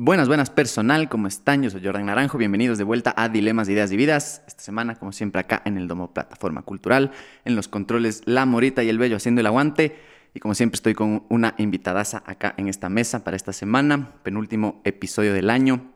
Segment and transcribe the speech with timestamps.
[0.00, 1.64] Buenas, buenas personal, ¿cómo están?
[1.64, 4.44] Yo soy Jordan Naranjo, bienvenidos de vuelta a Dilemas, Ideas y Vidas.
[4.46, 7.10] Esta semana, como siempre, acá en el Domo Plataforma Cultural,
[7.44, 9.96] en los controles La Morita y el Bello haciendo el aguante.
[10.34, 14.80] Y como siempre estoy con una invitadaza acá en esta mesa para esta semana, penúltimo
[14.84, 15.90] episodio del año.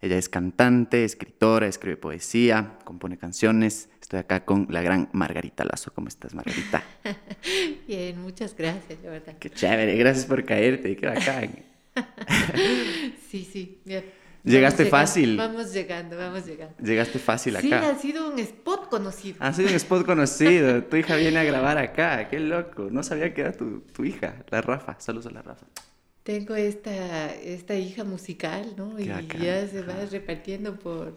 [0.00, 3.88] Ella es cantante, escritora, escribe poesía, compone canciones.
[4.00, 5.92] Estoy acá con la gran Margarita Lazo.
[5.92, 6.84] ¿Cómo estás, Margarita?
[7.88, 9.34] Bien, muchas gracias, Jordan.
[9.40, 11.77] Qué chévere, gracias por caerte, qué bacán.
[13.30, 13.78] sí, sí.
[14.44, 15.36] Llegaste fácil.
[15.36, 16.74] Vamos llegando, vamos llegando.
[16.82, 17.90] Llegaste fácil Sí, acá.
[17.90, 19.36] ha sido un spot conocido.
[19.40, 20.82] Ha sido un spot conocido.
[20.90, 22.28] Tu hija viene a grabar acá.
[22.28, 22.88] Qué loco.
[22.90, 24.96] No sabía que era tu, tu hija, la Rafa.
[25.00, 25.66] Saludos a la Rafa.
[26.22, 28.94] Tengo esta, esta hija musical, ¿no?
[28.96, 31.16] Qué y bacán, ya se va repartiendo por,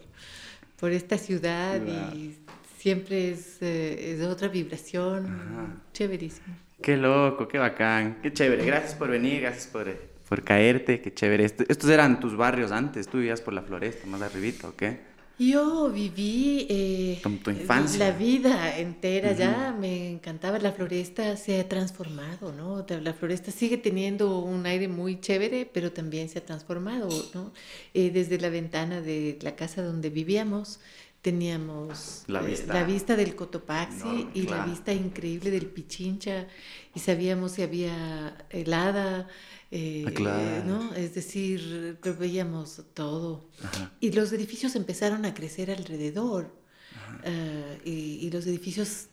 [0.80, 2.14] por esta ciudad Wow.
[2.16, 2.34] y
[2.78, 5.26] siempre es, eh, es otra vibración.
[5.26, 5.82] Ajá.
[5.92, 6.56] Chéverísimo.
[6.82, 8.18] Qué loco, qué bacán.
[8.22, 8.64] Qué chévere.
[8.64, 9.86] Gracias por venir, gracias por,
[10.32, 11.02] por caerte.
[11.02, 11.44] Qué chévere.
[11.44, 13.06] Est- Estos eran tus barrios antes.
[13.06, 15.00] Tú vivías por la floresta, más arribita, ¿o qué?
[15.38, 17.98] Yo viví eh, tu infancia.
[17.98, 22.86] la vida entera ya, me encantaba la floresta, se ha transformado, ¿no?
[23.02, 27.52] La floresta sigue teniendo un aire muy chévere, pero también se ha transformado, ¿no?
[27.92, 30.80] Eh, desde la ventana de la casa donde vivíamos
[31.22, 32.74] teníamos La eh, vista.
[32.74, 34.62] la vista del Cotopaxi Enorme, y claro.
[34.62, 36.46] la vista increíble del Pichincha
[36.96, 39.28] y sabíamos si había helada,
[39.72, 40.64] eh, Ah, claro.
[40.66, 40.94] ¿no?
[40.94, 43.48] Es decir, lo veíamos todo.
[43.64, 43.90] Ajá.
[44.00, 46.50] Y los edificios empezaron a crecer alrededor.
[47.24, 49.06] Ah, y, y los edificios,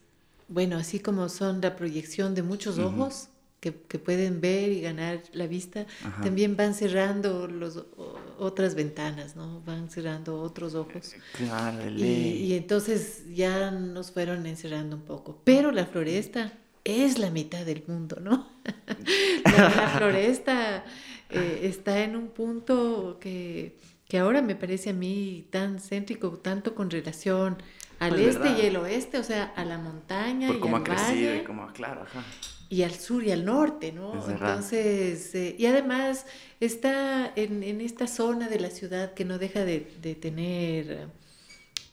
[0.47, 3.29] bueno, así como son la proyección de muchos ojos
[3.61, 6.21] que, que pueden ver y ganar la vista, Ajá.
[6.23, 9.61] también van cerrando los, o- otras ventanas, ¿no?
[9.65, 11.13] Van cerrando otros ojos.
[11.33, 15.41] Claro, Y, y entonces ya nos fueron encerrando un poco.
[15.43, 18.47] Pero la floresta es la mitad del mundo, ¿no?
[19.45, 20.83] la, la floresta
[21.29, 23.77] eh, está en un punto que,
[24.07, 27.57] que ahora me parece a mí tan céntrico, tanto con relación
[27.99, 28.57] al Pues, este ¿verdad?
[28.57, 31.37] y el oeste, o sea, a la montaña Por y cómo al ha crecido valle
[31.37, 32.23] y cómo, claro, ajá.
[32.69, 34.17] y al sur y al norte, ¿no?
[34.17, 34.27] Es.
[34.27, 36.25] Entonces, eh, y además
[36.59, 41.09] está en, en esta zona de la ciudad que no deja de, de tener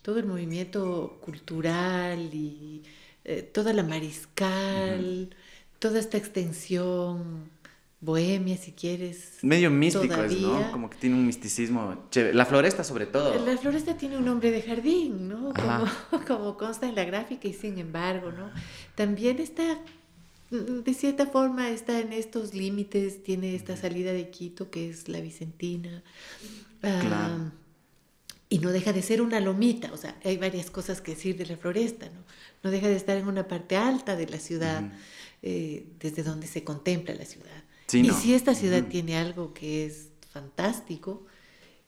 [0.03, 2.83] todo el movimiento cultural y
[3.29, 5.35] eh, toda la mariscal,
[5.81, 7.51] toda esta extensión
[8.01, 9.39] bohemia, si quieres.
[9.43, 10.41] Medio místico es.
[10.41, 10.71] ¿no?
[10.71, 12.35] Como que tiene un misticismo chévere.
[12.35, 13.45] La floresta, sobre todo.
[13.45, 15.53] La floresta tiene un nombre de jardín, ¿no?
[15.53, 18.51] Como, como consta en la gráfica y sin embargo, ¿no?
[18.95, 19.81] También está,
[20.51, 25.21] de cierta forma, está en estos límites, tiene esta salida de Quito que es la
[25.21, 26.05] Vicentina.
[26.85, 27.53] ah, Claro.
[28.49, 31.47] y no deja de ser una lomita, o sea, hay varias cosas que decir de
[31.47, 32.21] la floresta, ¿no?
[32.67, 34.83] No deja de estar en una parte alta de la ciudad,
[35.41, 37.63] eh, desde donde se contempla la ciudad.
[37.87, 38.21] Sí, y no.
[38.21, 41.25] si esta ciudad tiene algo que es fantástico,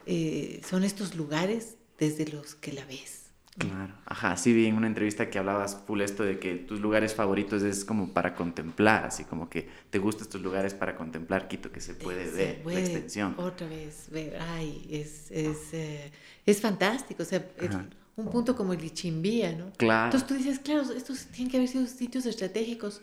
[0.05, 3.25] eh, son estos lugares desde los que la ves.
[3.57, 7.13] Claro, ajá, sí vi en una entrevista que hablabas full esto de que tus lugares
[7.13, 11.73] favoritos es como para contemplar, así como que te gustan estos lugares para contemplar Quito
[11.73, 13.35] que se puede Se ver, puede la extensión.
[13.37, 16.09] Otra vez ver, ay, es, es, eh,
[16.45, 17.85] es fantástico, o sea, Ajá.
[18.21, 19.71] Un punto como el Ichimbía, ¿no?
[19.77, 20.05] Claro.
[20.05, 23.01] Entonces tú dices, claro, estos tienen que haber sido sitios estratégicos,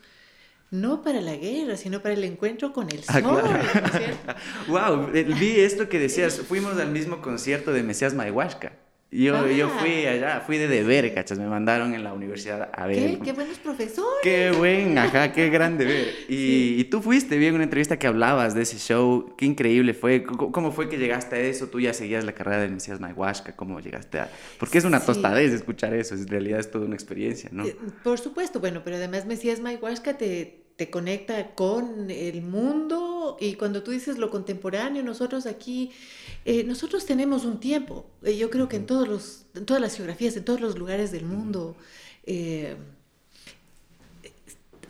[0.71, 3.49] no para la guerra, sino para el encuentro con el Ah, sol, claro.
[3.53, 4.17] ¿no es?
[4.69, 5.07] Wow,
[5.39, 8.73] vi esto que decías, fuimos al mismo concierto de Mesías Maihuasca.
[9.13, 9.79] Yo, yo Ah.
[9.81, 13.19] fui allá, fui de deber, cachas, me mandaron en la universidad a ver.
[13.19, 14.19] ¿Qué, qué buenos profesores.
[14.23, 16.09] Qué buen, ajá, qué grande ver.
[16.29, 19.95] Y, y tú fuiste, vi en una entrevista que hablabas de ese show, qué increíble
[19.95, 20.25] fue.
[20.25, 21.69] ¿Cómo, cómo fue que llegaste a eso?
[21.69, 24.29] Tú ya seguías la carrera del Mesías Maihuasca, ¿cómo llegaste a...?
[24.59, 25.07] Porque es una Sí.
[25.07, 27.65] tostadez escuchar eso, en realidad es toda una experiencia, ¿no?
[27.65, 33.55] Eh, Por supuesto, bueno, pero además Mesías Maihuasca te, te conecta con el mundo y
[33.55, 35.91] cuando tú dices lo contemporáneo, nosotros aquí,
[36.45, 38.07] eh, nosotros tenemos un tiempo.
[38.23, 41.13] Eh, yo creo que en, todos los, en todas las geografías, en todos los lugares
[41.13, 41.77] del mundo,
[42.25, 42.77] eh,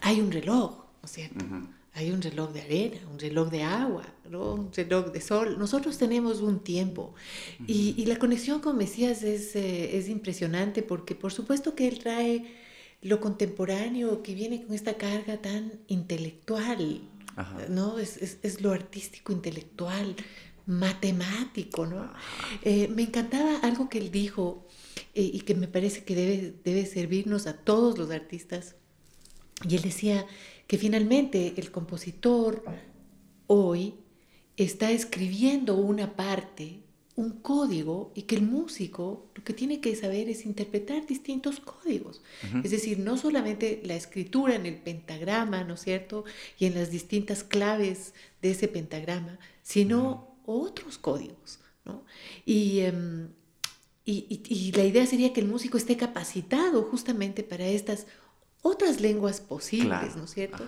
[0.01, 1.45] hay un reloj, ¿no es cierto?
[1.45, 1.69] Ujú.
[1.95, 4.53] Hay un reloj de arena, un reloj de agua, ¿no?
[4.55, 5.59] un reloj de sol.
[5.59, 7.15] Nosotros tenemos un tiempo.
[7.67, 11.99] Y, y la conexión con Mesías es, eh, es impresionante porque por supuesto que él
[11.99, 12.45] trae
[13.03, 17.01] lo contemporáneo que viene con esta carga tan intelectual,
[17.37, 17.67] Ajá.
[17.69, 17.99] ¿no?
[17.99, 20.17] Es, es, es lo artístico, intelectual,
[20.67, 22.13] matemático, ¿no?
[22.63, 24.67] Eh, me encantaba algo que él dijo
[25.15, 28.75] eh, y que me parece que debe, debe servirnos a todos los artistas.
[29.67, 30.27] Y él decía
[30.67, 32.65] que finalmente el compositor
[33.47, 33.95] hoy
[34.57, 36.81] está escribiendo una parte,
[37.17, 42.21] un código, y que el músico lo que tiene que saber es interpretar distintos códigos.
[42.63, 46.25] Es decir, no solamente la escritura en el pentagrama, ¿no es cierto?
[46.59, 52.05] Y en las distintas claves de ese pentagrama, sino otros códigos, ¿no?
[52.45, 53.29] Y, em,
[54.05, 58.07] y, y, la idea sería que el músico esté capacitado justamente para estas
[58.61, 60.65] otras lenguas posibles, ¿no es cierto?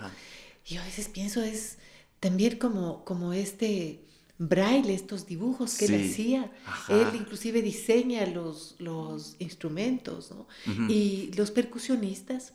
[0.66, 1.76] Y yo a veces pienso es
[2.20, 4.00] también como, como este
[4.38, 6.50] braille, estos dibujos que él hacía.
[6.88, 10.46] Él inclusive diseña los, los instrumentos, ¿no?
[10.88, 12.54] Y los percusionistas,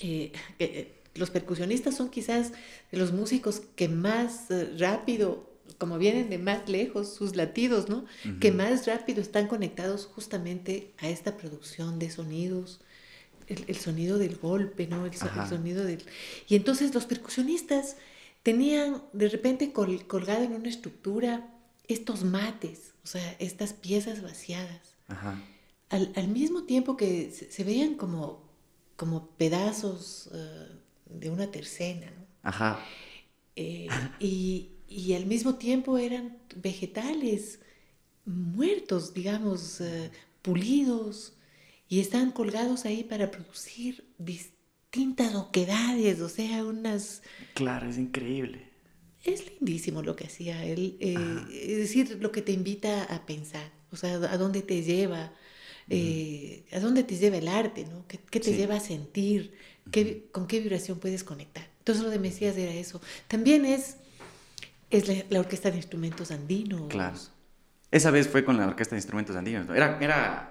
[0.00, 2.52] eh, eh, los percusionistas son quizás
[2.92, 8.04] de los músicos que más eh, rápido, como vienen de más lejos, sus latidos, ¿no?
[8.38, 12.80] Que más rápido están conectados justamente a esta producción de sonidos,
[13.46, 15.06] el, sonido del golpe, ¿no?
[15.06, 16.04] El, el, sonido del...
[16.48, 17.96] Y entonces los percusionistas
[18.42, 21.48] tenían de repente colgado en una estructura
[21.88, 24.96] estos mates, o sea, estas piezas vaciadas.
[25.88, 28.48] Al, mismo tiempo que se, veían como,
[28.96, 30.68] como pedazos eh,
[31.06, 32.26] de una tercena, ¿no?
[32.42, 32.78] Ajá.
[33.56, 33.88] Eh,
[34.20, 37.58] y, y, al mismo tiempo eran vegetales
[38.24, 40.12] muertos, digamos, eh,
[40.42, 41.34] pulidos,
[41.88, 44.04] y estaban colgados ahí para producir
[44.90, 47.22] distintas oquedades, o sea, unas...
[47.54, 48.68] Claro, es increíble.
[49.22, 51.14] Es lindísimo lo que hacía él, eh,
[51.52, 55.32] es decir, lo que te invita a pensar, o sea, a dónde te lleva,
[55.88, 58.04] eh, a dónde te lleva el arte, ¿no?
[58.08, 59.54] ¿Qué, te lleva a sentir?
[59.92, 61.68] ¿Qué, ¿Con qué vibración puedes conectar?
[61.78, 63.00] Entonces lo de Mesías era eso.
[63.28, 63.96] También es,
[64.90, 66.88] es la, Orquesta de Instrumentos Andinos.
[66.88, 67.16] Claro.
[67.90, 69.74] Esa vez fue con la Orquesta de Instrumentos Andinos, ¿no?
[69.74, 70.49] Era, era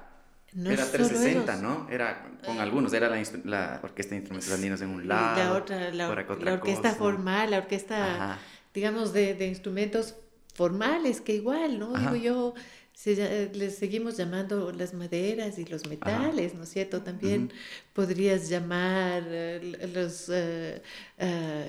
[0.55, 1.87] era 360, ¿no?
[1.89, 5.37] Era con algunos, era la, la, Orquesta de Instrumentos Andinos en un lado.
[5.37, 8.39] La otra, la, orquesta formal, la orquesta,
[8.73, 10.15] digamos, de, de, instrumentos
[10.53, 11.93] formales, que igual, ¿no?
[11.93, 12.53] Digo yo,
[12.93, 17.01] se, les seguimos llamando las maderas y los metales, ¿no es cierto?
[17.01, 17.53] También
[17.93, 20.81] podrías llamar eh, los, eh,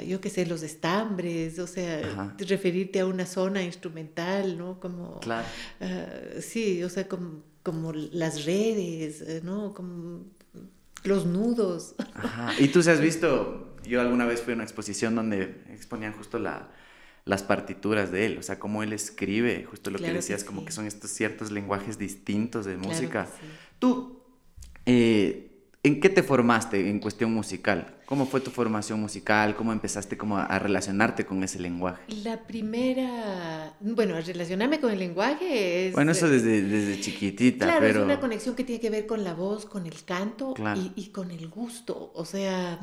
[0.08, 4.80] yo qué sé, los estambres, o sea, referirte a una zona instrumental, ¿no?
[4.80, 5.46] Como, claro.
[6.40, 9.74] sí, o sea, como como las redes, eh, ¿no?
[9.74, 10.24] Como
[11.04, 11.94] los nudos.
[12.14, 12.52] Ajá.
[12.58, 16.38] Y tú se has visto, yo alguna vez fui a una exposición donde exponían justo
[16.38, 16.70] la,
[17.24, 20.72] las partituras de él, o sea, cómo él escribe, justo lo que decías, como que
[20.72, 23.28] son estos ciertos lenguajes distintos de música.
[23.78, 24.22] Tú,
[24.86, 25.49] eh,
[25.82, 27.96] ¿En qué te formaste en cuestión musical?
[28.04, 29.56] ¿Cómo fue tu formación musical?
[29.56, 32.02] ¿Cómo empezaste como a relacionarte con ese lenguaje?
[32.22, 35.94] La primera, bueno, a relacionarme con el lenguaje es...
[35.94, 38.00] Bueno, eso desde, desde chiquitita, claro, pero...
[38.00, 40.54] es una conexión que tiene que ver con la voz, con el canto
[40.96, 42.12] y, con el gusto.
[42.14, 42.78] O sea,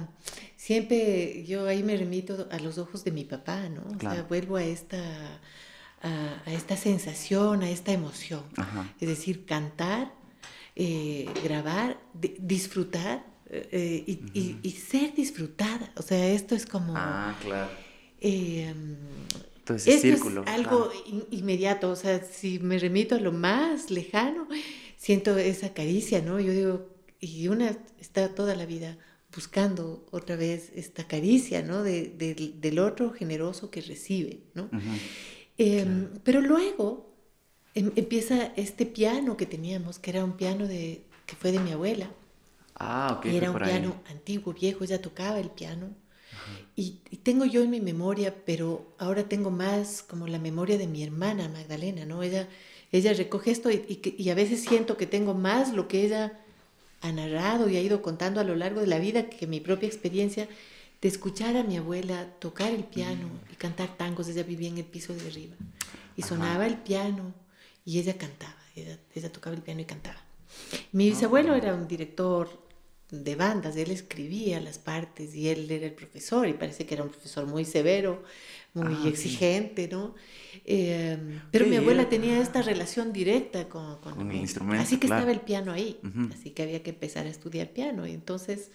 [0.55, 3.83] siempre yo ahí me remito a los ojos de mi papá, ¿no?
[3.95, 4.97] O sea, vuelvo a esta,
[6.01, 8.41] a, esta sensación, a esta emoción.
[8.99, 10.17] Es decir, cantar
[10.79, 15.91] eh, grabar, disfrutar eh, y, ser disfrutada.
[15.95, 16.93] O sea, esto es como...
[16.95, 17.71] Ah, claro.
[18.21, 18.71] Eh,
[19.57, 20.43] Entonces, círculo.
[20.43, 20.91] Es algo
[21.31, 24.47] inmediato, o sea, si me remito a lo más lejano,
[24.97, 26.39] siento esa caricia, ¿no?
[26.39, 26.89] Yo digo,
[27.19, 28.99] y una está toda la vida
[29.35, 31.81] buscando otra vez esta caricia, ¿no?
[31.81, 34.69] De, del otro generoso que recibe, ¿no?
[35.57, 37.06] Em, pero luego Em,
[37.77, 42.09] empieza este piano que teníamos, que era un piano de, que fue de mi abuela.
[42.75, 43.25] Ah, ok.
[43.27, 45.89] Era un piano antiguo, viejo, ella tocaba el piano.
[46.75, 51.03] Y, tengo yo en mi memoria, pero ahora tengo más como la memoria de mi
[51.03, 52.23] hermana Magdalena, ¿no?
[52.23, 52.47] Ella,
[52.91, 56.39] ella recoge esto y, y, a veces siento que tengo más lo que ella
[57.01, 59.87] ha narrado y ha ido contando a lo largo de la vida que mi propia
[59.87, 60.47] experiencia
[61.01, 64.27] de escuchar a mi abuela tocar el piano y cantar tangos.
[64.29, 65.55] Ella vivía en el piso de arriba
[66.15, 67.33] y sonaba el piano
[67.87, 70.21] y ella cantaba, ella, tocaba el piano y cantaba.
[70.91, 72.49] Mi bisabuelo era un director
[73.09, 77.03] de bandas, él escribía las partes y él era el profesor y parece que era
[77.05, 78.23] un profesor muy severo,
[78.73, 80.15] muy ah, exigente, ¿no?
[80.65, 84.83] Em, pero mi abuela tenía esta relación directa con, con, el instrumento.
[84.83, 85.97] Así que estaba el piano ahí,
[86.33, 88.69] así que había que empezar a estudiar piano y entonces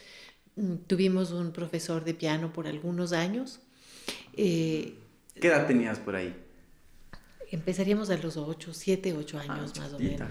[0.56, 3.60] mm, tuvimos un profesor de piano por algunos años.
[4.38, 4.94] Eh,
[5.38, 6.34] ¿Qué edad tenías por ahí?
[7.52, 10.28] Empezaríamos a los 8, 7, 8 años más o menos.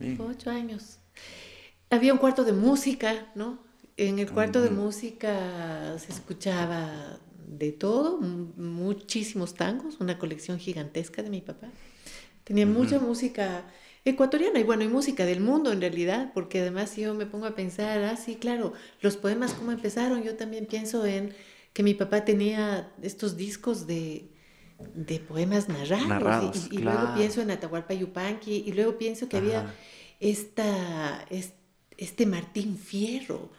[0.00, 0.26] ¿no?
[0.26, 0.98] 8 años.
[1.90, 3.58] Había un cuarto de música, ¿no?
[3.98, 11.30] En el cuarto de música se escuchaba de todo, muchísimos tangos, una colección gigantesca de
[11.30, 11.68] mi papá.
[12.44, 13.64] Tenía mucha música
[14.06, 17.54] ecuatoriana y bueno, y música del mundo en realidad, porque además yo me pongo a
[17.54, 21.34] pensar, ah, sí, claro, los poemas cómo empezaron, yo también pienso en
[21.72, 24.30] que mi papá tenía estos discos de,
[24.94, 26.68] de poemas narrados.
[26.70, 29.74] y, luego pienso en Atahualpa Yupanqui y luego pienso que había
[30.20, 31.26] esta,
[31.96, 33.50] este Martín Fierro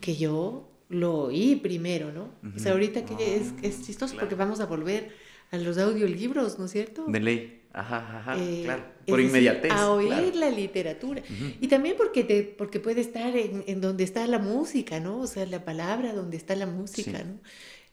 [0.00, 2.30] que yo lo oí primero, ¿no?
[2.54, 5.10] O sea, ahorita que es, es chistoso porque vamos a volver
[5.50, 7.04] a los audiolibros, ¿no es cierto?
[7.06, 7.60] De ley.
[7.72, 8.84] Ajá, ajá, Eh, claro.
[9.04, 9.72] es Por decir, inmediatez.
[9.72, 10.30] A oír claro.
[10.34, 11.22] la literatura.
[11.60, 15.18] Y también porque, te, porque puede estar en, en donde está la música, ¿no?
[15.20, 17.24] O sea, la palabra donde está la música, Sí.
[17.26, 17.40] ¿no?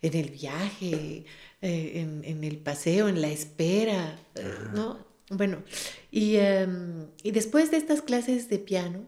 [0.03, 1.25] En el viaje,
[1.61, 4.71] eh, en, en el paseo, en la espera, Ajá.
[4.73, 4.97] ¿no?
[5.29, 5.63] Bueno,
[6.11, 9.05] y, em, y después de estas clases de piano,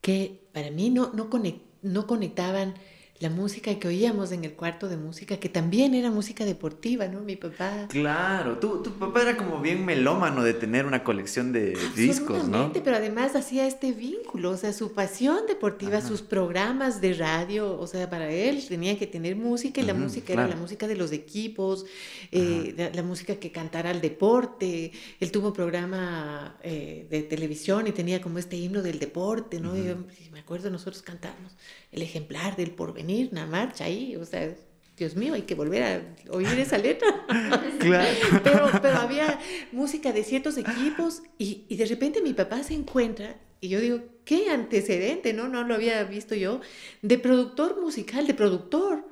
[0.00, 2.74] que para mí no, no, conec- no conectaban
[3.18, 7.20] la música que oíamos en el cuarto de música, que también era música deportiva, ¿no?
[7.20, 7.86] Mi papá...
[7.88, 12.36] Claro, tu, tu papá era como bien melómano de tener una colección de discos, ¿no?
[12.36, 16.08] Absolutamente, pero además hacía este vínculo, o sea, su pasión deportiva, Ajá.
[16.08, 20.34] sus programas de radio, o sea, para él tenía que tener música y la música
[20.34, 20.48] claro.
[20.48, 21.86] era la música de los equipos,
[22.32, 24.92] eh, la, la música que cantara al deporte.
[25.20, 29.76] Él tuvo un programa eh, de televisión y tenía como este himno del deporte, ¿no?
[29.76, 29.96] Y yo
[30.32, 31.56] me acuerdo, nosotros cantábamos
[31.96, 34.54] el ejemplar del porvenir, una marcha ahí, o sea,
[34.96, 37.08] Dios mío, hay que volver a oír esa letra.
[37.78, 38.16] Claro.
[38.42, 39.38] Pero, pero había
[39.70, 44.00] música de ciertos equipos y, y de repente mi papá se encuentra y yo digo,
[44.24, 45.32] ¿qué antecedente?
[45.32, 46.60] No, no lo había visto yo,
[47.02, 49.06] de productor musical, de productor.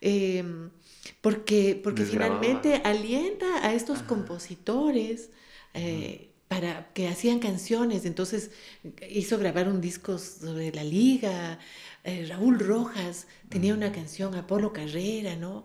[0.00, 0.44] Eh,
[1.20, 4.06] porque porque finalmente alienta a estos Ajá.
[4.06, 5.30] compositores
[5.74, 8.04] eh, para que hacían canciones.
[8.06, 8.50] Entonces
[9.10, 11.58] hizo grabar un disco sobre la liga.
[12.04, 15.64] eh, Raúl Rojas tenía una canción, Apolo Carrera, ¿no?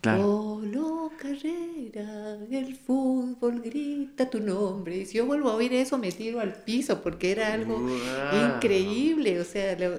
[0.00, 0.22] Claro.
[0.22, 4.98] Polo Carrera, el fútbol grita tu nombre.
[4.98, 7.84] Y si yo vuelvo a oír eso, me tiro al piso porque era algo
[8.56, 9.40] increíble.
[9.40, 9.98] O sea, lo-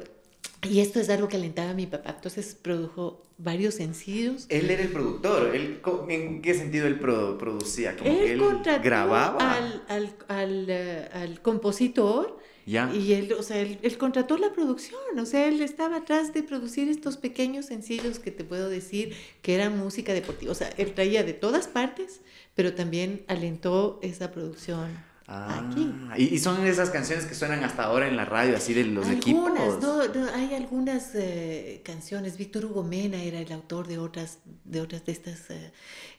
[0.69, 2.11] y esto es algo que alentaba a mi papá.
[2.15, 4.45] Entonces produjo varios sencillos.
[4.49, 5.55] Él era el productor.
[5.55, 5.79] Él,
[6.09, 7.95] ¿En qué sentido él pro- producía?
[7.97, 9.53] Como que Él él contrató grababa.
[9.55, 12.93] al, al, al, eh, al compositor Ya.
[12.93, 14.99] y él, o sea, él, él contrató la producción.
[15.17, 19.55] O sea, él estaba atrás de producir estos pequeños sencillos que te puedo decir que
[19.55, 20.51] eran música deportiva.
[20.51, 22.21] O sea, él traía de todas partes,
[22.55, 25.93] pero también alentó esa producción aquí.
[26.09, 28.83] Ah, y, y son esas canciones que suenan hasta ahora en la radio, así de
[28.85, 29.81] los algunas, equipos.
[29.81, 32.37] no, no, hay algunas eh, canciones.
[32.37, 35.71] Víctor Hugo Mena era el autor de otras de otras de estas eh,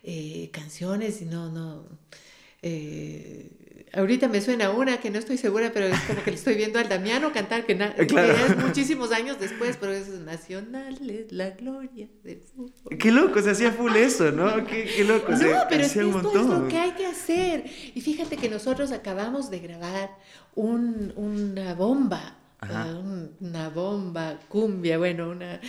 [0.03, 1.85] eh, canciones y no no.
[2.63, 3.51] eh,
[3.93, 6.79] ahorita me suena una que no estoy segura, pero es como que le estoy viendo
[6.79, 8.33] al Damiano cantar, que, que Claro.
[8.35, 12.99] ya es muchísimos años después, pero es Nacional, es la gloria del fútbol.
[12.99, 14.65] Qué loco, se hacía full eso, ¿no?
[14.67, 15.37] Qué, qué loco.
[15.37, 16.69] se No, pero es que esto es lo montón.
[16.69, 17.65] que hay que hacer.
[17.95, 20.11] Y fíjate que nosotros acabamos de grabar
[20.55, 25.61] un- una bomba, ah, un- una bomba cumbia, bueno, una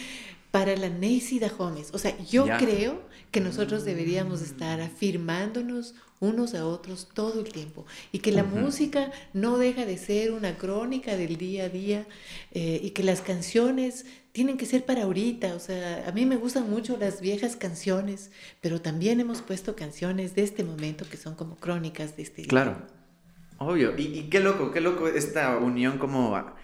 [0.52, 1.92] para la Neisida Gómez.
[1.94, 2.58] O sea, yo Ya.
[2.58, 8.44] creo que nosotros deberíamos estar afirmándonos unos a otros todo el tiempo y que la
[8.44, 12.06] música no deja de ser una crónica del día a día
[12.54, 15.56] eh, y que las canciones tienen que ser para ahorita.
[15.56, 20.36] O sea, a mí me gustan mucho las viejas canciones, pero también hemos puesto canciones
[20.36, 22.50] de este momento que son como crónicas de este día.
[22.50, 22.78] Claro.
[23.58, 23.94] Obvio.
[23.98, 26.56] Y, y qué loco, qué loco esta unión como a-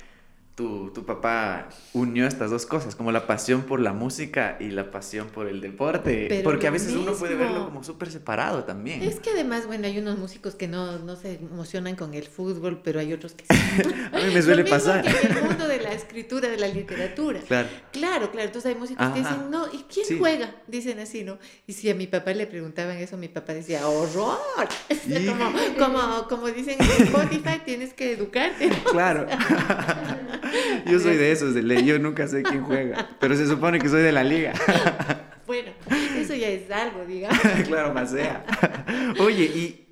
[0.57, 4.89] tu, tu papá unió estas dos cosas, como la pasión por la música y la
[4.89, 6.25] pasión por el deporte.
[6.27, 9.03] Pero porque a veces uno puede verlo como súper separado también.
[9.03, 12.81] Es que además, bueno, hay unos músicos que no, no se emocionan con el fútbol,
[12.83, 13.61] pero hay otros que sí.
[14.11, 15.03] A mí me suele Lo mismo pasar.
[15.03, 17.39] que en el mundo de la escritura, de la literatura.
[17.41, 17.67] Claro.
[17.91, 18.47] Claro, claro.
[18.47, 20.17] Entonces hay músicos que dicen, no, ¿y quién Sí.
[20.17, 20.55] juega?
[20.65, 21.37] Dicen así, ¿no?
[21.67, 24.39] Y si a mi papá le preguntaban eso, mi papá decía, ¡horror!
[25.07, 28.69] Y- como, como, como dicen en Spotify, tienes que educarte.
[28.91, 29.27] Claro.
[30.85, 31.85] Yo soy de esos, de ley.
[31.85, 33.09] Yo nunca sé quién juega.
[33.19, 34.53] Pero se supone que soy de la liga.
[35.47, 35.71] Bueno,
[36.17, 37.39] eso ya es algo, digamos.
[37.67, 38.43] claro, más sea.
[39.17, 39.87] Oye, y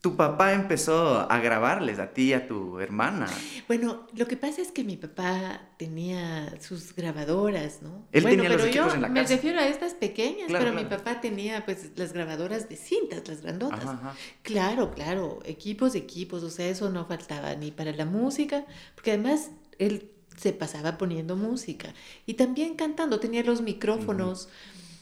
[0.00, 3.26] tu papá empezó a grabarles a ti y a tu hermana.
[3.66, 8.06] Bueno, lo que pasa es que mi papá tenía sus grabadoras, ¿no?
[8.12, 9.34] Él bueno, tenía los pero yo equipos en la me casa.
[9.34, 13.42] refiero a estas pequeñas, Claro, pero mi papá tenía pues las grabadoras de cintas, las
[13.42, 13.80] grandotas.
[13.80, 14.14] Ajá, ajá.
[14.42, 18.64] Claro, claro, equipos, equipos, o sea, eso no faltaba ni para la música,
[18.94, 19.50] porque además
[19.80, 21.92] él se pasaba poniendo música
[22.26, 24.48] y también cantando, tenía los micrófonos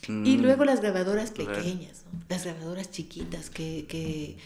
[0.07, 2.19] y Mm, luego las grabadoras pequeñas, ¿no?
[2.29, 4.37] las grabadoras chiquitas que, que,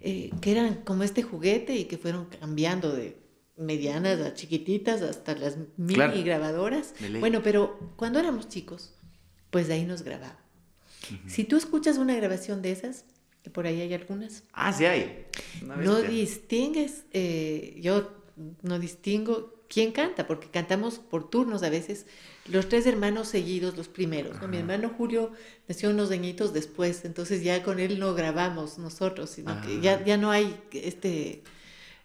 [0.00, 3.16] eh, que eran como este juguete y que fueron cambiando de
[3.56, 6.24] medianas a chiquititas hasta las mini Claro.
[6.24, 6.94] grabadoras.
[7.20, 8.94] Bueno, pero cuando éramos chicos,
[9.50, 10.38] pues de ahí nos grababa.
[11.26, 13.04] Si tú escuchas una grabación de esas,
[13.42, 15.26] que por ahí hay algunas, Ah, sí hay.
[15.62, 18.10] No distingues, eh, yo
[18.62, 22.04] no distingo quién canta, porque cantamos por turnos a veces,
[22.46, 24.40] los tres hermanos seguidos, los primeros.
[24.42, 24.48] ¿no?
[24.48, 25.30] Mi hermano Julio
[25.68, 29.80] nació unos añitos después, entonces ya con él no grabamos nosotros, sino que Ah.
[29.80, 31.42] ya, ya no hay este,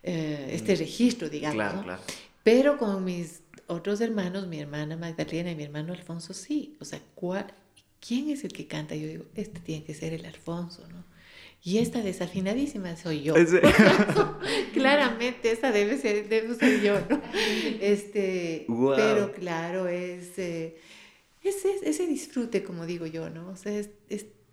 [0.04, 1.56] eh, este registro, digamos.
[1.56, 1.84] Claro, ¿no?
[1.84, 2.02] claro.
[2.44, 6.76] Pero con mis otros hermanos, mi hermana Magdalena y mi hermano Alfonso, sí.
[6.80, 7.48] O sea, cua-
[8.00, 8.94] ¿quién es el que canta?
[8.96, 11.04] Yo digo, este tiene que ser el Alfonso, ¿no?
[11.66, 13.34] Y esta desafinadísima soy yo.
[14.74, 17.20] Claramente, esa debe ser, debe ser yo, ¿no?
[17.82, 20.78] Este, Pero claro, es, eh,
[21.42, 23.50] ese disfrute, como digo yo, ¿no?
[23.50, 23.90] O sea, es,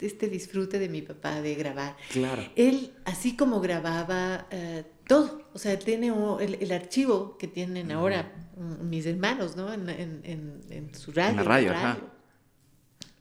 [0.01, 1.99] este disfrute de mi papá de grabar.
[2.13, 2.51] Claro.
[2.57, 9.05] Él, así como grababa eh, todo, o sea, tiene el, archivo que tienen ahora mis
[9.05, 9.71] hermanos, ¿no?
[9.71, 11.31] En, en, su radio.
[11.33, 11.99] En la radio, Ajá.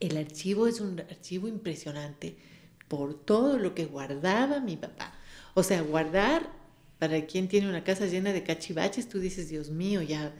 [0.00, 2.36] El archivo es un archivo impresionante
[2.92, 5.14] por todo lo que guardaba mi papá.
[5.54, 6.46] O sea, guardar,
[6.98, 10.34] para quien tiene una casa llena de cachivaches, tú dices, Dios mío, ya,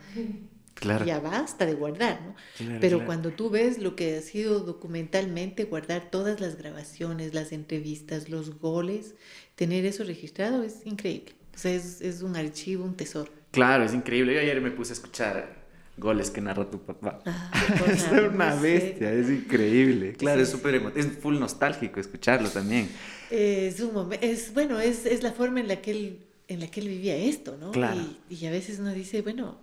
[1.06, 2.34] ya basta de guardar, ¿no?
[2.78, 8.28] Pero cuando tú ves lo que ha sido documentalmente, guardar todas las grabaciones, las entrevistas,
[8.28, 9.14] los goles,
[9.56, 11.32] tener eso registrado es increíble.
[11.54, 13.32] O sea, es, es un archivo, un tesoro.
[13.50, 14.34] Claro, es increíble.
[14.34, 15.61] Yo ayer me puse a escuchar
[15.96, 17.20] goles que narra tu papá.
[17.26, 17.50] Ah,
[17.88, 20.14] es una bestia, es increíble.
[20.14, 22.88] Claro, es súper es full nostálgico escucharlo también.
[23.30, 26.66] Es un momento, es bueno, es, es, la forma en la que él en la
[26.66, 27.70] que él vivía esto, ¿no?
[27.70, 28.00] Claro.
[28.28, 29.58] Y, y, a veces uno dice, bueno,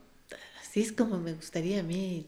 [0.60, 2.26] así es como me gustaría a mí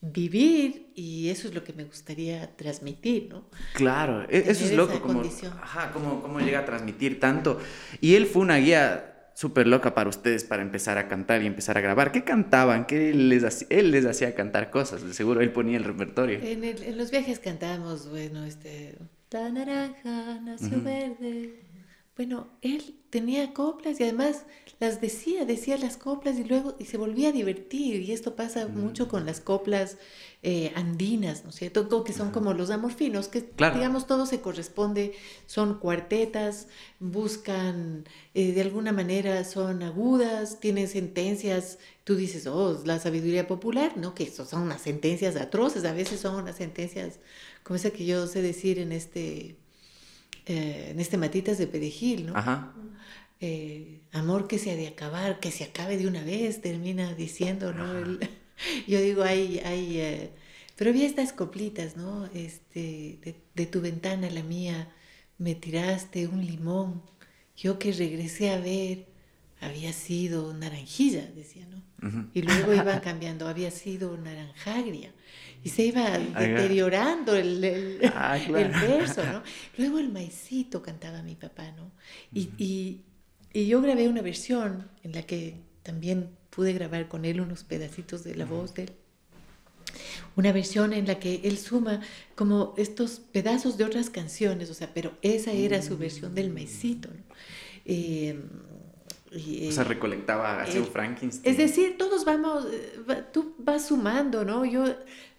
[0.00, 3.46] vivir y eso es lo que me gustaría transmitir, ¿no?
[3.74, 7.58] Claro, e, eso es loco, como, ajá, como, como llega a transmitir tanto.
[8.00, 11.78] Y él fue una guía súper loca para ustedes para empezar a cantar y empezar
[11.78, 12.10] a grabar.
[12.10, 12.86] ¿Qué cantaban?
[12.86, 13.68] ¿Qué les hacía?
[13.70, 16.40] Él les hacía cantar cosas, de seguro él ponía el repertorio.
[16.42, 18.98] En, en los viajes cantábamos, bueno, este,
[19.30, 21.62] la naranja nació verde.
[22.16, 24.44] Bueno, él tenía coplas y además
[24.80, 28.00] las decía, decía las coplas y luego y se volvía a divertir.
[28.00, 29.98] Y esto pasa mucho con las coplas
[30.40, 32.04] eh, andinas, ¿no es cierto?
[32.04, 35.12] Que son como los amorfinos, que digamos todo se corresponde,
[35.46, 36.68] son cuartetas,
[37.00, 38.04] buscan,
[38.34, 44.14] eh, de alguna manera son agudas, tienen sentencias, tú dices, oh, la sabiduría popular, ¿no?
[44.14, 47.18] Que eso son unas sentencias atroces, a veces son unas sentencias
[47.64, 49.56] como esa que yo sé decir en este,
[50.46, 52.36] eh, en este Matitas de Perejil, ¿no?
[52.36, 52.74] Ajá.
[54.12, 57.98] amor que se ha de acabar, que se acabe de una vez, termina diciendo, ¿no?
[57.98, 58.20] El,
[58.86, 60.30] Yo digo, hay, hay, eh,
[60.76, 62.26] pero había estas coplitas, ¿no?
[62.34, 64.92] Este, de, tu ventana la mía,
[65.36, 67.02] me tiraste un limón,
[67.56, 69.06] yo que regresé a ver,
[69.60, 72.28] había sido naranjilla, decía, ¿no?
[72.32, 75.12] Y luego iba cambiando, había sido naranjagria.
[75.64, 79.42] Y se iba deteriorando el, el, ah, el, verso, ¿no?
[79.76, 81.90] Luego el maicito cantaba mi papá, ¿no?
[82.32, 83.00] Y, y,
[83.52, 88.24] y yo grabé una versión en la que también pude grabar con él unos pedacitos
[88.24, 88.92] de la voz de él.
[90.34, 92.00] Una versión en la que él suma
[92.34, 97.10] como estos pedazos de otras canciones, o sea, pero esa era su versión del maicito.
[97.10, 97.22] ¿no?
[97.84, 98.42] Eh,
[99.68, 101.48] o sea, recolectaba así un Frankenstein.
[101.48, 102.66] Es decir, todos vamos,
[103.32, 104.64] tú vas sumando, ¿no?
[104.64, 104.82] Yo,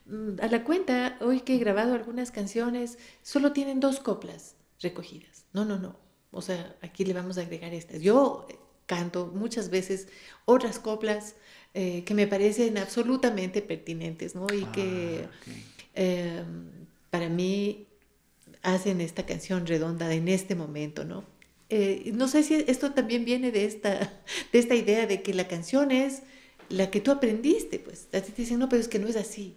[0.05, 5.43] mm, a la cuenta, hoy que he grabado algunas canciones, solo tienen dos coplas recogidas.
[5.51, 5.99] No, no, no.
[6.31, 7.99] O sea, aquí le vamos a agregar estas.
[8.01, 8.47] Yo
[8.89, 10.07] canto muchas veces
[10.45, 11.35] otras coplas
[11.75, 14.47] eh, que me parecen absolutamente pertinentes, ¿no?
[14.51, 15.29] Y que ah,
[15.93, 16.71] em,
[17.11, 17.85] para mí
[18.63, 21.23] hacen esta canción redonda en este momento, ¿no?
[21.69, 24.11] Eh, no sé si esto también viene de esta,
[24.51, 26.23] de esta idea de que la canción es
[26.69, 28.07] la que tú aprendiste, pues.
[28.11, 29.55] Así te dicen, no, pero es que no es así.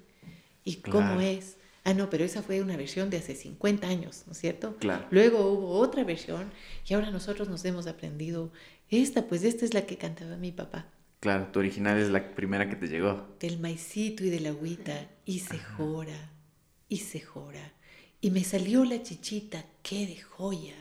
[0.64, 1.56] ¿Y cómo es?
[1.84, 4.76] Ah, no, pero esa fue una versión de hace 50 años, ¿no es cierto?
[4.76, 5.06] Claro.
[5.10, 6.52] Luego hubo otra versión
[6.86, 8.52] y ahora nosotros nos hemos aprendido
[9.00, 10.86] esta, pues esta es la que cantaba mi papá.
[11.20, 13.36] Claro, tu original es la primera que te llegó.
[13.38, 16.32] Del maicito y de la agüita, y se jora,
[16.88, 17.72] y se jora.
[18.20, 20.74] Y me salió la chichita, qué de joya,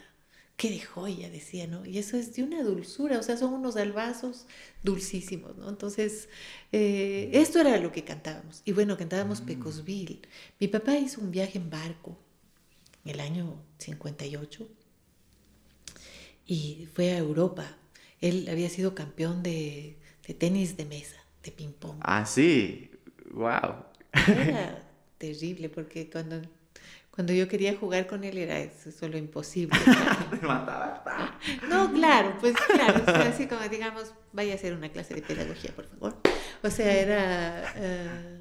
[0.58, 1.86] qué de joya, decía, ¿no?
[1.86, 4.48] Y eso es de una dulzura, o sea, son unos albazos
[4.84, 5.70] dulcísimos, ¿no?
[5.70, 6.28] Entonces,
[6.72, 8.64] eh, esto era lo que cantábamos.
[8.66, 9.46] Y bueno, cantábamos mm.
[9.46, 10.22] Pecosville.
[10.60, 12.18] Mi papá hizo un viaje en barco
[13.06, 14.68] en el año 58
[16.48, 17.78] y fue a Europa
[18.22, 19.98] él había sido campeón de,
[20.40, 21.98] tenis de mesa, de ping-pong.
[22.02, 22.92] Ah, sí,
[23.32, 23.84] wow.
[24.14, 24.84] Era
[25.18, 26.42] terrible porque cuando,
[27.10, 29.78] cuando yo quería jugar con él era eso, lo imposible.
[30.32, 31.38] Me mataba.
[31.68, 35.88] No, claro, pues claro, así como digamos, vaya a hacer una clase de pedagogía, por
[35.88, 36.18] favor.
[36.64, 37.74] O sea, era...
[37.76, 38.38] Eh,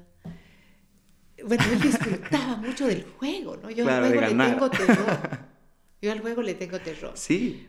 [1.43, 3.71] bueno, él disfrutaba mucho del juego, ¿no?
[3.71, 5.39] Yo al juego le tengo terror.
[6.01, 7.11] Yo al juego le tengo terror.
[7.15, 7.67] Sí.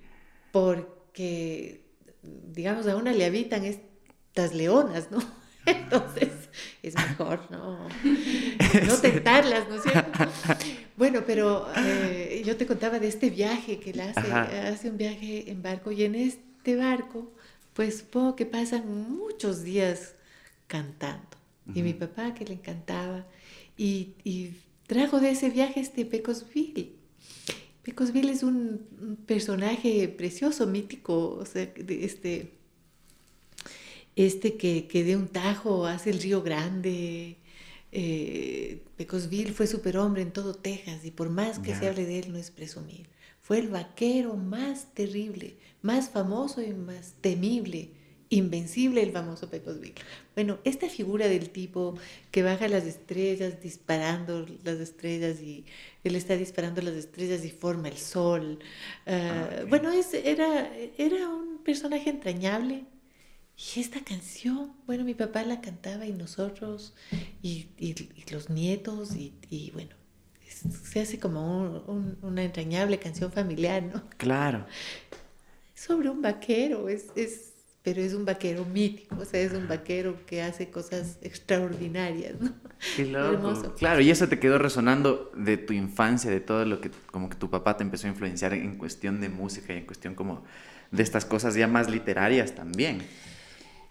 [0.52, 1.81] Porque
[2.22, 5.18] digamos, a una le habitan estas leonas, ¿no?
[5.66, 6.30] Entonces
[6.82, 7.88] es mejor no,
[8.86, 10.24] no tentarlas, ¿no es cierto?
[10.96, 15.50] Bueno, pero eh, yo te contaba de este viaje que él hace, hace un viaje
[15.50, 17.32] en barco y en este barco,
[17.72, 20.14] pues supongo que pasan muchos días
[20.66, 21.36] cantando.
[21.74, 23.24] Y mi papá que le encantaba
[23.76, 24.56] y, y
[24.86, 27.01] trajo de ese viaje este Pecosville.
[27.82, 28.86] Pecosville es un,
[29.26, 32.52] personaje precioso, mítico, o sea, este,
[34.14, 37.38] este que, que de un tajo hace el río grande.
[37.90, 42.32] Eh, Pecosville fue superhombre en todo Texas y por más que se hable de él
[42.32, 43.08] no es presumir.
[43.40, 47.90] Fue el vaquero más terrible, más famoso y más temible
[48.32, 49.94] invencible el famoso Pecosville.
[50.34, 51.98] Bueno, esta figura del tipo
[52.30, 55.66] que baja las estrellas disparando las estrellas y
[56.02, 58.58] él está disparando las estrellas y forma el sol.
[59.06, 62.86] Ah, ah, bueno, es, era, era un personaje entrañable.
[63.54, 66.94] Y esta canción, bueno, mi papá la cantaba y nosotros
[67.42, 67.68] y,
[68.32, 69.94] los nietos y, bueno,
[70.84, 71.84] se hace como
[72.22, 74.02] una entrañable canción familiar, ¿no?
[74.16, 74.66] Claro.
[75.74, 77.51] Sobre un vaquero, es, es
[77.82, 82.52] pero es un vaquero mítico, o sea, es un vaquero que hace cosas extraordinarias, ¿no?
[82.96, 83.74] Qué loco.
[83.74, 87.36] Claro, y eso te quedó resonando de tu infancia, de todo lo que como que
[87.36, 90.44] tu papá te empezó a influenciar en cuestión de música y en cuestión como
[90.92, 93.02] de estas cosas ya más literarias también.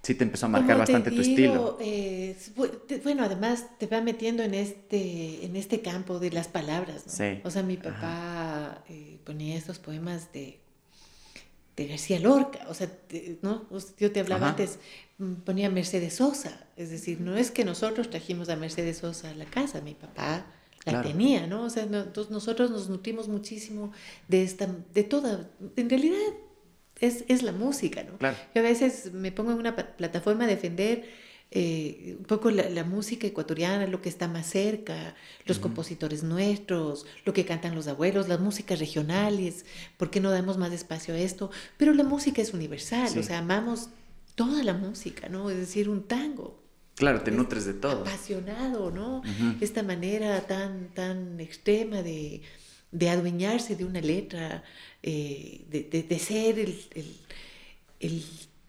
[0.04, 1.77] Sí te empezó a marcar bastante tu estilo.
[1.80, 2.36] Eh,
[3.04, 7.12] bueno, además te va metiendo en este, en este campo de las palabras, ¿no?
[7.12, 7.39] Sí.
[7.43, 10.61] O sea, mi papá eh, ponía estos poemas de
[11.82, 12.91] de García Lorca, o sea,
[13.41, 13.67] ¿no?
[14.00, 14.80] Yo te hablaba antes,
[15.17, 19.36] mm, ponía Mercedes Sosa, es decir, no es que nosotros trajimos a Mercedes Sosa a
[19.36, 20.46] la casa, mi papá
[20.86, 21.63] la tenía, ¿no?
[21.63, 23.91] O sea, nosotros nos nutrimos muchísimo
[24.28, 26.17] de esta, de toda, en realidad
[27.00, 28.17] es, es la música, ¿no?
[28.17, 28.38] Claro.
[28.56, 31.06] Yo a veces me pongo en una plataforma a defender
[31.53, 37.33] eh, un poco la, música ecuatoriana, lo que está más cerca, los compositores nuestros, lo
[37.33, 39.65] que cantan los abuelos, las músicas regionales,
[39.97, 41.51] ¿por qué no damos más espacio a esto?
[41.75, 43.89] Pero la música es universal, o sea, amamos
[44.35, 45.49] toda la música, ¿no?
[45.49, 46.57] Es decir, un tango.
[46.95, 48.01] Claro, te nutres de todo.
[48.01, 49.21] Apasionado, ¿no?
[49.59, 52.43] Esta manera tan, tan extrema de,
[52.91, 54.63] de adueñarse de una letra,
[55.03, 56.79] eh, de, de, ser el,
[57.99, 58.23] el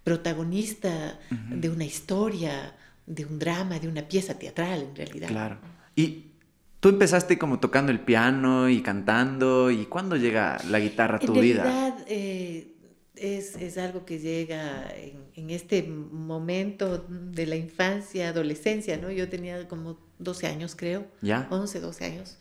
[0.05, 2.75] protagonista de una historia,
[3.07, 5.29] de un drama, de una pieza teatral en realidad.
[5.29, 5.59] Claro.
[5.95, 6.33] Y
[6.81, 11.35] tú empezaste como tocando el piano y cantando, ¿y cuándo llega la guitarra a tu
[11.35, 11.63] vida?
[11.63, 12.75] En realidad eh,
[13.15, 19.11] es, es, algo que llega en, en, este momento de la infancia, adolescencia, ¿no?
[19.11, 21.07] Yo tenía como 12 años, creo.
[21.21, 21.47] ¿Ya?
[21.51, 22.39] 11, 12 años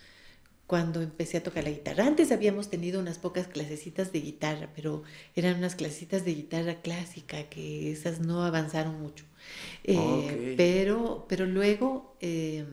[0.71, 2.07] cuando empecé a tocar la guitarra.
[2.07, 5.03] Antes habíamos tenido unas pocas clasecitas de guitarra, pero
[5.35, 9.25] eran unas clasecitas de guitarra clásica que esas no avanzaron mucho.
[9.83, 12.67] Eh, pero, pero luego, em,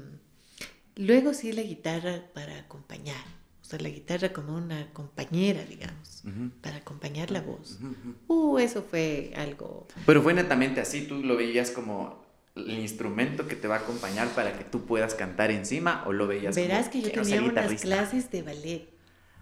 [0.94, 3.24] luego sí la guitarra para acompañar,
[3.62, 6.22] o sea, la guitarra como una compañera, digamos,
[6.60, 7.80] para acompañar la voz.
[8.28, 9.88] Uh, eso fue algo...
[10.06, 12.27] Pero fue netamente así, tú lo veías como
[12.58, 16.26] el instrumento que te va a acompañar para que tú puedas cantar encima o lo
[16.26, 18.88] veías Verás que yo tenía unas clases de ballet,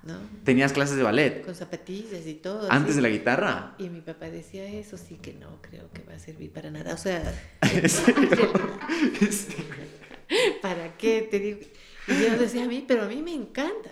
[0.03, 0.19] ¿no?
[0.45, 1.45] ¿Tenías clases de ballet?
[1.45, 2.71] Con zapatillas y todo.
[2.71, 3.75] ¿Antes de la guitarra?
[3.79, 6.95] Y mi papá decía, eso sí que no creo que va a servir para nada.
[6.95, 7.23] O sea,
[10.63, 11.27] ¿para qué?
[11.31, 11.61] Te digo.
[12.09, 13.91] Y yo decía a mí, pero a mí me encanta.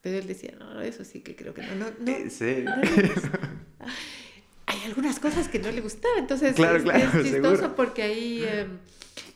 [0.00, 1.74] Pero él decía, no, eso sí que creo que no.
[1.76, 2.70] no, no ¿En serio?
[4.66, 6.18] Hay algunas cosas que no le gustaban.
[6.18, 6.84] Entonces es,
[7.22, 8.78] chistoso porque ahí em,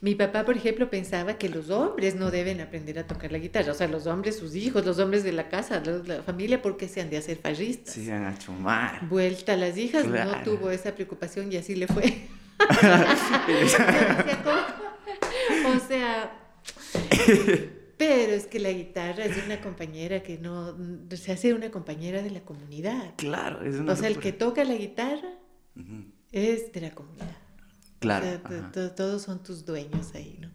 [0.01, 3.73] mi papá, por ejemplo, pensaba que los hombres no deben aprender a tocar la guitarra.
[3.73, 7.01] O sea, los hombres, sus hijos, los hombres de la casa, la familia, porque se
[7.01, 7.95] han de hacer farristas.
[7.95, 9.09] Sí, se han a chumar.
[9.09, 12.29] Vuelta a las hijas, no tuvo esa preocupación y así le fue.
[15.67, 16.33] o sea,
[17.99, 20.77] pero es que la guitarra es una compañera que no,
[21.11, 23.15] se hace una compañera de la comunidad.
[23.17, 23.93] Claro, es una...
[23.93, 25.33] O sea, el que toca la guitarra
[26.33, 27.37] es de la comunidad.
[27.99, 28.41] Claro.
[28.97, 30.51] todos son tus dueños ahí, ¿no?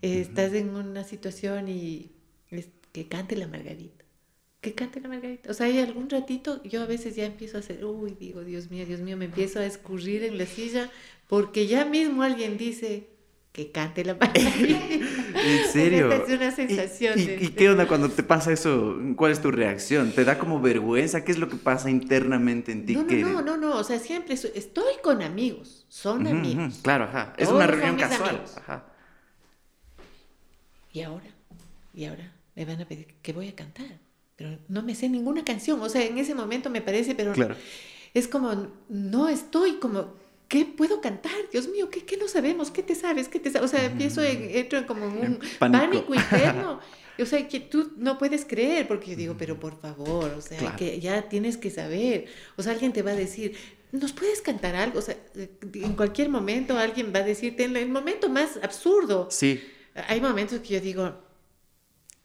[0.00, 2.12] Estás en una situación y
[2.92, 4.04] que cante la Margarita.
[4.60, 5.50] Que cante la Margarita.
[5.50, 8.70] O sea, hay algún ratito, yo a veces ya empiezo a hacer, uy, digo, Dios
[8.70, 10.90] mío, Dios mío, me empiezo a escurrir en la silla
[11.26, 13.08] porque ya mismo alguien dice,
[13.54, 16.10] que cante la ¿En serio?
[16.10, 17.20] Es una sensación.
[17.20, 18.98] ¿Y, qué onda cuando te pasa eso?
[19.14, 20.10] ¿Cuál es tu reacción?
[20.10, 21.24] ¿Te da como vergüenza?
[21.24, 22.96] ¿Qué es lo que pasa internamente en ti?
[22.96, 26.80] No, no, no, no, no, o sea, siempre estoy con amigos, son amigos.
[26.82, 27.32] claro, ajá.
[27.36, 28.42] Es una reunión casual.
[28.56, 28.86] Ajá.
[30.92, 31.30] Y ahora,
[31.94, 34.00] y ahora me van a pedir que voy a cantar,
[34.34, 37.54] pero no me sé ninguna canción, o sea, en ese momento me parece, pero claro.
[38.14, 41.32] es como, no estoy como ¿qué puedo cantar?
[41.52, 42.70] Dios mío, ¿qué, qué no sabemos?
[42.70, 43.28] ¿Qué te sabes?
[43.28, 46.14] ¿Qué te O sea, empiezo, en, entro en como un pánico.
[46.14, 46.80] interno.
[47.18, 50.74] O sea, que tú no puedes creer, porque yo digo, pero por favor, o sea,
[50.76, 52.26] que ya tienes que saber.
[52.56, 53.56] O sea, alguien te va a decir,
[53.92, 54.98] ¿nos puedes cantar algo?
[54.98, 59.28] O sea, en cualquier momento alguien va a decirte, en el momento más absurdo.
[59.30, 59.62] Sí.
[60.08, 61.14] Hay momentos que yo digo,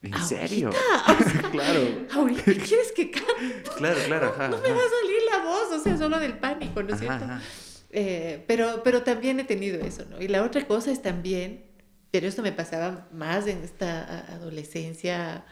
[0.01, 0.27] ¿En ¿Ahorita?
[0.27, 0.69] serio?
[1.07, 1.81] O sea, claro.
[2.13, 3.63] ¿Ahorita quieres que cante?
[3.77, 4.47] Claro, claro, ajá.
[4.47, 7.25] No me va a salir la voz, o sea, solo del pánico, ¿no es cierto?
[7.25, 7.41] ajá.
[7.91, 10.21] Eh, pero, pero también he tenido eso, ¿no?
[10.21, 11.65] Y la otra cosa es también,
[12.11, 15.45] pero esto me pasaba más en esta adolescencia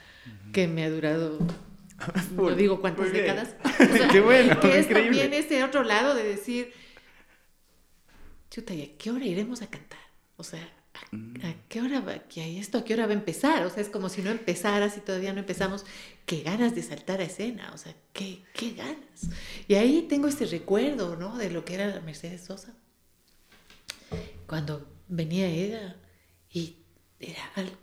[0.53, 1.39] que me ha durado,
[2.35, 3.55] no digo cuántas décadas.
[4.11, 5.19] Qué bueno, que es increíble.
[5.21, 6.73] también ese otro lado de decir,
[8.51, 9.99] chuta, ¿y a qué hora iremos a cantar?
[10.35, 10.67] O sea,
[11.11, 11.45] ¿a, Mm.
[11.45, 12.77] a qué hora va que hay esto?
[12.79, 13.65] ¿A qué hora va a empezar?
[13.65, 15.85] O sea, es como si no empezara, si todavía no empezamos.
[16.25, 19.29] Qué ganas de saltar a escena, o sea, qué, qué ganas.
[19.67, 21.37] Y ahí tengo este recuerdo, ¿no?
[21.37, 22.73] De lo que era Mercedes Sosa.
[24.47, 25.97] Cuando venía ella
[26.51, 26.77] y
[27.19, 27.41] era,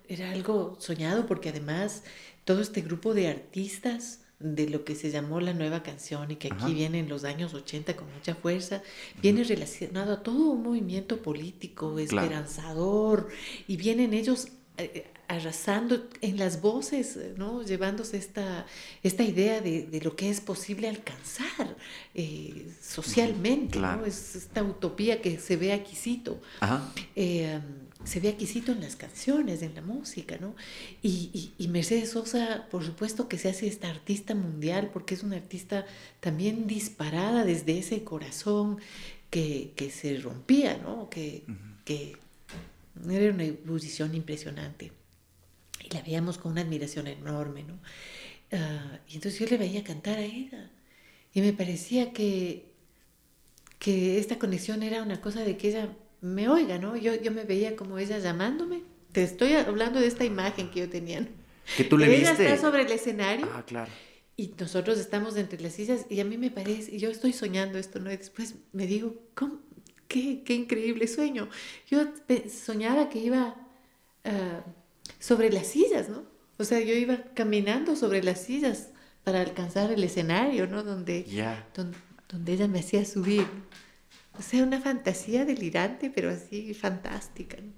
[0.09, 2.03] era algo soñado porque además
[2.45, 6.49] todo este grupo de artistas de lo que se llamó la nueva canción y que
[6.49, 6.69] aquí Ajá.
[6.69, 8.83] viene en los años 80 con mucha fuerza,
[9.23, 13.29] viene relacionado a todo un movimiento político, esperanzador,
[13.69, 17.63] y vienen ellos eh, arrasando en las voces, ¿no?
[17.63, 18.67] llevándose esta,
[19.03, 21.77] esta idea de, de lo que es posible alcanzar
[22.15, 24.01] eh, socialmente, Claro.
[24.03, 24.07] ¿no?
[24.07, 26.93] es esta utopía que se ve aquícito Ajá.
[27.17, 27.61] eh,
[28.05, 30.55] se ve aquícito en las canciones, en la música, ¿no?
[31.03, 35.23] Y, y- y Mercedes Sosa, por supuesto que se hace esta artista mundial, porque es
[35.23, 35.87] una artista
[36.21, 38.79] también disparada desde ese corazón
[39.31, 41.09] que, que se rompía, ¿no?
[41.11, 41.45] Que,
[41.85, 42.17] que
[43.09, 44.93] era una ebullición impresionante.
[45.85, 47.79] Y la veíamos con una admiración enorme, ¿no?
[48.53, 50.71] Ah, y entonces yo le veía cantar a ella.
[51.35, 52.67] Y me parecía que,
[53.79, 55.89] que esta conexión era una cosa de que ella
[56.25, 56.97] me oiga, ¿no?
[56.97, 58.83] Yo, yo me veía como ella llamándome.
[59.13, 61.21] Te estoy hablando de esta imagen que yo tenía.
[61.21, 61.29] ¿no?
[61.77, 62.47] Que tú le ella viste.
[62.53, 63.91] está sobre el escenario Ah, claro.
[64.37, 67.79] y nosotros estamos entre las sillas y a mí me parece, y yo estoy soñando
[67.79, 68.11] esto, ¿no?
[68.13, 69.61] Y después me digo, ¿cómo?
[70.09, 71.49] Qué, qué increíble sueño.
[71.91, 72.07] Yo
[72.51, 73.55] soñaba que iba
[74.25, 74.65] ah,
[75.19, 76.23] sobre las sillas, ¿no?
[76.59, 78.89] O sea, yo iba caminando sobre las sillas
[79.25, 80.83] para alcanzar el escenario, ¿no?
[80.85, 81.67] Donde, Ya.
[81.75, 81.95] don-
[82.29, 83.47] donde ella me hacía subir.
[84.37, 87.57] O sea, una fantasía delirante, pero así fantástica.
[87.63, 87.73] ¿no?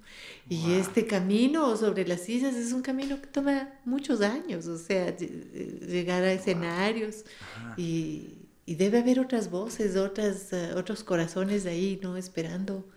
[0.49, 0.81] Y Wow.
[0.81, 5.81] este camino sobre las sillas es un camino que toma muchos años, o sea, ll-
[5.87, 7.75] llegar a escenarios Ajá.
[7.77, 12.16] y, y debe haber otras voces, otras, eh, otros corazones ahí, ¿no?
[12.16, 12.88] Esperando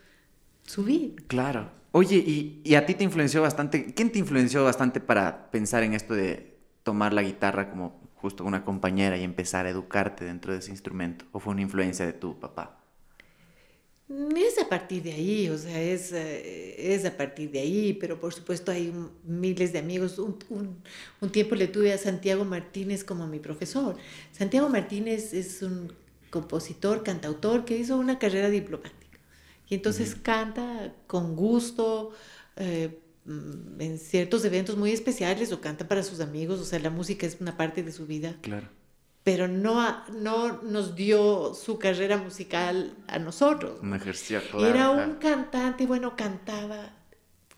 [0.65, 1.15] subir.
[1.27, 1.71] Claro.
[1.91, 3.93] Oye, y, y a ti te influenció bastante.
[3.93, 8.63] ¿Quién te influenció bastante para pensar en esto de tomar la guitarra como justo una
[8.65, 11.25] compañera y empezar a educarte dentro de ese instrumento?
[11.31, 12.78] ¿O fue una influencia de tu papá?
[14.09, 18.19] Es a partir de ahí, o sea, es, eh, es a partir de ahí, pero
[18.19, 20.17] por supuesto hay un- miles de amigos.
[20.17, 20.81] Un, un-
[21.21, 23.97] un tiempo le tuve a Santiago Martínez como mi profesor.
[24.31, 25.93] Santiago Martínez es un
[26.31, 29.19] compositor, cantautor que hizo una carrera diplomática.
[29.67, 32.11] Y entonces canta con gusto
[32.55, 36.89] eh, mm, en ciertos eventos muy especiales o canta para sus amigos, o sea, la
[36.89, 38.67] música es una parte de su vida Claro.
[39.31, 39.75] Pero no,
[40.11, 43.83] no nos dio su carrera musical a nosotros.
[43.83, 44.65] No ejerció, Y claro.
[44.65, 46.93] Era un cantante, bueno, cantaba,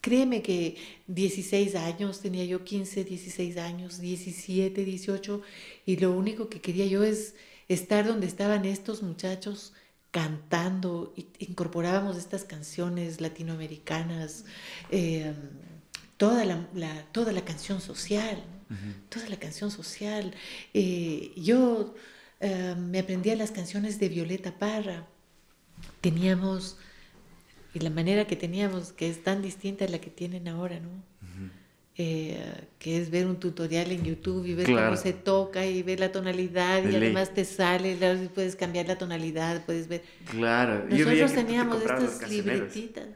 [0.01, 0.75] créeme que
[1.07, 5.41] 16 años, tenía yo 15, 16 años, 17, 18,
[5.85, 7.35] y lo único que quería yo es
[7.69, 9.73] estar donde estaban estos muchachos
[10.11, 14.43] cantando, y incorporábamos estas canciones latinoamericanas,
[14.89, 15.33] eh,
[16.17, 18.43] toda, la, la- toda la canción social,
[19.09, 20.33] toda la canción social.
[20.73, 21.93] Eh, yo
[22.39, 25.07] eh, me aprendía las canciones de Violeta Parra.
[26.01, 26.77] Teníamos,
[27.73, 30.89] y la manera que teníamos, que es tan distinta a la que tienen ahora, ¿no?
[31.97, 32.41] Eh,
[32.79, 34.87] que es ver un tutorial en YouTube y ver Claro.
[34.91, 37.01] cómo se toca y ver la tonalidad De y ley.
[37.03, 37.97] además te sale,
[38.33, 40.01] puedes cambiar la tonalidad, puedes ver.
[40.29, 40.87] Claro.
[40.89, 43.07] Yo Nosotros te teníamos estas libretitas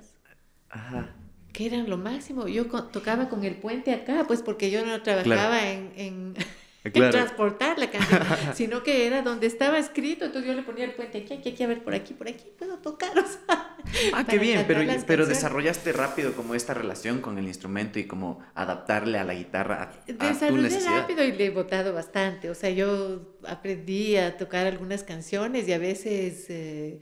[0.69, 1.09] Ajá.
[1.55, 2.47] Que eran lo máximo.
[2.47, 6.33] Yo tocaba con el puente acá, pues porque yo no trabajaba en, en-
[6.83, 7.11] en Claro.
[7.13, 8.21] transportar la canción,
[8.53, 11.63] sino que era donde estaba escrito, entonces yo le ponía el puente aquí, aquí, aquí,
[11.63, 13.09] a ver, por aquí, por aquí, puedo tocar.
[13.17, 13.71] O sea,
[14.13, 18.39] Ah, qué bien, pero, pero desarrollaste rápido como esta relación con el instrumento y como
[18.53, 20.99] adaptarle a la guitarra a, a tu Desarrollé necesidad.
[21.01, 22.49] rápido y le he votado bastante.
[22.49, 26.99] O sea, yo aprendí a tocar algunas canciones y a veces, eh,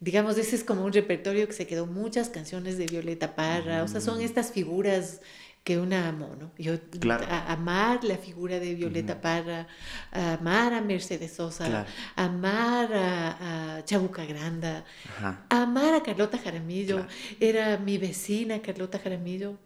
[0.00, 3.82] digamos, ese es como un repertorio que se quedó muchas canciones de Violeta Parra.
[3.82, 5.20] O sea, son estas figuras
[5.64, 6.52] que una amo, ¿no?
[6.58, 7.26] Yo Claro.
[7.28, 9.66] a- amar la figura de Violeta Parra,
[10.12, 11.88] a amar a Mercedes Sosa, Claro.
[12.14, 14.84] amar a, a Chabuca Granda,
[15.18, 15.44] Ajá.
[15.50, 16.98] amar a Carlota Jaramillo.
[16.98, 17.10] Claro.
[17.40, 19.58] Era mi vecina Carlota Jaramillo.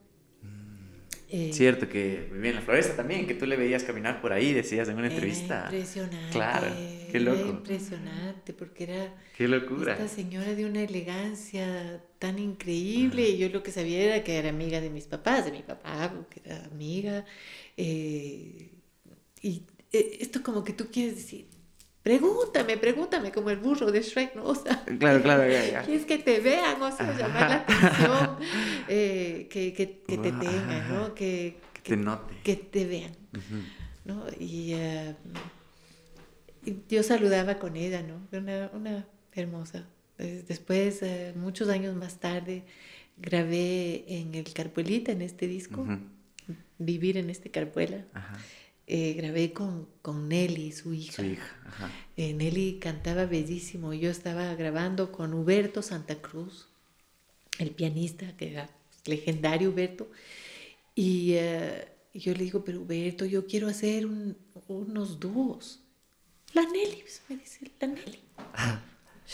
[1.33, 4.53] Eh, Cierto, que vivía en la floresta también, que tú le veías caminar por ahí,
[4.53, 5.64] decías en una entrevista.
[5.66, 6.31] impresionante.
[6.33, 6.66] Claro,
[7.12, 7.38] qué loco.
[7.38, 9.93] Era impresionante, porque era Qué locura.
[9.93, 13.29] esta señora de una elegancia tan increíble.
[13.29, 16.12] Y yo lo que sabía era que era amiga de mis papás, de mi papá,
[16.31, 17.25] que era amiga.
[17.77, 18.71] eh,
[19.43, 19.62] y
[19.93, 21.47] eh, esto como que tú quieres decir,
[22.03, 24.45] pregúntame, pregúntame, como el burro de Shrek, ¿no?
[24.45, 25.83] O sea, Claro, claro, ya, ya.
[25.83, 28.37] quieres que te vean, o sea, llamar la atención,
[28.89, 31.15] eh, que, que, que te tengan, ¿no?
[31.15, 32.35] Que, Que te note.
[32.43, 33.13] que te vean.
[34.05, 34.25] ¿no?
[34.39, 35.15] Y, eh,
[36.65, 38.27] y yo saludaba con ella, ¿no?
[38.37, 39.85] Una, una hermosa.
[40.19, 42.65] Des- Después, eh, muchos años más tarde,
[43.19, 45.87] grabé en el Carpuelita, en este disco.
[46.79, 48.05] Vivir en este Carpuela.
[48.15, 48.39] Ajá.
[48.92, 51.12] Eh, grabé con, con Nelly, su hija.
[51.12, 51.57] Su hija.
[51.64, 51.92] Ajá.
[52.16, 53.94] Eh, Nelly cantaba bellísimo.
[53.94, 56.66] Yo estaba grabando con Huberto Santa Cruz,
[57.61, 58.68] el pianista, que era
[59.05, 60.11] legendario Huberto.
[60.96, 65.79] Y eh, yo le digo, pero Huberto, yo quiero hacer un- unos dúos.
[66.53, 68.18] La Nelly, pues, me dice, la Nelly.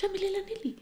[0.02, 0.76] Llámele la Nelly.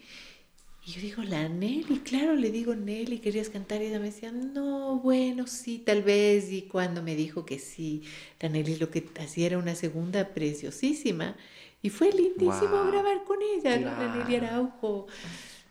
[0.87, 3.81] Y yo digo, la Nelly, claro, le digo, Nelly, ¿querías cantar?
[3.81, 6.53] Y ella me decía, no, bueno, sí, tal vez.
[6.53, 8.03] Y cuando me dijo que sí,
[8.39, 11.37] la Nelly lo que hacía era una segunda preciosísima.
[11.81, 13.91] Y fue lindísimo grabar con ella, ¿no?
[13.99, 14.37] La Nelly.
[14.37, 15.07] Araujo,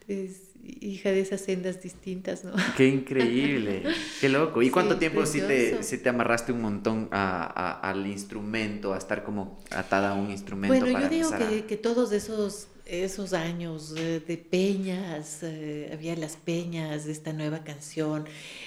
[0.08, 2.54] es hija de esas sendas distintas, ¿no?
[2.78, 3.84] Qué increíble,
[4.19, 4.62] qué loco.
[4.63, 8.93] ¿Y cuánto Sí, tiempo sí te, sí te amarraste un montón a- a- al instrumento,
[8.93, 12.12] a estar como atada a un instrumento Bueno, para yo digo a- que, que todos
[12.13, 18.26] esos, esos años eh, de peñas, eh, había las peñas de esta nueva canción.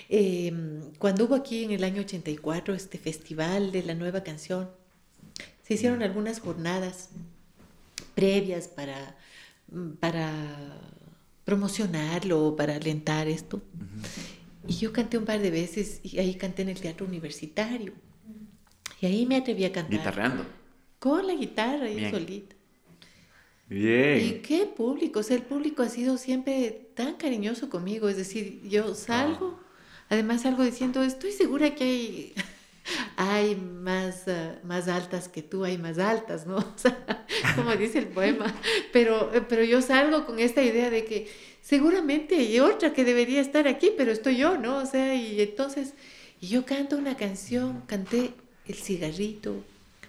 [0.09, 0.53] Eh,
[0.99, 4.71] cuando hubo aquí en el año 84 este festival de la nueva canción,
[5.63, 7.11] se hicieron algunas jornadas
[8.15, 9.17] previas para,
[9.71, 10.81] mm, para
[11.45, 13.63] promocionarlo, para alentar esto.
[14.67, 17.93] Y yo canté un par de veces y ahí canté en el teatro universitario.
[19.01, 19.99] Y ahí me atreví a cantar.
[19.99, 20.47] Guitarreando.
[20.99, 22.01] Con la guitarra y
[23.69, 24.25] Bien.
[24.25, 28.61] Y qué público, o sea, el público ha sido siempre tan cariñoso conmigo, es decir,
[28.63, 29.59] yo salgo,
[30.09, 32.35] además salgo diciendo, estoy segura que hay,
[33.17, 36.57] hay más, ah, más altas que tú, hay más altas, ¿no?
[36.77, 37.27] O sea,
[37.57, 38.55] como dice el poema,
[38.93, 41.29] pero, eh, pero yo salgo con esta idea de que
[41.61, 44.79] seguramente hay otra que debería estar aquí, pero estoy yo, ¿no?
[44.79, 45.95] O sea, y entonces,
[46.41, 48.31] y yo canto una canción, canté
[48.69, 49.65] El cigarrito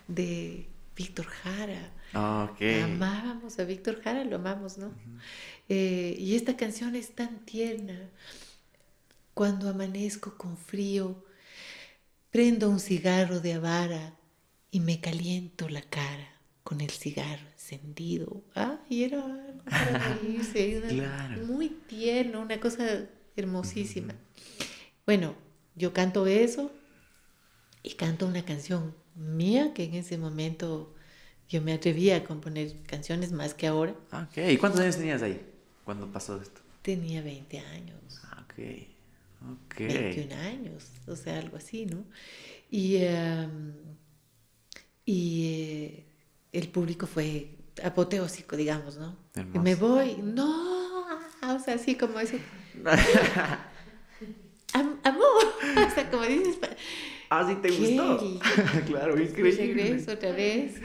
[0.07, 1.96] de Víctor Jara.
[2.17, 2.61] Ok.
[2.83, 4.91] Amábamos a Víctor Jara, lo amamos, ¿no?
[5.69, 8.09] Eh, y esta canción es tan tierna.
[9.33, 11.23] Cuando amanezco con frío,
[12.31, 14.15] prendo un cigarro de avara
[14.71, 16.27] y me caliento la cara
[16.63, 18.41] con el cigarro encendido.
[18.55, 21.45] Ah, y era algo para reírse, una- Claro.
[21.45, 24.15] muy tierno, una cosa hermosísima.
[25.05, 25.35] Bueno,
[25.75, 26.71] yo canto eso
[27.83, 30.93] y canto una canción mía que en ese momento
[31.49, 33.93] yo me atrevía a componer canciones más que ahora.
[34.11, 34.37] Ok.
[34.49, 35.41] ¿Y cuántos años tenías ahí
[35.85, 36.61] cuando pasó esto?
[36.81, 38.53] Tenía 20 años, Ah, Ok.
[39.51, 39.77] Ok.
[39.79, 42.03] 21 años, o sea, algo así, ¿no?
[42.71, 43.73] Y, em,
[45.05, 46.05] y eh,
[46.51, 47.49] el público fue
[47.83, 49.15] apoteósico, digamos, ¿no?
[49.35, 49.61] Y Hermoso.
[49.61, 51.05] me voy, no,
[51.43, 52.37] o sea, así como eso.
[54.73, 55.45] Am- amor,
[55.87, 56.57] o sea, como dices,
[57.29, 58.39] ah, sí te Qué gustó.
[58.87, 59.73] claro, Me increíble.
[59.83, 60.75] regreso otra vez.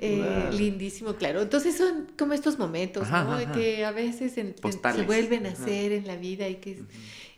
[0.00, 0.58] Eh, Wow.
[0.58, 1.40] Lindísimo, claro.
[1.42, 3.32] Entonces son como estos momentos, Ajá, ¿no?
[3.34, 3.52] ajá.
[3.52, 5.62] Que a veces en- en- se vuelven a Ajá.
[5.62, 6.82] hacer en la vida y que,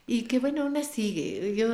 [0.07, 1.55] y que bueno, una sigue.
[1.55, 1.69] Yo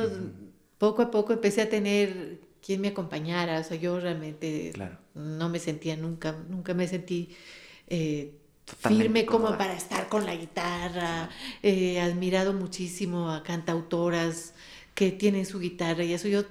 [0.77, 3.59] poco a poco empecé a tener quien me acompañara.
[3.59, 4.97] O sea, yo realmente Claro.
[5.15, 7.29] no me sentía nunca, nunca me sentí
[7.87, 8.33] eh,
[8.65, 11.29] firme como para estar con la guitarra.
[11.63, 14.53] He admirado muchísimo a cantautoras
[14.93, 16.43] que tienen su guitarra y eso yo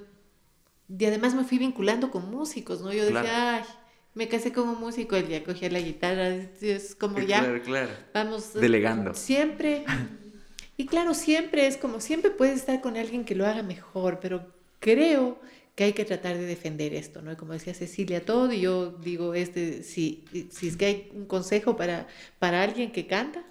[0.99, 2.93] y además me fui vinculando con músicos, ¿no?
[2.93, 3.65] Yo decía, Claro.
[3.67, 3.75] ay,
[4.15, 7.91] me casé con un músico, él ya cogía la guitarra, es, como ya, Claro, claro.
[8.13, 8.53] vamos.
[8.53, 9.15] Delegando.
[9.15, 9.85] Siempre,
[10.77, 14.53] y claro, siempre es como, siempre puedes estar con alguien que lo haga mejor, pero
[14.81, 15.41] creo
[15.75, 17.35] que hay que tratar de defender esto, ¿no?
[17.39, 21.77] Como decía Cecilia, todo, y yo digo, este, si, si es que hay un consejo
[21.77, 22.07] para,
[22.39, 23.43] para alguien que canta,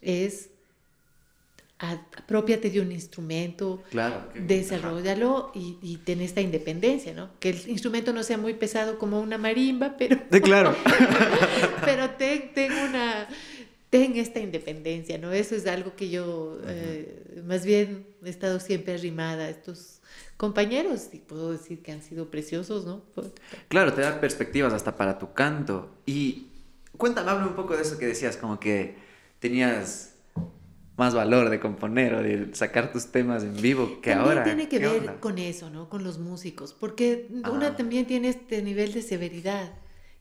[0.00, 0.48] es
[1.78, 4.28] apropiate de un instrumento, Claro.
[4.34, 7.30] desarrollalo y, y ten esta independencia, ¿no?
[7.40, 10.18] Que el instrumento no sea muy pesado como una marimba, pero.
[10.42, 10.74] Claro.
[11.84, 13.28] pero ten, ten una,
[13.90, 15.32] ten esta independencia, ¿no?
[15.32, 20.00] Eso es algo que yo, eh, más bien, he estado siempre arrimada a estos
[20.36, 23.02] compañeros y puedo decir que han sido preciosos, ¿no?
[23.68, 25.90] Claro, te da perspectivas hasta para tu canto.
[26.06, 26.46] Y
[26.96, 28.94] cuéntame, habla un poco de eso que decías, como que
[29.38, 30.13] tenías
[30.96, 34.44] más valor de componer o de sacar tus temas en vivo que también ahora.
[34.44, 35.20] tiene que ¿Qué ver onda?
[35.20, 35.88] con eso, ¿no?
[35.88, 37.50] Con los músicos, porque Ah.
[37.50, 39.72] una también tiene este nivel de severidad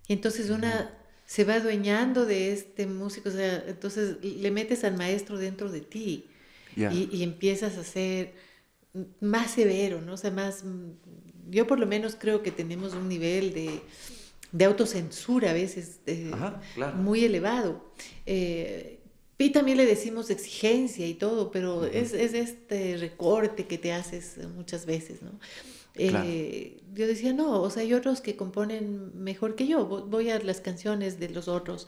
[0.08, 0.92] y entonces una
[1.26, 5.82] se va adueñando de este músico, o sea, entonces le metes al maestro dentro de
[5.82, 6.26] ti
[6.76, 6.92] Ya.
[6.92, 8.34] y, y empiezas a ser
[9.22, 10.14] más severo, ¿no?
[10.14, 10.64] O sea, más,
[11.50, 13.80] yo por lo menos creo que tenemos un nivel de,
[14.52, 16.98] de autocensura a veces eh, Ajá, claro.
[16.98, 17.94] muy elevado.
[18.26, 19.00] Eh,
[19.46, 24.38] y también le decimos exigencia y todo, pero es, es este recorte que te haces
[24.56, 25.32] muchas veces, ¿no?
[25.96, 26.80] Eh.
[26.96, 30.40] Yo decía, no, o sea, hay otros que componen mejor que yo, vo- voy a
[30.40, 31.88] las canciones de los otros.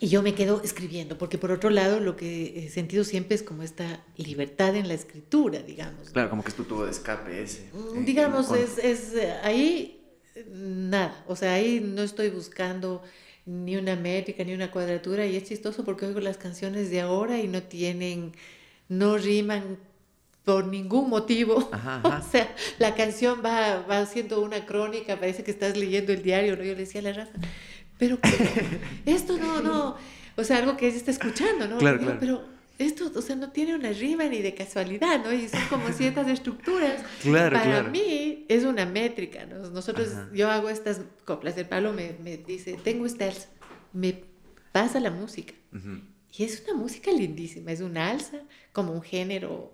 [0.00, 3.42] Y yo me quedo escribiendo, porque por otro lado lo que he sentido siempre es
[3.42, 6.06] como esta libertad en la escritura, digamos.
[6.08, 6.12] ¿no?
[6.12, 7.70] Claro, como que es tu tubo de escape ese.
[7.72, 10.02] Mm, eh, Digamos, es, es eh, ahí
[10.34, 13.02] eh, nada, o sea, ahí no estoy buscando
[13.46, 17.38] ni una métrica ni una cuadratura y es chistoso porque oigo las canciones de ahora
[17.38, 18.32] y no tienen,
[18.88, 19.78] no riman
[20.44, 21.68] por ningún motivo.
[21.72, 22.18] Ajá, ajá.
[22.18, 26.56] O sea, la canción va, va haciendo una crónica, parece que estás leyendo el diario,
[26.56, 26.62] ¿no?
[26.62, 27.32] Yo le decía a la Rafa,
[27.98, 28.34] pero ¿cómo?
[29.06, 29.96] esto no, no,
[30.36, 31.78] o sea, algo que ella está escuchando, ¿no?
[31.78, 32.20] Claro, Digo, claro.
[32.20, 35.32] Pero esto, o sea, no tiene una rima ni de casualidad, ¿no?
[35.32, 37.02] Y son como ciertas estructuras.
[37.22, 37.90] Claro, Para claro.
[37.90, 39.70] mí es una métrica, ¿no?
[39.70, 40.28] Nosotros, Ajá.
[40.34, 43.48] yo hago estas coplas, el Pablo me, me dice, tengo esta alza,
[43.92, 44.24] me
[44.72, 45.54] pasa la música.
[45.72, 46.00] Ujú.
[46.36, 48.38] Y es una música lindísima, es una alza,
[48.72, 49.72] como un género,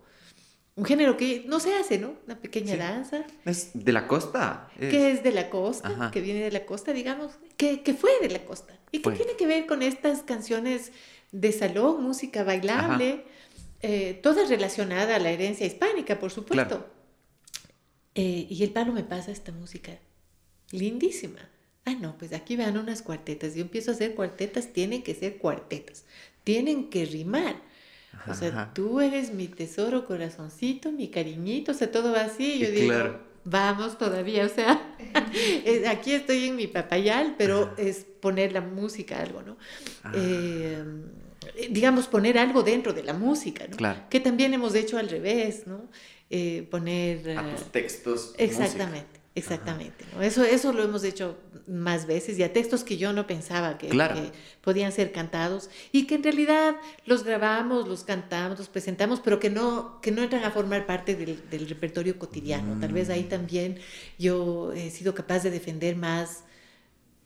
[0.76, 2.14] un género que no se hace, ¿no?
[2.26, 2.78] Una pequeña Sí.
[2.78, 4.68] danza, ¿Es de la costa?
[4.78, 6.11] Es- que es de la costa, Ajá.
[6.11, 8.78] que viene de la costa, digamos, que, que fue de la costa.
[8.92, 9.14] Y que Fue.
[9.14, 10.92] tiene que ver con estas canciones
[11.33, 13.24] de salón, música bailable,
[13.83, 16.68] eh, toda relacionada a la herencia hispánica, por supuesto.
[16.68, 16.87] Claro.
[18.14, 19.99] Eh, y el Pablo me pasa esta música
[20.70, 21.49] lindísima.
[21.85, 23.55] Ah, no, pues aquí van unas cuartetas.
[23.55, 26.05] Yo empiezo a hacer cuartetas, tienen que ser cuartetas,
[26.45, 27.57] tienen que rimar.
[28.26, 28.74] O sea, Ajá.
[28.74, 32.55] tú eres mi tesoro, corazoncito, mi cariñito, o sea, todo va así.
[32.55, 32.95] Y yo digo,
[33.45, 34.97] vamos todavía, o sea,
[35.64, 39.57] eh, aquí estoy en mi papayal, pero es poner la música, algo, ¿no?
[40.05, 40.12] Ah.
[40.14, 40.85] Eh,
[41.71, 43.77] digamos, poner algo dentro de la música, ¿no?
[43.77, 44.01] Claro.
[44.11, 45.83] Que también hemos hecho al revés, ¿no?
[46.29, 47.31] Eh, poner...
[47.39, 48.35] A eh, tus textos.
[48.39, 50.05] Exactamente, exactamente.
[50.14, 50.23] ¿no?
[50.23, 53.89] Eso, eso lo hemos hecho más veces y a textos que yo no pensaba que,
[53.89, 54.14] Claro.
[54.14, 59.41] que podían ser cantados y que en realidad los grabamos, los cantamos, los presentamos, pero
[59.41, 62.79] que no, que no entran a formar parte del, del repertorio cotidiano.
[62.81, 63.12] Tal vez Mm.
[63.12, 63.79] ahí también
[64.18, 66.45] yo he sido capaz de defender más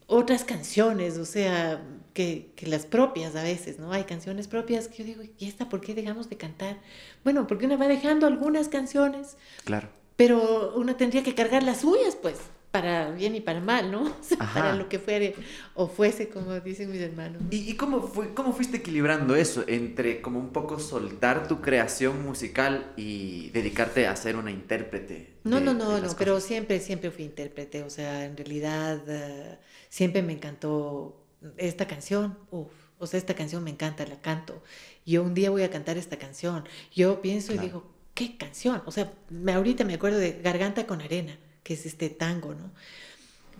[0.07, 1.83] otras canciones, o sea,
[2.13, 3.93] que, que las propias a veces, ¿no?
[3.93, 6.79] Hay canciones propias que yo digo, ¿y esta por qué dejamos de cantar?
[7.25, 9.89] Bueno, porque una va dejando algunas canciones Claro.
[10.17, 12.37] pero uno tendría que cargar las suyas, pues,
[12.75, 14.03] para bien y para mal, ¿no?
[14.21, 14.61] O sea, Ajá.
[14.61, 15.37] para lo que fuere
[15.75, 17.41] o fuese, como dicen mis hermanos.
[17.41, 17.49] ¿no?
[17.53, 22.25] ¿Y, y cómo, fue, cómo fuiste equilibrando eso entre como un poco soltar tu creación
[22.25, 25.35] musical y dedicarte a ser una intérprete?
[25.45, 29.01] No, de- no, de no, no, pero siempre, siempre fui intérprete, o sea, en realidad
[29.07, 29.59] eh,
[29.89, 31.17] siempre me encantó
[31.57, 34.63] esta canción, uf, o sea, esta canción me encanta, la canto.
[35.07, 36.65] Yo un día voy a cantar esta canción.
[36.93, 37.63] Yo pienso Claro.
[37.63, 38.83] y digo, ¿qué canción?
[38.87, 42.71] O sea, me, ahorita me acuerdo de Garganta con Arena, que es este tango, ¿no?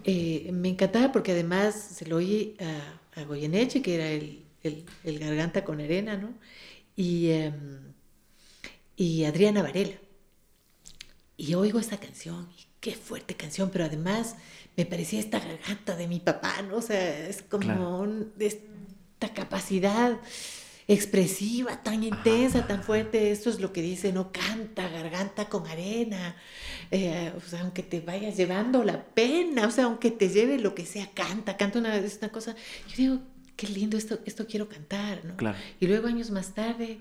[0.05, 4.85] Eh, me encantaba porque además se lo oí a, a Goyeneche, que era el, el-
[5.05, 6.35] el Garganta con Arena, ¿no?
[6.97, 7.93] Y, em,
[8.97, 9.97] y Adriana Varela.
[11.37, 14.37] Y oigo esta canción, y qué fuerte canción, pero además
[14.77, 16.77] me parecía esta garganta de mi papá, ¿no?
[16.77, 17.99] O sea, es como Claro.
[18.01, 20.19] un- esta capacidad
[20.87, 23.31] expresiva tan intensa, tan fuerte.
[23.31, 26.37] Esto es lo que dice, no canta, garganta con arena.
[26.91, 30.75] Eh, o sea, aunque te vayas llevando la pena, o sea, aunque te lleve lo
[30.75, 32.55] que sea, canta, canta una, es una cosa.
[32.89, 33.19] Yo digo,
[33.57, 35.37] qué lindo, esto, esto quiero cantar, ¿no?
[35.37, 35.59] Claro.
[35.81, 36.99] Y luego años más tarde,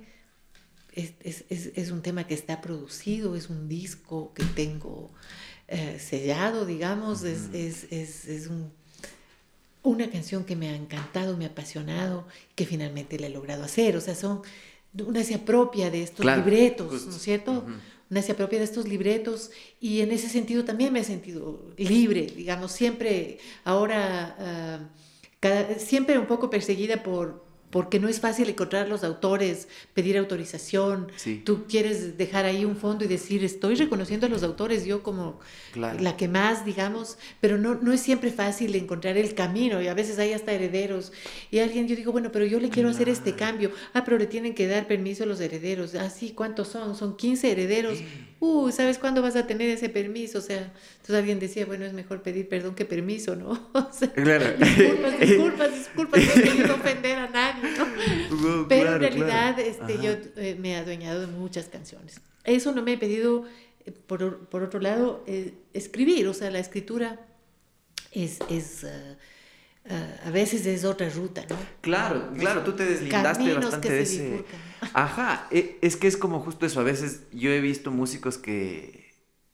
[0.93, 5.11] es, es, es, es un tema que está producido, es un disco que tengo
[5.67, 8.71] eh, sellado, digamos, es, es, es, es un,
[9.83, 12.25] una canción que me ha encantado, me ha apasionado,
[12.55, 13.95] que finalmente la he logrado hacer.
[13.97, 14.41] O sea, son,
[15.05, 17.09] una se apropia de estos Claro, libretos, justo.
[17.09, 17.65] ¿no es cierto?
[18.09, 22.27] Una se apropia de estos libretos y en ese sentido también me he sentido libre,
[22.27, 24.79] digamos, siempre, ahora, ah,
[25.39, 27.42] cada- siempre un poco perseguida por
[27.73, 31.11] porque no es fácil encontrar los autores, pedir autorización.
[31.15, 31.41] Sí.
[31.43, 35.39] Tú quieres dejar ahí un fondo y decir, estoy reconociendo a los autores, yo como
[35.71, 35.99] Claro.
[35.99, 39.95] la que más, digamos, pero no, no es siempre fácil encontrar el camino y a
[39.95, 41.11] veces hay hasta herederos.
[41.49, 43.71] Y alguien, yo digo, bueno, pero yo le quiero hacer este cambio.
[43.93, 45.95] Ah, pero le tienen que dar permiso a los herederos.
[45.95, 46.95] Ah, sí, ¿cuántos son?
[46.95, 47.97] Son 15 herederos.
[48.39, 50.37] Uh, ¿sabes cuándo vas a tener ese permiso?
[50.37, 50.71] O sea,
[51.03, 53.49] entonces alguien decía, bueno, es mejor pedir perdón que permiso, ¿no?
[53.73, 54.53] O sea, Claro.
[54.57, 57.85] disculpas, disculpas, disculpas, no he querido ofender a nadie, ¿no?
[58.37, 59.69] No, Pero claro, en realidad, claro.
[59.69, 62.21] este, yo eh, me he adueñado de muchas canciones.
[62.45, 63.43] Eso no me he pedido,
[63.85, 67.19] eh, por, por otro lado, eh, escribir, o sea, la escritura
[68.13, 68.39] es...
[68.49, 68.85] es
[70.23, 71.57] a veces es otra ruta, ¿no?
[71.81, 74.45] Claro, claro, tú te deslindaste bastante de ese.
[74.93, 76.79] Ajá, e, es que es como justo eso.
[76.79, 79.02] A veces yo he visto músicos que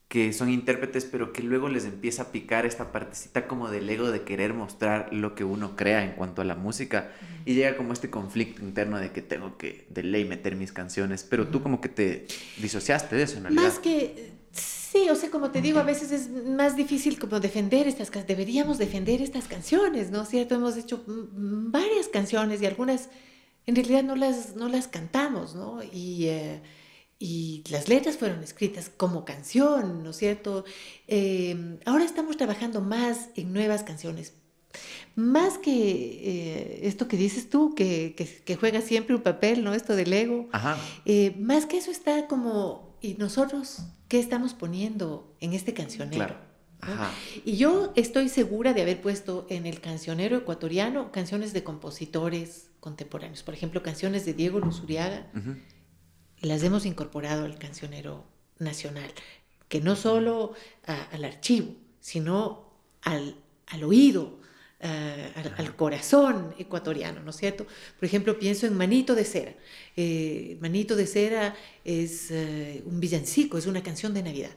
[0.10, 4.10] que son intérpretes, pero que luego les empieza a picar esta partecita como del ego
[4.10, 7.12] de querer mostrar lo que uno crea en cuanto a la música.
[7.46, 11.24] Y llega como este conflicto interno de que tengo que de ley meter mis canciones,
[11.24, 12.26] pero tú como que te
[12.58, 13.62] disociaste de eso en realidad.
[13.62, 17.88] Más que, sí, o sea, como te digo, a veces es más difícil como defender
[17.88, 20.26] estas canciones, deberíamos defender estas canciones, ¿no?
[20.26, 20.56] ¿Cierto?
[20.56, 23.10] Hemos hecho varias canciones y algunas
[23.68, 25.84] en realidad no las, no las cantamos, ¿no?
[25.84, 26.26] Y...
[26.26, 26.62] Eh,
[27.20, 30.64] y las letras fueron escritas como canción, ¿no es cierto?
[31.08, 34.34] Eh, ahora estamos trabajando más en nuevas canciones.
[35.16, 38.16] Más que eh, esto que dices tú, que,
[38.46, 39.74] que, juega siempre un papel, ¿no?
[39.74, 40.48] Esto del ego.
[41.06, 46.38] Eh, más que eso está como, ¿y nosotros qué estamos poniendo en este cancionero?
[47.44, 53.44] Y yo estoy segura de haber puesto en el cancionero ecuatoriano canciones de compositores contemporáneos.
[53.44, 55.28] Por ejemplo, canciones de Diego Luzuriaga
[56.42, 58.26] las hemos incorporado al cancionero
[58.60, 59.12] nacional,
[59.68, 60.54] que no solo
[60.86, 62.72] al archivo, sino
[63.02, 63.36] al,
[63.68, 64.40] al oído,
[64.82, 67.66] al, corazón ecuatoriano, ¿no es cierto?
[67.66, 69.54] Por ejemplo, pienso en Manito de Cera.
[69.96, 74.56] Eh, Manito de Cera es eh, un villancico, es una canción de Navidad.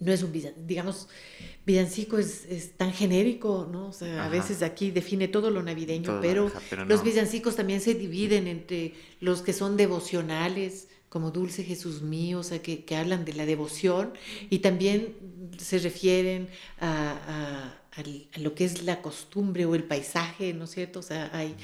[0.00, 1.08] No es un villancico, digamos,
[1.68, 3.88] villancico es, es, tan genérico, ¿no?
[3.88, 6.50] O sea, a veces aquí define todo lo navideño, pero,
[6.86, 12.42] los villancicos también se dividen entre los que son devocionales, como Dulce Jesús mío, o
[12.42, 14.14] sea, que, que hablan de la devoción,
[14.48, 15.14] y también
[15.58, 16.48] se refieren
[16.80, 21.00] a, a, a, lo que es la costumbre o el paisaje, ¿no es cierto?
[21.00, 21.54] O sea, hay...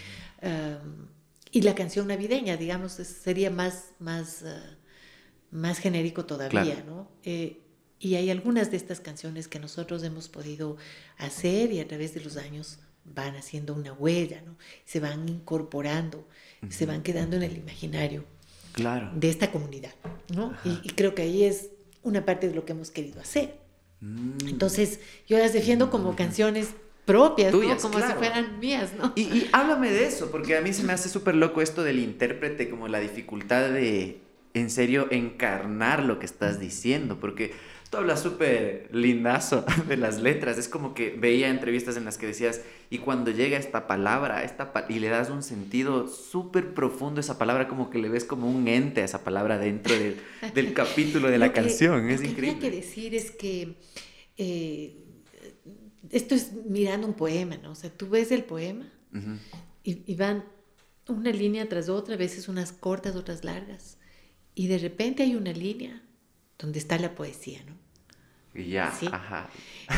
[1.51, 7.09] y la canción navideña, digamos, sería más, más, uh, más genérico todavía, ¿no?
[7.23, 7.64] Eh,
[7.99, 10.77] y hay algunas de estas canciones que nosotros hemos podido
[11.17, 14.57] hacer y a través de los años van haciendo una huella, ¿no?
[14.85, 16.27] Se van incorporando,
[16.71, 18.25] se van quedando en el imaginario
[18.73, 19.11] claro.
[19.15, 19.95] de esta comunidad,
[20.35, 20.55] ¿no?
[20.65, 21.71] Y, creo que ahí es
[22.03, 23.59] una parte de lo que hemos querido hacer.
[24.01, 24.49] Mm.
[24.49, 26.71] Entonces, yo las defiendo como canciones
[27.05, 29.13] propias, Tuyas, como si fueran mías, ¿no?
[29.15, 31.99] Y, y háblame de eso, porque a mí se me hace súper loco esto del
[31.99, 34.21] intérprete, como la dificultad de,
[34.55, 37.53] en serio, encarnar lo que estás diciendo, porque
[37.97, 40.59] habla súper lindazo de las letras.
[40.59, 44.73] Es como que veía entrevistas en las que decías, y cuando llega esta palabra, esta
[44.89, 48.51] y le das un sentido súper profundo a esa palabra, como que le ves como
[48.51, 52.09] un ente a esa palabra dentro del capítulo de la canción.
[52.11, 52.55] Es increíble.
[52.55, 53.77] Lo que hay que decir es que
[54.37, 54.97] eh,
[56.11, 57.73] esto es mirando un poema, ¿no?
[57.73, 58.91] O sea, tú ves el poema
[59.83, 60.45] y, y van
[61.09, 63.99] una línea tras otra, a veces unas cortas, otras largas.
[64.55, 66.03] Y de repente hay una línea
[66.59, 67.84] donde está la poesía, ¿no?
[68.55, 69.51] Ya, ajá.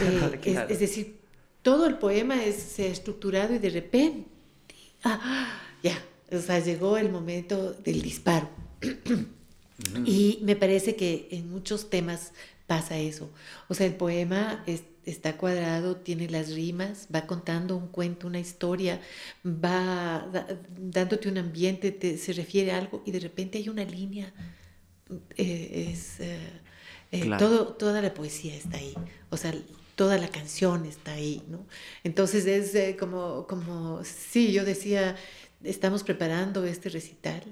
[0.02, 1.18] Eh, es, decir,
[1.62, 4.28] todo el poema es, se ha estructurado y de repente,
[5.04, 6.02] ah, ya,
[6.32, 8.48] o sea, llegó el momento del disparo.
[10.04, 12.32] y me parece que en muchos temas
[12.66, 13.30] pasa eso.
[13.68, 14.64] O sea, el poema
[15.04, 19.00] está cuadrado, tiene las rimas, va contando un cuento, una historia,
[19.44, 20.28] va
[20.76, 24.32] dándote un ambiente, se refiere a algo y de repente hay una línea.
[25.36, 26.20] Eh, es.
[26.20, 26.65] Eh,
[27.12, 28.94] eh, todo, toda la poesía está ahí,
[29.30, 29.54] o sea,
[29.96, 31.66] toda la canción está ahí, ¿no?
[32.04, 35.16] Entonces es eh, como, como, sí, yo decía,
[35.64, 37.42] estamos preparando este recital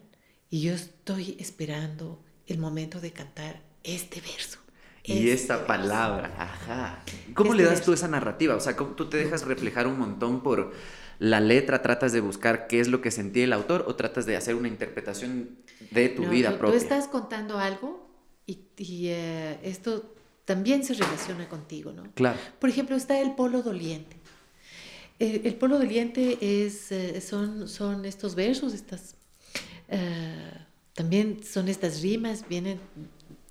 [0.51, 4.59] y yo estoy esperando el momento de cantar este verso.
[5.03, 7.03] Y esta este palabra, ajá.
[7.35, 8.55] ¿Cómo este le das tú esa narrativa?
[8.55, 10.73] O sea, ¿tú te dejas reflejar un montón por
[11.19, 11.83] la letra?
[11.83, 14.69] ¿Tratas de buscar qué es lo que sentía el autor o tratas de hacer una
[14.69, 15.59] interpretación
[15.91, 16.79] de tu vida propia?
[16.79, 18.04] Tú estás contando algo
[18.47, 20.15] y, eh, esto
[20.45, 22.05] también se relaciona contigo, ¿no?
[22.15, 22.39] Claro.
[22.59, 24.17] Por ejemplo, está el polo doliente.
[25.19, 29.15] el polo doliente es, eh, son, son estos versos, estas,
[29.89, 30.53] eh,
[30.93, 32.79] también son estas rimas, vienen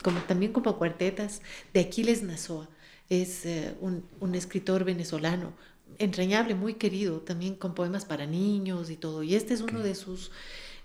[0.03, 1.41] como, también como cuartetas
[1.73, 2.69] de Aquiles Nazoa.
[3.09, 3.43] Es
[3.81, 5.53] un, un, escritor venezolano,
[5.99, 9.23] entrañable, muy querido, también con poemas para niños y todo.
[9.23, 10.31] Y este es uno de, sus,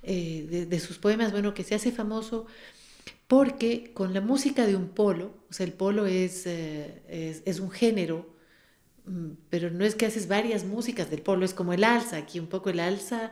[0.02, 2.46] de, de, sus poemas, bueno, que se hace famoso
[3.26, 7.70] porque con la música de un polo, o sea, el polo es, eh, es, un
[7.70, 8.26] género,
[9.06, 12.40] mm, pero no es que haces varias músicas del polo, es como el alza, aquí
[12.40, 13.30] un poco el alza,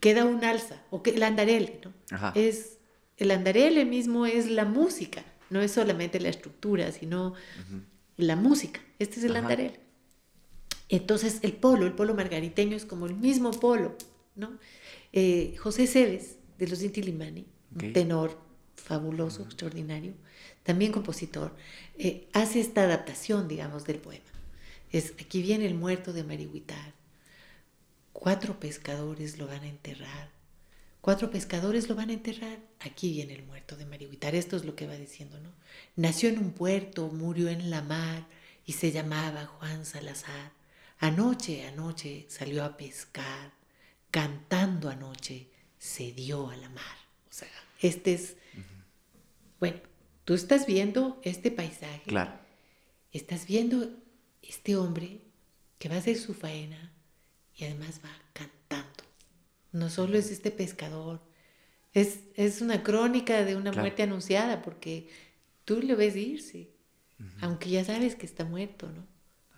[0.00, 1.92] queda un alza, o que, el andarele, ¿no?
[2.34, 2.78] Es,
[3.16, 7.34] el andarele mismo es la música, no es solamente la estructura, sino
[8.16, 9.80] la música, este es el andarele.
[10.88, 13.96] Entonces el polo, el polo margariteño es como el mismo polo,
[14.34, 14.58] ¿no?
[15.12, 18.45] Eh, José Cebes de los Inti Limani, un tenor
[18.86, 20.14] fabuloso, extraordinario,
[20.62, 21.54] también compositor,
[21.98, 24.24] eh, hace esta adaptación, digamos, del poema.
[24.92, 26.94] Es, aquí viene el muerto de Marihuitar.
[28.12, 30.30] Cuatro pescadores lo van a enterrar.
[31.00, 32.58] Cuatro pescadores lo van a enterrar.
[32.80, 34.36] Aquí viene el muerto de Marihuitar.
[34.36, 35.50] Esto es lo que va diciendo, ¿no?
[35.96, 38.26] Nació en un puerto, murió en la mar
[38.64, 40.52] y se llamaba Juan Salazar.
[40.98, 43.52] Anoche, anoche salió a pescar.
[44.12, 46.96] Cantando anoche se dio a la mar.
[47.28, 48.36] O sea, este es
[49.60, 49.78] bueno,
[50.24, 52.02] tú estás viendo este paisaje.
[52.06, 52.32] Claro.
[53.12, 53.90] Estás viendo
[54.42, 55.20] este hombre
[55.78, 56.92] que va a hacer su faena
[57.54, 59.04] y además va cantando.
[59.72, 61.20] No solo es este pescador,
[61.92, 65.08] es, es una crónica de una muerte anunciada porque
[65.64, 66.70] tú le ves irse,
[67.40, 69.06] aunque ya sabes que está muerto, ¿no?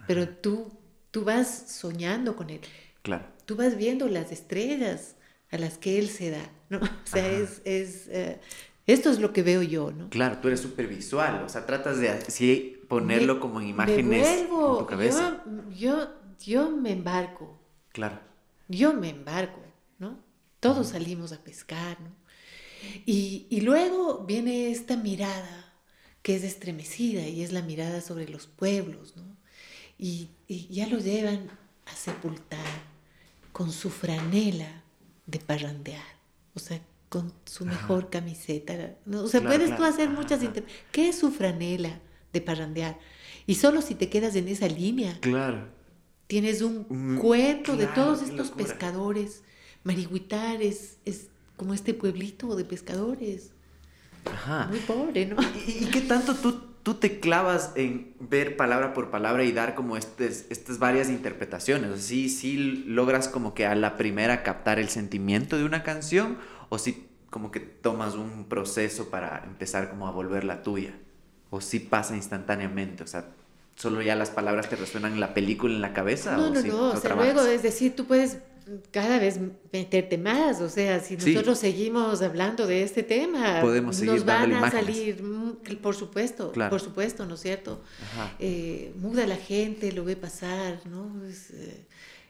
[0.07, 0.73] Pero tú,
[1.11, 2.61] tú vas soñando con él.
[3.03, 3.27] Claro.
[3.45, 5.17] Tú vas viendo las estrellas
[5.51, 6.79] a las que él se da, ¿no?
[7.05, 8.41] O sea, es, es eh,
[8.89, 10.09] esto es lo que veo yo, ¿no?
[10.09, 14.49] Claro, tú eres súper visual, o sea, tratas de así ponerlo como en imágenes en
[14.49, 15.45] tu cabeza.
[15.77, 16.09] Yo,
[16.41, 17.61] yo, me embarco.
[17.93, 18.19] Claro.
[18.67, 19.61] Yo me embarco,
[19.99, 20.19] ¿no?
[20.59, 22.11] Todos salimos a pescar, ¿no?
[23.05, 25.75] Y, y luego viene esta mirada
[26.23, 29.37] que es estremecida y es la mirada sobre los pueblos, ¿no?
[29.99, 31.51] Y, y, ya lo llevan
[31.85, 32.65] a sepultar
[33.53, 34.83] con su franela
[35.27, 36.17] de parrandear.
[36.55, 38.97] O sea, con su mejor camiseta.
[39.13, 40.41] O sea, puedes tú hacer muchas...
[40.93, 42.01] ¿Qué es su franela
[42.33, 42.99] de parrandear?
[43.47, 45.19] Y solo si te quedas en esa línea.
[45.21, 45.69] Claro.
[46.27, 49.43] Tienes un cuento de todos estos pescadores.
[49.85, 50.99] Marihuitar es,
[51.57, 53.53] como este pueblito de pescadores.
[54.31, 54.67] Ajá.
[54.69, 55.37] Muy pobre, ¿no?
[55.67, 59.97] ¿Y, qué tanto tú, tú te clavas en ver palabra por palabra y dar como
[59.97, 61.91] estas, estas varias interpretaciones?
[61.91, 62.57] O sea, ¿sí, ¿sí
[62.87, 66.37] logras como que a la primera captar el sentimiento de una canción?
[66.69, 70.95] O si como que tomas un proceso para empezar como a volver la tuya,
[71.51, 73.27] o si pasa instantáneamente, o sea,
[73.75, 76.37] solo ya las palabras te resuenan en la película en la cabeza.
[76.37, 78.39] No, no, no, o sea, luego, es decir, tú puedes
[78.91, 79.41] cada vez
[79.73, 84.53] meterte más, o sea, si nosotros seguimos hablando de este tema, Podemos seguir nos van
[84.53, 85.23] a salir,
[85.81, 87.83] por supuesto, por supuesto, ¿no es cierto?
[88.39, 91.11] Eh, muda la gente, lo ve pasar, ¿no?
[91.27, 91.87] Eh,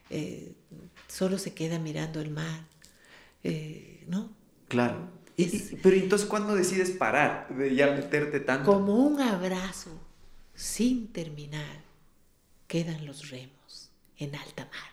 [0.09, 0.53] eh,
[1.07, 2.61] solo se queda mirando el mar.
[3.43, 4.35] Eh, ¿no?
[4.67, 5.09] Claro.
[5.81, 8.71] pero entonces, ¿cuándo decides parar de ya meterte tanto?
[8.71, 9.91] Como un abrazo
[10.53, 11.83] sin terminar,
[12.67, 14.91] quedan los remos en alta mar.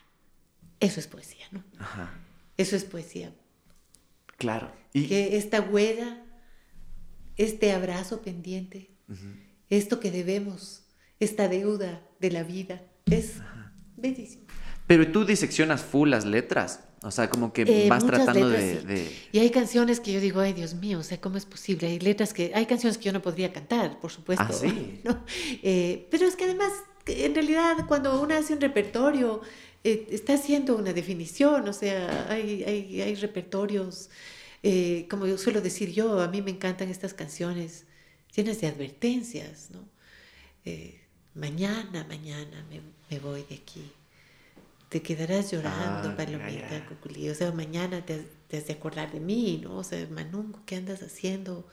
[0.78, 1.64] Eso es poesía, ¿no?
[1.78, 2.14] Ajá.
[2.56, 3.34] Eso es poesía.
[4.36, 4.70] Claro.
[4.92, 5.08] ¿Y?
[5.08, 6.22] Que esta huella,
[7.36, 8.90] este abrazo pendiente,
[9.68, 10.84] esto que debemos,
[11.20, 13.34] esta deuda de la vida, es
[13.96, 14.44] bellísimo.
[14.86, 16.80] Pero tú diseccionas full las letras.
[17.02, 20.54] O sea, como que eh, vas tratando de, Y hay canciones que yo digo, ay
[20.54, 21.88] Dios mío, o sea, ¿cómo es posible?
[21.88, 22.52] Hay letras que...
[22.54, 24.44] Hay canciones que yo no podría cantar, por supuesto.
[24.48, 25.02] Ah, sí.
[25.62, 26.72] Eh, pero es que además,
[27.06, 29.42] en realidad, cuando uno hace un repertorio,
[29.84, 34.10] eh, está haciendo una definición, o sea, hay, hay, hay repertorios,
[35.08, 37.84] como yo suelo decir yo, a mí me encantan estas canciones
[38.34, 39.88] llenas de advertencias, ¿no?
[41.34, 42.80] mañana, mañana me,
[43.10, 43.84] me voy de aquí
[44.96, 47.28] te quedarás llorando, ah, palomita, cuculí.
[47.28, 48.26] O sea, mañana te,
[48.56, 49.76] has de acordar de mí, ¿no?
[49.76, 51.68] O sea, Manungo, ¿qué andas haciendo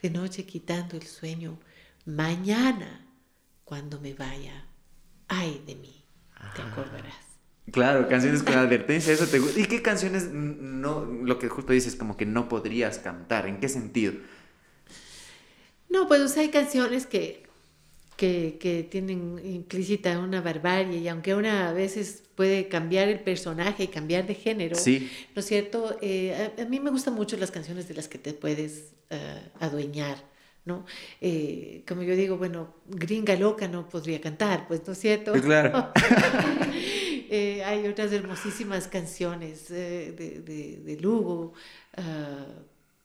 [0.00, 1.58] de noche quitando el sueño?
[2.06, 3.04] Mañana,
[3.64, 4.64] cuando me vaya,
[5.26, 6.04] ay de mí,
[6.54, 6.70] te ah.
[6.70, 7.16] acordarás.
[7.72, 9.58] Claro, canciones con advertencia, eso te gusta.
[9.58, 13.48] ¿Y qué canciones no, lo que justo dices, como que no podrías cantar?
[13.48, 14.12] ¿En qué sentido?
[15.88, 17.47] No, pues hay canciones que,
[18.18, 23.88] que, tienen implícita una barbarie y aunque una a veces puede cambiar el personaje y
[23.88, 25.96] cambiar de género, ¿no es cierto?
[26.02, 30.18] Eh, a, mí me gustan mucho las canciones de las que te puedes eh, adueñar.
[30.64, 30.84] ¿no?
[31.22, 35.32] Eh, como yo digo, bueno, gringa loca no podría cantar, pues, ¿no es cierto?
[35.32, 35.92] Claro.
[37.64, 40.12] hay otras hermosísimas canciones de,
[40.84, 41.54] de, Lugo,
[41.96, 42.44] ah,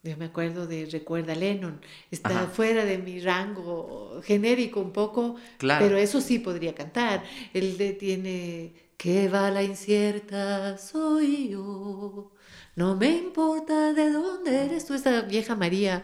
[0.04, 1.80] yo me acuerdo de Recuerda Lennon.
[2.12, 7.24] Está fuera de mi rango genérico un poco, pero eso sí podría cantar.
[7.54, 12.32] Él de, tiene que va la incierta soy yo.
[12.76, 16.04] No me importa de dónde eres tú, esta vieja María.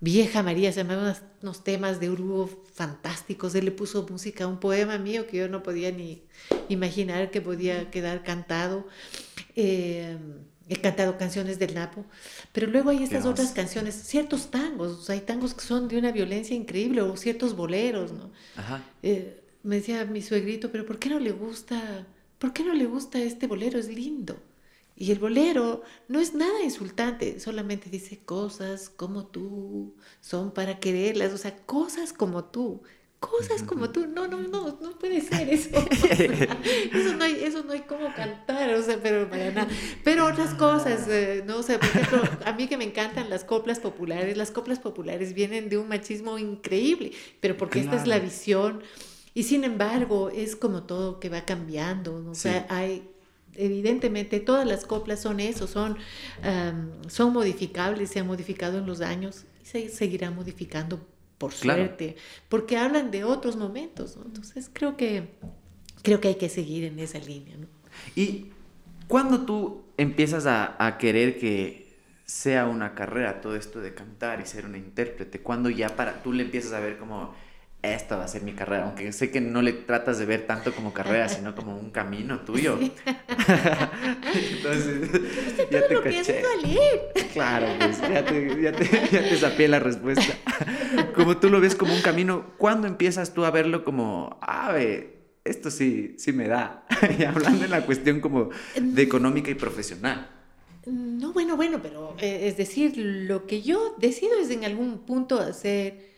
[0.00, 3.54] Vieja María, se me unos, unos temas de Uruguay fantásticos.
[3.54, 6.24] Él le puso música a un poema mío que yo no podía ni
[6.68, 8.86] imaginar que podía quedar cantado.
[9.56, 10.18] Eh,
[10.68, 12.04] he cantado canciones del Napo,
[12.52, 16.56] pero luego hay estas otras canciones, ciertos tangos, hay tangos que son de una violencia
[16.56, 18.30] increíble, o ciertos boleros, ¿no?
[18.56, 18.82] Ajá.
[19.02, 22.06] Eh, me decía mi suegrito, pero ¿por qué no le gusta,
[22.38, 23.78] por qué no le gusta este bolero?
[23.78, 24.36] Es lindo.
[24.96, 31.32] Y el bolero no es nada insultante, solamente dice cosas como tú, son para quererlas,
[31.32, 32.82] o sea, cosas como tú,
[33.26, 34.06] cosas como tú.
[34.06, 35.70] No, no, no, no puede ser eso.
[36.10, 39.68] eso, no hay, eso no hay cómo cantar, o sea, pero para nada.
[40.02, 43.44] Pero otras cosas, eh, no o sea, por ejemplo, a mí que me encantan las
[43.44, 48.18] coplas populares, las coplas populares vienen de un machismo increíble, pero porque esta es la
[48.18, 48.82] visión.
[49.34, 52.30] Y sin embargo, es como todo que va cambiando, ¿no?
[52.30, 53.08] o sea, hay
[53.56, 55.96] evidentemente todas las coplas son eso, son,
[57.08, 61.00] son modificables, se han modificado en los años y se seguirá modificando
[61.38, 62.16] por suerte,
[62.48, 65.28] porque hablan de otros momentos, Entonces creo que,
[66.02, 67.66] creo que hay que seguir en esa línea, ¿no?
[68.14, 68.46] Y
[69.08, 71.84] cuando tú empiezas a, a querer que
[72.24, 76.32] sea una carrera todo esto de cantar y ser una intérprete, cuando ya para tú
[76.32, 77.34] le empiezas a ver como
[77.92, 80.72] esta va a ser mi carrera, aunque sé que no le tratas de ver tanto
[80.72, 82.78] como carrera, sino como un camino tuyo.
[84.34, 85.10] Entonces,
[85.70, 86.42] ya te caché.
[87.32, 90.34] Claro, pues ya te, ya, te, ya la respuesta.
[91.14, 94.76] Como tú lo ves como un camino, ¿cuándo empiezas tú a verlo como, ah,
[95.44, 96.86] esto sí, sí me da?
[97.18, 100.30] y hablando en la cuestión como de económica y profesional.
[100.86, 105.40] No, bueno, bueno, pero eh, es decir, lo que yo decido es en algún punto
[105.40, 106.13] hacer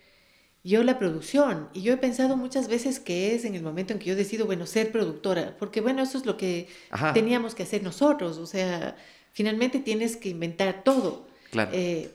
[0.67, 1.69] yo la producción.
[1.73, 4.45] Y yo he pensado muchas veces que es en el momento en que yo decido,
[4.45, 6.67] bueno, ser productora, porque bueno, eso es lo que
[7.13, 8.97] teníamos que hacer nosotros, o sea,
[9.31, 11.25] finalmente tienes que inventar todo.
[11.51, 11.71] Claro.
[11.73, 12.11] Eh,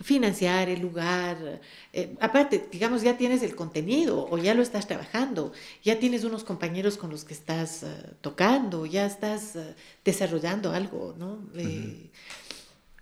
[0.00, 1.60] financiar el lugar,
[1.92, 5.52] eh, aparte, digamos, ya tienes el contenido o ya lo estás trabajando,
[5.82, 7.88] ya tienes unos compañeros con los que estás eh,
[8.20, 9.58] tocando, ya estás
[10.04, 11.40] desarrollando algo, ¿no?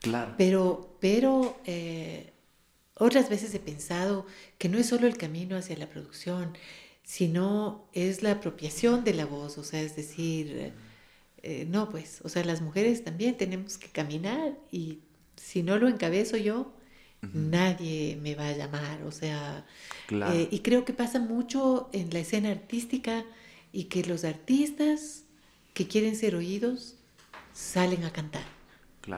[0.00, 0.34] claro.
[0.38, 1.56] Pero, pero
[2.99, 4.26] otras veces he pensado
[4.59, 6.57] que no es solo el camino hacia la producción,
[7.03, 10.72] sino es la apropiación de la voz, o sea, es decir,
[11.42, 15.01] eh, no, pues, o sea, las mujeres también tenemos que caminar y
[15.36, 16.72] si no lo encabezo yo,
[17.32, 19.66] nadie me va a llamar, o sea,
[20.11, 23.24] eh, y creo que pasa mucho en la escena artística
[23.72, 25.24] y que los artistas
[25.74, 26.94] que quieren ser oídos
[27.53, 28.44] salen a cantar,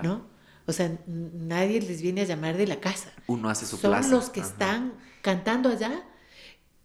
[0.02, 0.26] ¿no?
[0.68, 3.10] O sea, nadie les viene a llamar de la casa.
[3.26, 4.92] Uno hace su Son los que están
[5.22, 6.04] cantando allá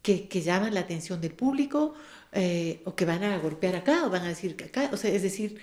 [0.02, 1.94] que, llaman la atención del público
[2.32, 4.90] eh, o que van a golpear acá o van a decir que acá.
[4.94, 5.60] O sea, es decir,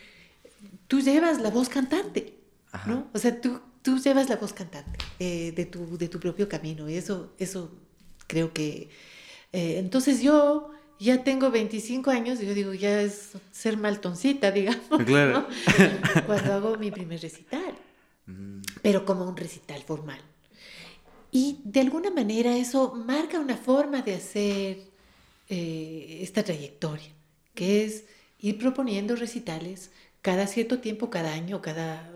[0.86, 2.34] tú llevas la voz cantante,
[2.86, 3.08] ¿no?
[3.14, 6.90] O sea, tú, tú llevas la voz cantante eh, de, tu, de tu propio camino
[6.90, 7.72] y eso, eso
[8.26, 8.90] creo que...
[9.54, 15.04] Eh, entonces yo ya tengo 25 años y yo digo, ya es ser maltoncita, digamos,
[15.06, 15.48] claro.
[16.26, 17.78] cuando hago mi primer recital
[18.82, 20.20] pero como un recital formal.
[21.32, 24.78] Y de alguna manera eso marca una forma de hacer
[25.48, 27.12] eh, esta trayectoria,
[27.54, 28.04] que es
[28.40, 29.90] ir proponiendo recitales
[30.22, 32.10] cada cierto tiempo, cada año, cada...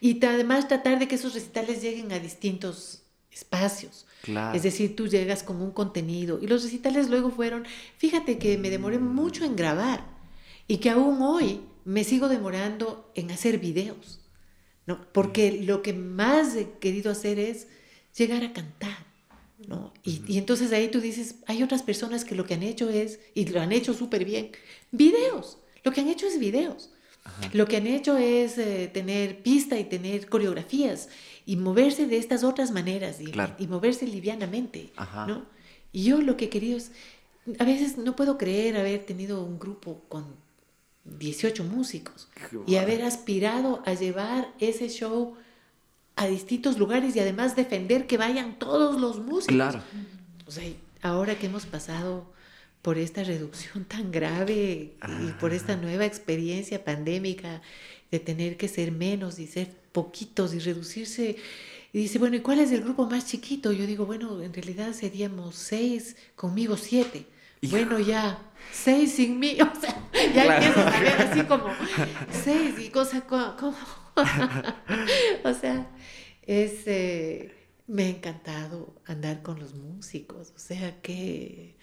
[0.00, 3.02] Y además tratar de que esos recitales lleguen a distintos
[3.32, 4.06] espacios.
[4.54, 7.64] Es decir, tú llegas con un contenido y los recitales luego fueron,
[7.96, 10.04] fíjate que me demoré mucho en grabar
[10.68, 14.19] y que aún hoy me sigo demorando en hacer videos.
[14.90, 14.98] ¿No?
[15.12, 17.68] Porque lo que más he querido hacer es
[18.18, 19.06] llegar a cantar,
[19.68, 19.92] ¿no?
[20.02, 23.46] Y, entonces ahí tú dices, hay otras personas que lo que han hecho es, y
[23.46, 24.50] lo han hecho súper bien,
[24.90, 25.58] videos.
[25.84, 26.90] Lo que han hecho es videos.
[27.52, 31.08] Lo que han hecho es eh, tener pista y tener coreografías
[31.46, 34.90] y moverse de estas otras maneras y, moverse livianamente,
[35.28, 35.44] ¿no?
[35.92, 36.90] Y yo lo que he querido es,
[37.60, 40.34] a veces no puedo creer haber tenido un grupo con
[41.04, 42.28] 18 músicos
[42.66, 45.34] y haber aspirado a llevar ese show
[46.16, 49.54] a distintos lugares y además defender que vayan todos los músicos.
[49.54, 49.82] Claro.
[50.46, 50.70] O sea,
[51.02, 52.30] ahora que hemos pasado
[52.82, 54.92] por esta reducción tan grave
[55.22, 57.62] y por esta nueva experiencia pandémica
[58.10, 61.36] de tener que ser menos y ser poquitos y reducirse.
[61.92, 63.72] Y dice, bueno, ¿y cuál es el grupo más chiquito?
[63.72, 67.26] Yo digo, bueno, en realidad seríamos seis, conmigo siete.
[67.62, 68.38] Bueno, ya,
[68.72, 71.66] seis sin mí, o sea, ya empiezo a ver así como
[72.30, 73.76] seis y cosas como,
[75.44, 75.90] o sea,
[76.42, 77.54] es, eh,
[77.86, 81.76] me ha encantado andar con los músicos, o sea, qué,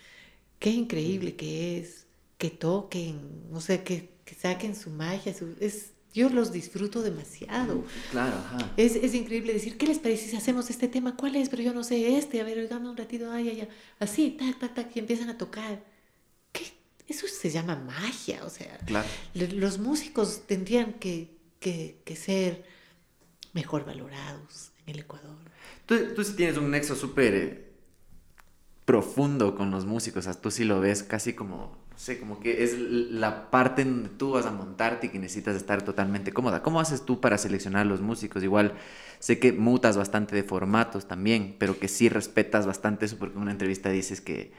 [0.59, 2.07] qué increíble que es,
[2.37, 7.85] que toquen, o sea, que, que saquen su magia, es, yo los disfruto demasiado.
[8.11, 8.71] Claro, ajá.
[8.75, 11.15] Es, es, increíble decir, ¿qué les parece si hacemos este tema?
[11.15, 11.49] ¿Cuál es?
[11.49, 13.67] Pero yo no sé este, a ver, dame un ratito, ay, ay, ay.
[13.99, 15.83] Así, tac, tac, tac, y empiezan a tocar.
[16.51, 16.65] ¿Qué?
[17.07, 18.79] Eso se llama magia, o sea.
[18.79, 19.07] Claro.
[19.35, 22.65] Los músicos tendrían que, que, que ser
[23.53, 25.37] mejor valorados en el Ecuador.
[25.85, 27.71] Tú, tú sí tienes un nexo súper eh,
[28.85, 32.39] profundo con los músicos, o sea, tú sí lo ves casi como no sé, como
[32.39, 36.31] que es la parte en donde tú vas a montarte y que necesitas estar totalmente
[36.31, 36.61] cómoda.
[36.61, 38.43] ¿Cómo haces tú para seleccionar los músicos?
[38.43, 38.73] Igual
[39.17, 43.41] sé que mutas bastante de formatos también, pero que sí respetas bastante eso porque en
[43.41, 44.51] una entrevista dices que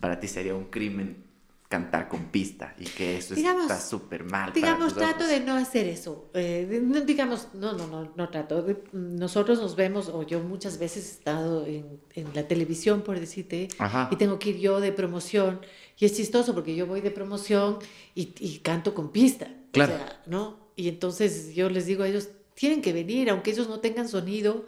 [0.00, 1.30] para ti sería un crimen
[1.68, 4.52] cantar con pista y que eso está súper mal.
[4.52, 6.28] Digamos, trato de no hacer eso.
[6.34, 8.66] Eh, digamos, no, no, no, no trato.
[8.92, 13.68] Nosotros nos vemos, o yo muchas veces he estado en, en la televisión, por decirte,
[14.10, 15.60] y tengo que ir yo de promoción.
[16.00, 17.78] Y es chistoso porque yo voy de promoción
[18.14, 19.54] y, y canto con pista.
[19.70, 19.94] Claro.
[19.94, 20.58] O sea, ¿no?
[20.74, 24.66] Y entonces yo les digo a ellos, tienen que venir, aunque ellos no tengan sonido,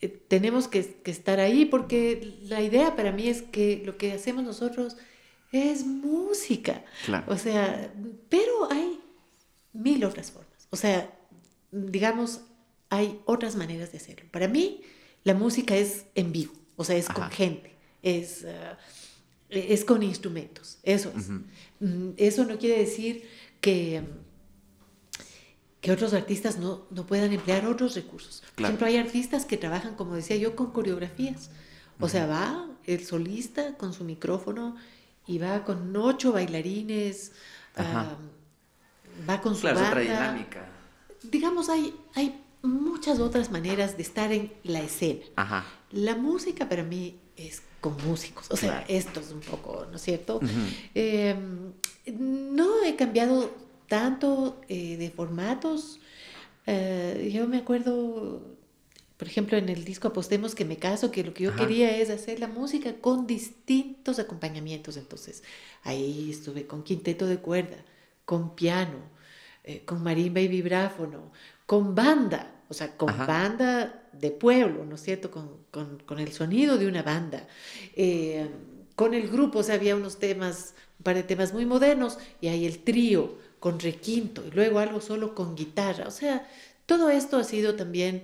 [0.00, 4.12] eh, tenemos que, que estar ahí porque la idea para mí es que lo que
[4.12, 4.96] hacemos nosotros
[5.52, 6.84] es música.
[7.26, 7.92] O sea,
[8.28, 9.00] pero hay
[9.72, 10.68] mil otras formas.
[10.70, 11.10] O sea,
[11.72, 12.42] digamos,
[12.90, 14.28] hay otras maneras de hacerlo.
[14.30, 14.82] Para mí,
[15.24, 18.76] la música es en vivo, o sea, es con gente, es, uh,
[19.50, 21.28] es con instrumentos, eso es.
[21.80, 23.28] Mm, eso no quiere decir
[23.60, 24.02] que,
[25.80, 28.42] que otros artistas no, no puedan emplear otros recursos.
[28.54, 31.50] Por ejemplo, hay artistas que trabajan, como decía yo, con coreografías.
[32.00, 34.76] O sea, va el solista con su micrófono
[35.26, 37.32] y va con ocho bailarines,
[39.28, 40.66] va con su claro, otra dinámica.
[41.22, 45.64] Digamos, hay, hay muchas otras maneras de estar en la escena.
[45.90, 50.02] La música para mí es con músicos, o sea, esto es un poco, ¿no es
[50.02, 50.40] cierto?
[50.94, 51.72] Em,
[52.06, 53.50] no he cambiado
[53.86, 56.00] tanto eh, de formatos.
[56.66, 58.42] Eh, yo me acuerdo
[59.18, 62.08] por ejemplo, en el disco Apostemos que me caso, que lo que yo quería es
[62.08, 64.96] hacer la música con distintos acompañamientos.
[64.96, 65.42] Entonces,
[65.82, 67.78] ahí estuve con quinteto de cuerda,
[68.24, 68.98] con piano,
[69.64, 71.32] eh, con marimba y vibráfono,
[71.66, 75.30] con banda, o sea, con banda de pueblo, ¿no es cierto?
[75.30, 77.46] Con, con, con el sonido de una banda.
[77.94, 78.48] Eh,
[78.94, 82.48] con el grupo, o sea, había unos temas, un par de temas muy modernos, y
[82.48, 86.06] ahí el trío con requinto, y luego algo solo con guitarra.
[86.08, 86.48] O sea,
[86.86, 88.22] todo esto ha sido también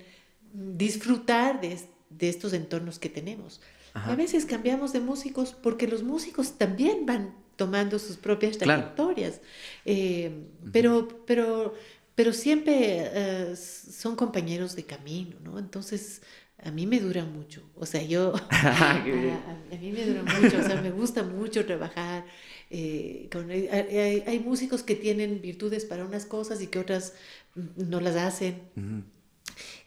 [0.53, 1.79] disfrutar de,
[2.11, 3.61] de estos entornos que tenemos.
[3.95, 9.41] A veces cambiamos de músicos porque los músicos también van tomando sus propias trayectorias,
[9.85, 10.33] eh,
[10.73, 11.75] pero, pero,
[12.15, 15.59] pero siempre eh, son compañeros de camino, ¿no?
[15.59, 16.23] Entonces,
[16.63, 19.03] a mí me dura mucho, o sea, yo, a,
[19.81, 22.25] mí me dura mucho, o sea, me gusta mucho trabajar.
[22.71, 23.69] Eh, con, hay,
[24.27, 27.13] hay, músicos que tienen virtudes para unas cosas y que otras
[27.77, 28.63] no las hacen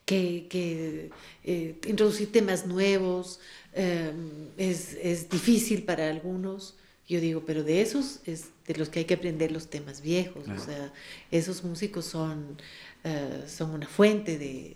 [0.06, 1.10] que, que
[1.44, 3.40] eh, introducir temas nuevos
[3.74, 6.78] es, es, difícil para algunos.
[7.08, 10.48] Yo digo, pero de esos es de los que hay que aprender los temas viejos.
[10.48, 10.94] O sea,
[11.32, 12.58] esos músicos son,
[13.04, 14.76] eh, son una fuente de,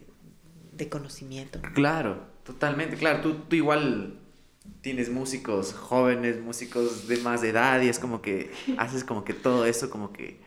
[0.72, 1.60] de, conocimiento.
[1.74, 2.96] Claro, totalmente.
[2.96, 4.18] Claro, tú, tú igual
[4.82, 9.66] tienes músicos jóvenes, músicos de más edad y es como que haces como que todo
[9.66, 10.40] eso como que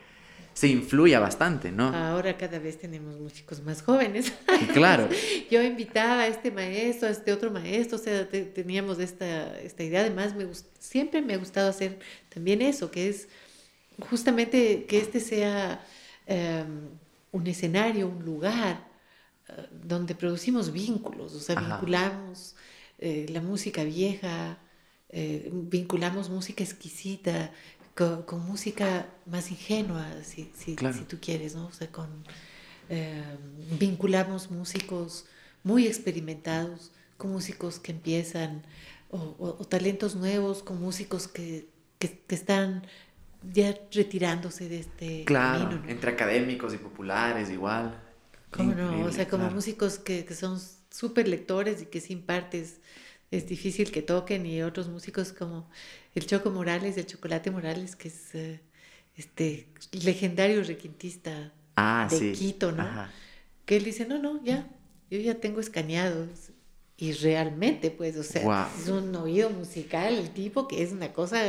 [0.54, 1.88] se influya bastante, ¿no?
[1.88, 4.32] Ahora cada vez tenemos músicos más jóvenes.
[4.72, 5.08] Claro.
[5.50, 10.00] Yo invitaba a este maestro, a este otro maestro, o sea, teníamos esta, esta idea.
[10.00, 10.46] Además, me
[10.78, 11.98] siempre me ha gustado hacer
[12.32, 13.28] también eso, que es
[14.08, 15.84] justamente que este sea
[16.26, 16.88] em,
[17.32, 18.86] un escenario, un lugar
[19.48, 22.54] eh, donde producimos vínculos, o sea, vinculamos
[22.98, 24.58] eh, la música vieja,
[25.16, 27.52] eh, vinculamos música exquisita,
[27.94, 31.66] con, música más ingenua, si, si, si, tú quieres, ¿no?
[31.66, 32.08] O sea, con,
[32.88, 33.22] eh,
[33.78, 35.26] vinculamos músicos
[35.62, 38.62] muy experimentados con músicos que empiezan,
[39.10, 41.68] o, talentos nuevos con músicos que,
[41.98, 42.84] que, están
[43.52, 45.88] ya retirándose de este claro, camino.
[45.88, 48.00] Entre académicos y populares igual.
[48.50, 49.04] ¿Cómo no?
[49.04, 52.80] O sea, como músicos que, que son súper lectores y que sin partes
[53.30, 55.68] es difícil que toquen y otros músicos como
[56.14, 58.60] el Choco Morales, el Chocolate Morales, que es eh,
[59.16, 62.86] este legendario requintista ah, de Quito, ¿no?
[63.64, 64.68] Que él dice, no, no, ya,
[65.10, 66.26] yo ya tengo escaneado.
[66.96, 71.42] Y realmente, pues, o sea, es un oído musical, el tipo, que es una cosa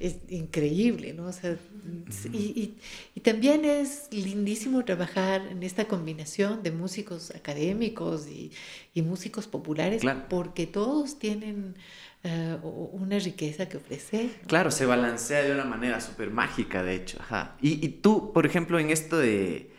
[0.00, 1.26] es increíble, ¿no?
[1.26, 1.56] O sea,
[2.32, 2.76] y,
[3.16, 8.52] y, también es lindísimo trabajar en esta combinación de músicos académicos y,
[8.94, 11.74] y músicos populares, porque todos tienen
[12.22, 14.30] eh, una riqueza que ofrecer.
[14.46, 17.18] Claro, se balancea de una manera súper mágica, de hecho.
[17.20, 17.56] Ajá.
[17.62, 19.70] Y, y, tú, por ejemplo, en esto de,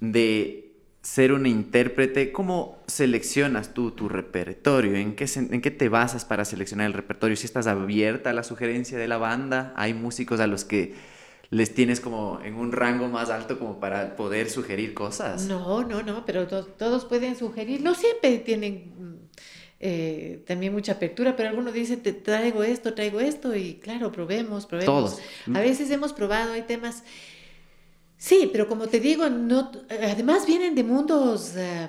[0.00, 0.72] de
[1.02, 4.94] ser una intérprete, ¿cómo seleccionas tú tu repertorio?
[4.96, 7.36] ¿En qué, ¿En qué te basas para seleccionar el repertorio?
[7.36, 10.94] Si estás abierta a la sugerencia de la banda, hay músicos a los que
[11.50, 15.44] les tienes como en un rango más alto como para poder sugerir cosas.
[15.44, 18.90] No, no, no, pero todos pueden sugerir, no siempre tienen
[19.84, 24.64] eh, también mucha apertura, pero algunos dicen, te traigo esto, traigo esto, y claro, probemos,
[24.66, 25.16] probemos.
[25.16, 25.20] Todos.
[25.56, 27.02] A veces hemos probado, hay temas...
[28.16, 31.88] Sí, pero como te digo, no, además vienen de mundos em,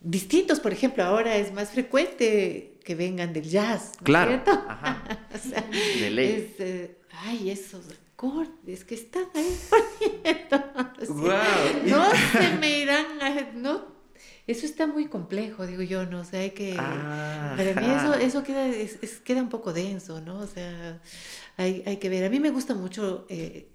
[0.00, 0.58] distintos.
[0.60, 4.30] Por ejemplo, ahora es más frecuente que vengan del jazz, ¿no Claro.
[4.30, 4.50] cierto?
[4.66, 5.04] Ajá.
[5.34, 5.62] O sea,
[6.00, 6.30] De ley.
[6.54, 7.84] es, eh, ay, esos
[8.14, 10.64] acordes que están ahí poniendo.
[11.00, 11.06] Sí.
[11.08, 11.86] Guau.
[11.86, 13.50] No se me irán a...
[13.54, 13.84] No,
[14.46, 16.20] eso está muy complejo, digo yo, ¿no?
[16.20, 16.74] O sea, hay que...
[16.78, 20.38] Ah, para mí eso, eso queda, es- es- queda un poco denso, ¿no?
[20.40, 21.00] O sea,
[21.56, 22.24] hay, hay que ver.
[22.24, 23.26] A mí me gusta mucho...
[23.28, 23.68] eh,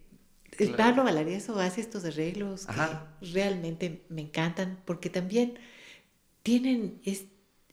[0.60, 0.78] el Claro.
[0.78, 3.16] Pablo Valareso hace estos arreglos que Ajá.
[3.22, 5.60] realmente me encantan porque también
[6.44, 7.26] tienen es-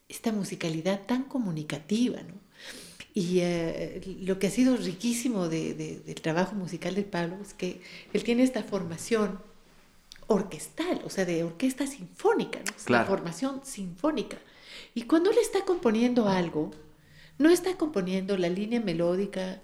[0.07, 2.35] esta musicalidad tan comunicativa, ¿no?
[3.13, 7.53] Y eh, lo que ha sido riquísimo de- de- del trabajo musical del Pablo es
[7.53, 7.81] que
[8.13, 9.39] él tiene esta formación
[10.27, 12.71] orquestal, o sea, de orquesta sinfónica, ¿no?
[12.87, 14.37] La formación sinfónica.
[14.93, 16.71] Y cuando él está componiendo algo,
[17.37, 19.61] no está componiendo la línea melódica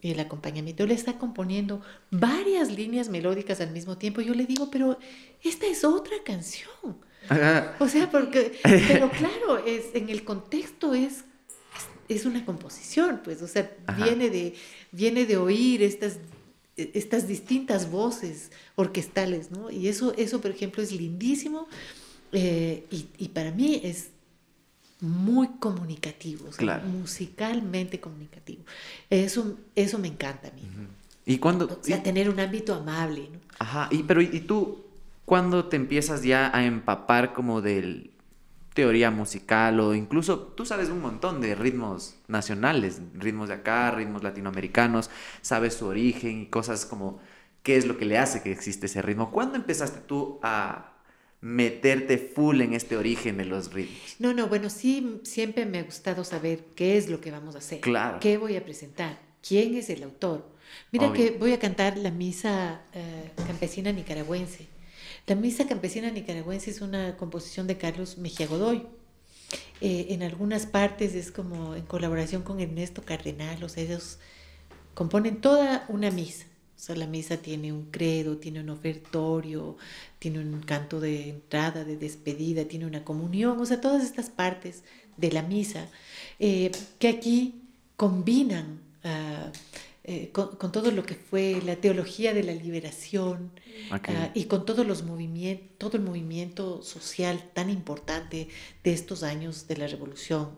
[0.00, 1.80] y el acompañamiento, él está componiendo
[2.10, 4.20] varias líneas melódicas al mismo tiempo.
[4.20, 4.98] Yo le digo, pero
[5.42, 6.98] esta es otra canción.
[7.28, 7.74] Ajá.
[7.78, 11.24] O sea, porque, pero claro, es, en el contexto es,
[12.08, 14.04] es, es una composición, pues, o sea, Ajá.
[14.04, 14.54] viene de,
[14.92, 16.18] viene de oír estas,
[16.76, 19.70] estas distintas voces orquestales, ¿no?
[19.70, 21.68] Y eso, eso por ejemplo, es lindísimo
[22.32, 24.08] eh, y, y para mí es
[25.00, 26.86] muy comunicativo, o sea, Claro.
[26.86, 28.62] musicalmente comunicativo.
[29.10, 30.62] Eso, eso me encanta a mí.
[31.26, 31.66] ¿Y cuándo?
[31.66, 33.38] O sea, y- tener un ámbito amable, ¿no?
[33.58, 34.84] Ajá, y pero ¿y tú
[35.24, 38.10] cuándo te empiezas ya a empapar como de
[38.74, 44.22] teoría musical o incluso tú sabes un montón de ritmos nacionales, ritmos de acá, ritmos
[44.22, 45.10] latinoamericanos,
[45.40, 47.20] sabes su origen y cosas como
[47.62, 49.30] qué es lo que le hace que existe ese ritmo?
[49.30, 50.92] ¿Cuándo empezaste tú a
[51.40, 54.16] meterte full en este origen de los ritmos?
[54.18, 57.58] No, no, bueno, sí, siempre me ha gustado saber qué es lo que vamos a
[57.58, 57.80] hacer.
[57.80, 58.18] Claro.
[58.20, 59.18] ¿Qué voy a presentar?
[59.46, 60.52] ¿Quién es el autor?
[60.90, 61.32] Mira Obvio.
[61.32, 64.73] que voy a cantar la misa eh, campesina nicaragüense.
[65.26, 68.86] La misa campesina nicaragüense es una composición de Carlos Mejía Godoy.
[69.80, 74.18] Eh, en algunas partes es como en colaboración con Ernesto Cardenal, o sea, ellos
[74.92, 76.44] componen toda una misa.
[76.76, 79.78] O sea, la misa tiene un credo, tiene un ofertorio,
[80.18, 84.82] tiene un canto de entrada, de despedida, tiene una comunión, o sea, todas estas partes
[85.16, 85.88] de la misa
[86.38, 87.62] eh, que aquí
[87.96, 89.50] combinan ah,
[90.04, 93.50] eh, con, con todo lo que fue la teología de la liberación
[93.90, 94.08] Ok.
[94.10, 98.48] ah, y con todos los movimientos, todo el movimiento social tan importante
[98.82, 100.50] de estos años de la revolución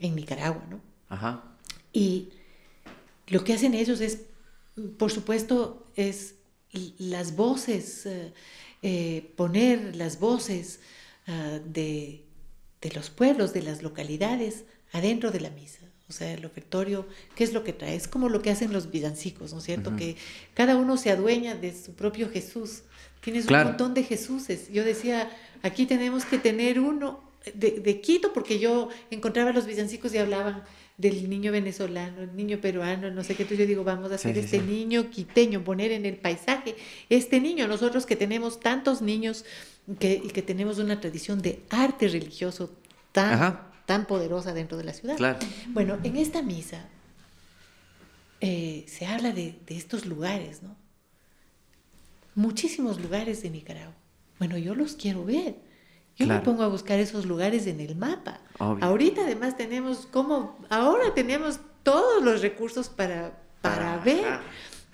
[0.00, 0.80] en Nicaragua, ¿no?
[1.08, 1.44] Ajá.
[1.92, 2.30] Y
[3.28, 4.22] lo que hacen ellos es,
[4.98, 6.34] por supuesto, es
[6.98, 8.32] las voces, eh,
[8.82, 10.80] eh, poner las voces
[11.26, 12.24] ah, de,
[12.80, 15.87] de los pueblos, de las localidades, adentro de la misa.
[16.08, 17.94] O sea, el ofertorio, ¿qué es lo que trae?
[17.94, 19.94] Es como lo que hacen los villancicos, ¿no es cierto?
[19.96, 20.16] Que
[20.54, 22.82] cada uno se adueña de su propio Jesús.
[23.20, 23.64] Tienes Claro.
[23.66, 24.72] un montón de Jesuses.
[24.72, 25.30] Yo decía,
[25.62, 27.20] aquí tenemos que tener uno
[27.54, 30.64] de, de Quito, porque yo encontraba los villancicos y hablaban
[30.96, 33.42] del niño venezolano, el niño peruano, no sé qué.
[33.42, 34.64] Entonces yo digo, vamos a hacer sí, este sí.
[34.66, 36.74] niño quiteño, poner en el paisaje
[37.10, 37.68] este niño.
[37.68, 39.44] Nosotros que tenemos tantos niños
[40.00, 42.70] que, y que tenemos una tradición de arte religioso
[43.12, 43.67] tan, Ajá.
[43.88, 45.16] Tan poderosa dentro de la ciudad.
[45.16, 45.38] Claro.
[45.68, 46.84] Bueno, en esta misa
[48.42, 50.76] eh, se habla de, de estos lugares, ¿no?
[52.34, 53.94] Muchísimos lugares de Nicaragua.
[54.38, 55.56] Bueno, yo los quiero ver.
[56.16, 56.40] Yo Claro.
[56.40, 58.42] me pongo a buscar esos lugares en el mapa.
[58.58, 58.84] Obvio.
[58.84, 64.40] Ahorita además tenemos como, ahora tenemos todos los recursos para, para Ajá, ver.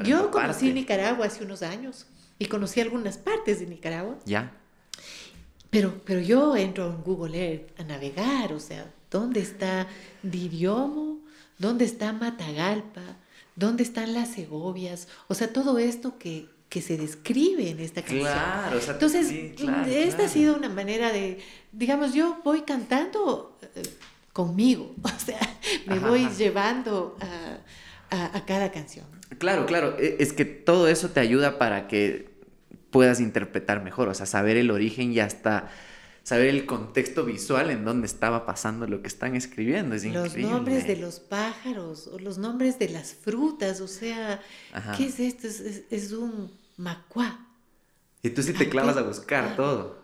[0.06, 2.06] Yo conocí Nicaragua hace unos años
[2.38, 4.18] y conocí algunas partes de Nicaragua.
[4.24, 4.52] Ya.
[5.74, 9.88] Pero, pero yo entro en Google Earth a navegar, o sea, ¿dónde está
[10.22, 11.18] Diriomo?
[11.58, 13.02] ¿Dónde está Matagalpa?
[13.56, 15.08] ¿Dónde están las Segovias?
[15.28, 18.22] O sea, todo esto que, que se describe en esta canción.
[18.22, 20.24] Claro, o sea, Entonces, sí, claro, esta claro.
[20.24, 21.38] ha sido una manera de,
[21.72, 23.82] digamos, yo voy cantando eh,
[24.32, 25.40] conmigo, o sea,
[25.86, 26.36] me Ajá, voy ajá.
[26.36, 27.58] llevando a,
[28.16, 29.06] a- a cada canción.
[29.38, 29.96] Claro, claro.
[29.98, 32.33] e- Es que todo eso te ayuda para que
[32.94, 35.68] puedas interpretar mejor, o sea, saber el origen y hasta
[36.22, 39.94] saber el contexto visual en donde estaba pasando lo que están escribiendo.
[39.96, 40.50] Es Los increíble.
[40.52, 44.40] nombres de los pájaros, o los nombres de las frutas, o sea,
[44.72, 44.94] Ajá.
[44.96, 45.46] ¿qué es esto?
[45.48, 47.46] Es, es- es un macuá.
[48.22, 50.02] Y tú sí te clavas a buscar todo.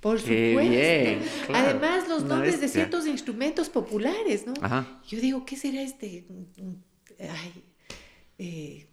[0.00, 0.70] Por Qué supuesto.
[0.72, 1.68] bien, claro.
[1.70, 4.52] Además, los nombres de ciertos instrumentos populares, ¿no?
[4.60, 5.00] Ajá.
[5.08, 6.26] Yo digo, ¿qué será este?
[7.20, 7.64] Ay,
[8.38, 8.88] eh,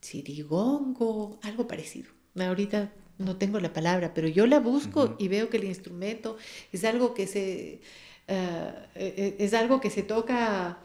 [0.00, 2.10] sirigongo, algo parecido.
[2.38, 6.36] Ahorita no tengo la palabra, pero yo la busco y veo que el instrumento
[6.72, 7.80] es algo que se
[8.26, 10.78] eh, es algo que se toca,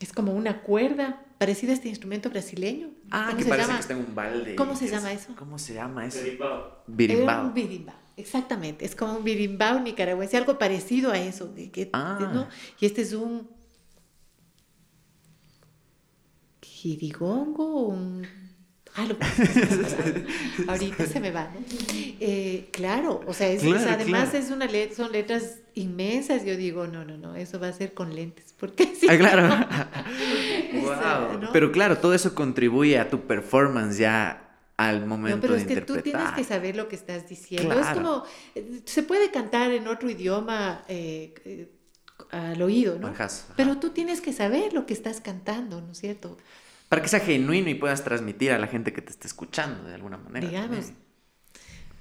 [0.00, 2.90] es como una cuerda parecida a este instrumento brasileño.
[3.10, 4.54] Ah, que parece que está en un balde.
[4.54, 5.34] ¿Cómo se llama eso?
[5.36, 6.20] ¿Cómo se llama eso?
[6.22, 6.62] Berimbau.
[6.86, 7.46] Birimbao.
[7.48, 8.84] Un birimbao, exactamente.
[8.84, 11.46] Es como un birimbao nicaragüense, algo parecido a eso.
[11.48, 12.30] de que- Ah.
[12.32, 12.48] ¿no?
[12.80, 13.48] Y este es un
[16.62, 18.26] jirigongo, un
[19.02, 19.18] algo.
[20.68, 21.60] Ahorita se me va, ¿no?
[22.20, 24.44] Eh, claro, o sea, es, es- además claro.
[24.44, 26.44] es una let- son letras inmensas.
[26.44, 29.06] Yo digo, no, no, no, eso va a ser con lentes, porque sí.
[29.08, 29.48] Ah, claro.
[30.74, 31.38] Es, Wow.
[31.40, 31.52] ¿no?
[31.52, 34.40] Pero claro, todo eso contribuye a tu performance ya
[34.76, 37.72] al momento No, pero de es que tú tienes que saber lo que estás diciendo.
[37.72, 38.02] Es Claro.
[38.02, 38.24] como,
[38.56, 41.68] eh, se puede cantar en otro idioma eh, eh,
[42.32, 43.06] al oído, ¿no?
[43.08, 43.54] Ajá, ajá.
[43.56, 46.36] Pero tú tienes que saber lo que estás cantando, ¿no es cierto?
[46.94, 49.94] Para que sea genuino y puedas transmitir a la gente que te está escuchando de
[49.96, 50.46] alguna manera.
[50.46, 50.96] Digamos, también.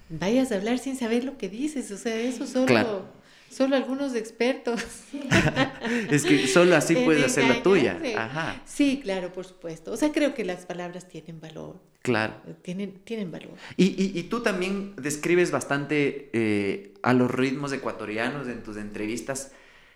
[0.10, 3.06] vayas a hablar sin saber lo que dices, o sea, eso solo, Claro.
[3.50, 4.84] solo algunos expertos.
[6.12, 8.00] Es que solo así puedes hacer la tuya.
[8.18, 9.92] Ajá, Sí, claro, por supuesto.
[9.92, 12.36] O sea, creo que las palabras tienen valor, claro.
[12.48, 13.56] eh, tienen, tienen valor.
[13.78, 19.54] Y, y- y tú también describes bastante eh, a los ritmos ecuatorianos en tus entrevistas.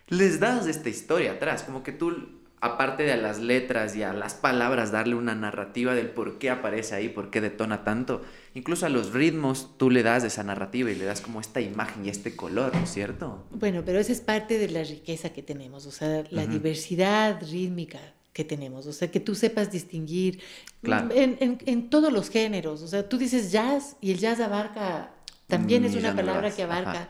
[0.08, 4.12] Les das esta historia atrás, como que tú, aparte de a las letras y a
[4.12, 8.22] las palabras, darle una narrativa del por qué aparece ahí, por qué detona tanto.
[8.54, 12.04] Incluso a los ritmos tú le das esa narrativa y le das como esta imagen
[12.04, 13.44] y este color, ¿no es cierto?
[13.50, 18.00] Bueno, pero esa es parte de la riqueza que tenemos, o sea, la diversidad rítmica
[18.32, 20.40] que tenemos, o sea, que tú sepas distinguir
[20.82, 21.08] Claro.
[21.12, 25.10] en, en- en todos los géneros, o sea, tú dices jazz y el jazz abarca,
[25.48, 27.08] también es una palabra que abarca ajá.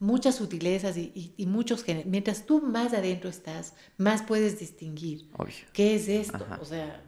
[0.00, 2.10] Muchas sutilezas y, y- y muchos géneros.
[2.10, 5.54] Mientras tú más adentro estás, más puedes distinguir Obvio.
[5.72, 6.58] qué es esto, Ajá.
[6.60, 7.04] o sea...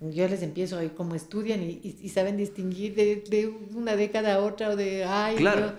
[0.00, 4.68] Yo les empiezo ahí como estudian y, saben distinguir de, de una década a otra
[4.70, 5.60] o de, ay, Claro.
[5.68, 5.72] Dios,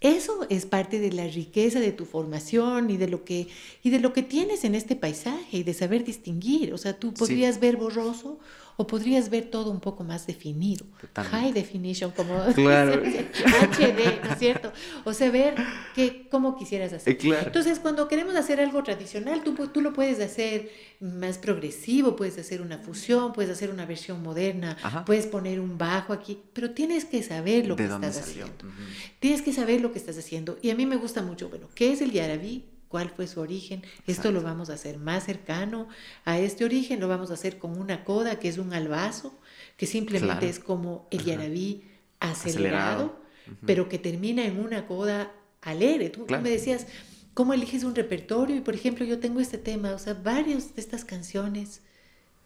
[0.00, 3.46] eso es parte de la riqueza de tu formación y de lo que
[3.84, 6.74] y de lo que tienes en este paisaje y de saber distinguir.
[6.74, 7.14] O sea, tú Sí.
[7.18, 8.40] podrías ver borroso
[8.76, 10.84] o podrías ver todo un poco más definido.
[11.00, 11.38] Totalmente.
[11.38, 13.02] High definition, como Claro.
[13.04, 14.72] HD, ¿no es cierto?
[15.04, 15.54] O sea, ver
[15.94, 17.12] que, cómo quisieras hacer.
[17.12, 17.46] Eh, claro.
[17.46, 20.70] Entonces, cuando queremos hacer algo tradicional, tú, tú lo puedes hacer
[21.00, 25.04] más progresivo, puedes hacer una fusión, puedes hacer una versión moderna, Ajá.
[25.04, 28.44] puedes poner un bajo aquí, pero tienes que saber lo ¿De que estás salió?
[28.46, 28.66] haciendo.
[28.66, 28.82] Ujú.
[29.20, 30.58] Tienes que saber lo que estás haciendo.
[30.62, 32.64] Y a mí me gusta mucho, bueno, ¿qué es el yarabí?
[32.94, 33.82] ¿Cuál fue su origen?
[34.06, 35.88] Esto lo vamos a hacer más cercano
[36.24, 39.36] a este origen, lo vamos a hacer con una coda, que es un albazo,
[39.76, 40.46] que simplemente Claro.
[40.46, 41.82] es como el yarabí
[42.20, 43.20] acelerado,
[43.66, 46.08] pero que termina en una coda alegre.
[46.08, 46.86] Tú, me decías,
[47.34, 48.54] ¿cómo eliges un repertorio?
[48.54, 51.80] Y por ejemplo, yo tengo este tema, o sea, varias de estas canciones,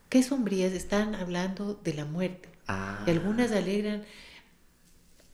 [0.09, 2.49] qué sombrías, están hablando de la muerte.
[2.68, 3.05] Ah.
[3.07, 4.03] Y algunas alegran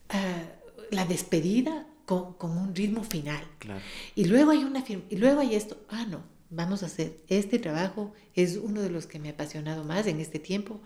[0.09, 0.43] ah,
[0.91, 3.43] la despedida con, con un ritmo final.
[3.59, 3.81] Claro.
[4.15, 8.13] Y luego hay una y luego hay esto, ah, no, vamos a hacer, este trabajo
[8.33, 10.81] es uno de los que me ha apasionado más en este tiempo,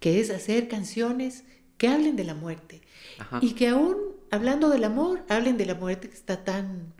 [0.00, 1.44] que es hacer canciones
[1.76, 2.82] que hablen de la muerte.
[3.18, 3.38] Ajá.
[3.42, 3.96] Y que aún,
[4.30, 6.93] hablando del amor, hablen de la muerte que está tan,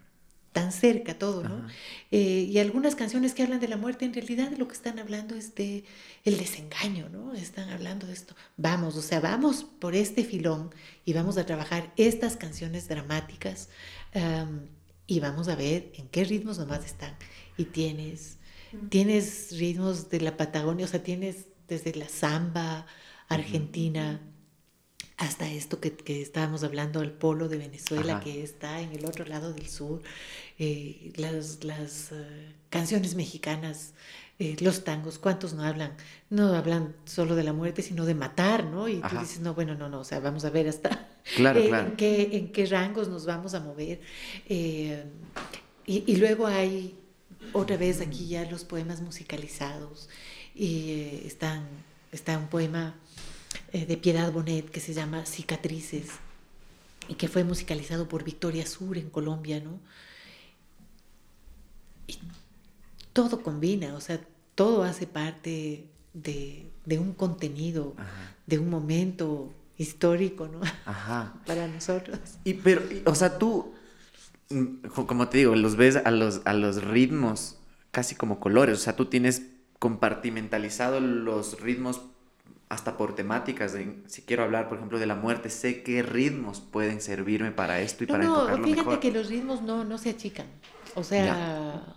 [0.54, 1.66] tan cerca todo, ¿no?
[2.12, 5.00] Eh, y algunas canciones que hablan de la muerte, en realidad de lo que están
[5.00, 5.84] hablando es de
[6.22, 7.34] el desengaño, ¿no?
[7.34, 8.36] Están hablando de esto.
[8.56, 10.72] Vamos, o sea, vamos por este filón
[11.04, 13.68] y vamos a trabajar estas canciones dramáticas
[14.14, 14.68] am,
[15.08, 17.16] y vamos a ver en qué ritmos nomás están.
[17.58, 18.38] Y tienes,
[18.90, 22.86] tienes ritmos de la Patagonia, o sea, tienes desde la samba
[23.28, 24.20] argentina
[25.16, 28.20] hasta esto que, que estábamos hablando, el polo de Venezuela, Ajá.
[28.24, 30.02] que está en el otro lado del sur,
[30.58, 33.94] eh, las, las eh, canciones mexicanas,
[34.40, 35.96] eh, los tangos, ¿cuántos no hablan?
[36.30, 38.88] No hablan solo de la muerte, sino de matar, ¿no?
[38.88, 39.20] Y tú Ajá.
[39.20, 41.88] dices, no, bueno, no, no, o sea, vamos a ver hasta Claro, eh, claro.
[41.90, 44.00] En, qué, en qué rangos nos vamos a mover.
[44.48, 44.90] Y,
[45.86, 46.98] y luego hay
[47.52, 50.08] otra vez aquí ya los poemas musicalizados.
[50.54, 51.66] Y están,
[52.12, 52.94] está un poema
[53.74, 56.06] eh, de Piedad Bonet que se llama Cicatrices
[57.08, 59.78] y que fue musicalizado por Victoria Sur en Colombia, ¿no?
[62.06, 62.18] Y
[63.12, 64.20] todo combina, o sea,
[64.54, 68.34] todo hace parte de, de un contenido, Ajá.
[68.46, 70.60] de un momento histórico, ¿no?
[70.84, 71.34] Ajá.
[71.46, 72.18] Para nosotros.
[72.44, 73.72] Y pero, y- o sea, tú,
[74.50, 77.58] mm, co- como te digo, los ves a los, a los ritmos
[77.90, 78.78] casi como colores.
[78.78, 79.42] O sea, tú tienes
[79.78, 82.00] compartimentalizado los ritmos
[82.74, 83.72] hasta por temáticas.
[83.72, 87.80] de- si quiero hablar, por ejemplo, de la muerte, sé qué ritmos pueden servirme para
[87.80, 89.00] esto y No, para no, enfocarlo fíjate mejor.
[89.00, 90.46] que los ritmos no, no se achican.
[90.94, 91.94] O sea,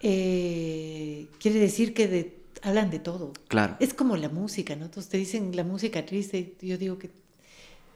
[0.00, 3.32] eh, quiere decir que de- hablan de todo.
[3.48, 3.76] Claro.
[3.80, 4.86] Es como la música, ¿no?
[4.86, 7.10] Entonces te dicen la música triste, yo digo que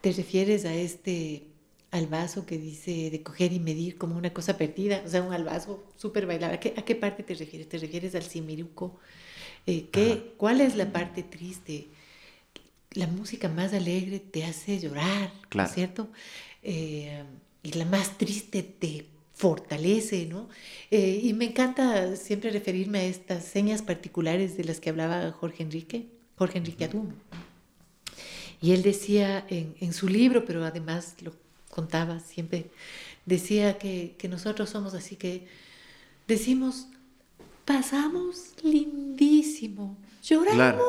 [0.01, 1.45] te refieres a este,
[1.93, 5.85] albazo que dice de coger y medir como una cosa perdida, o sea, un albazo
[5.97, 6.57] súper bailable.
[6.57, 7.69] ¿A qué, ¿A qué, parte te refieres?
[7.69, 8.99] ¿Te refieres al simiruco?
[9.67, 11.89] Eh, ¿qué, ¿Cuál es la parte triste?
[12.93, 15.73] La música más alegre te hace llorar, claro.
[15.73, 16.09] ¿cierto?
[16.63, 17.25] Eh,
[17.63, 20.49] y la más triste te fortalece, ¿no?
[20.91, 25.63] Eh, y me encanta siempre referirme a estas señas particulares de las que hablaba Jorge
[25.63, 26.07] Enrique,
[26.37, 27.13] Jorge Enrique Adum.
[28.63, 31.35] Y él decía en, en su libro, pero además lo
[31.71, 32.71] contaba siempre,
[33.27, 35.47] decía que, que nosotros somos así que
[36.27, 36.89] decimos,
[37.67, 40.83] pasamos lindísimo, lloramos.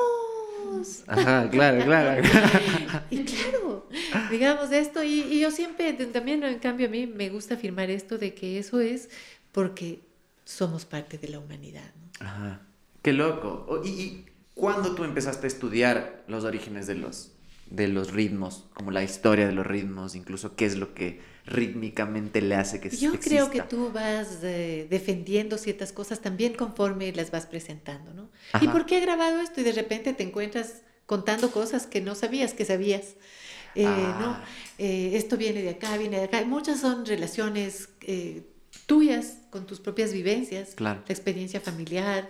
[1.07, 2.23] Ajá, claro, claro.
[3.09, 3.89] y claro,
[4.31, 8.33] digamos esto, y, yo siempre, también en cambio a mí me gusta afirmar esto de
[8.33, 9.09] que eso es
[9.51, 10.01] porque
[10.45, 11.91] somos parte de la humanidad.
[12.19, 12.61] Ajá,
[13.01, 13.81] qué loco.
[13.83, 17.31] ¿Y, ¿Y cuándo tú empezaste a estudiar los orígenes de los,
[17.69, 22.41] de los ritmos, como la historia de los ritmos, incluso qué es lo que rítmicamente
[22.41, 27.31] le hace que Yo creo que tú vas eh, defendiendo ciertas cosas también conforme las
[27.31, 28.29] vas presentando, ¿no?
[28.61, 29.61] ¿Y por qué he grabado esto?
[29.61, 33.15] Y de repente te encuentras contando cosas que no sabías que sabías.
[33.75, 34.31] Eh, ¿no?
[34.31, 34.43] Ah.
[34.77, 36.43] Eh, esto viene de acá, viene de acá.
[36.43, 37.89] Muchas son relaciones
[38.85, 42.27] tuyas con tus propias vivencias, la experiencia familiar,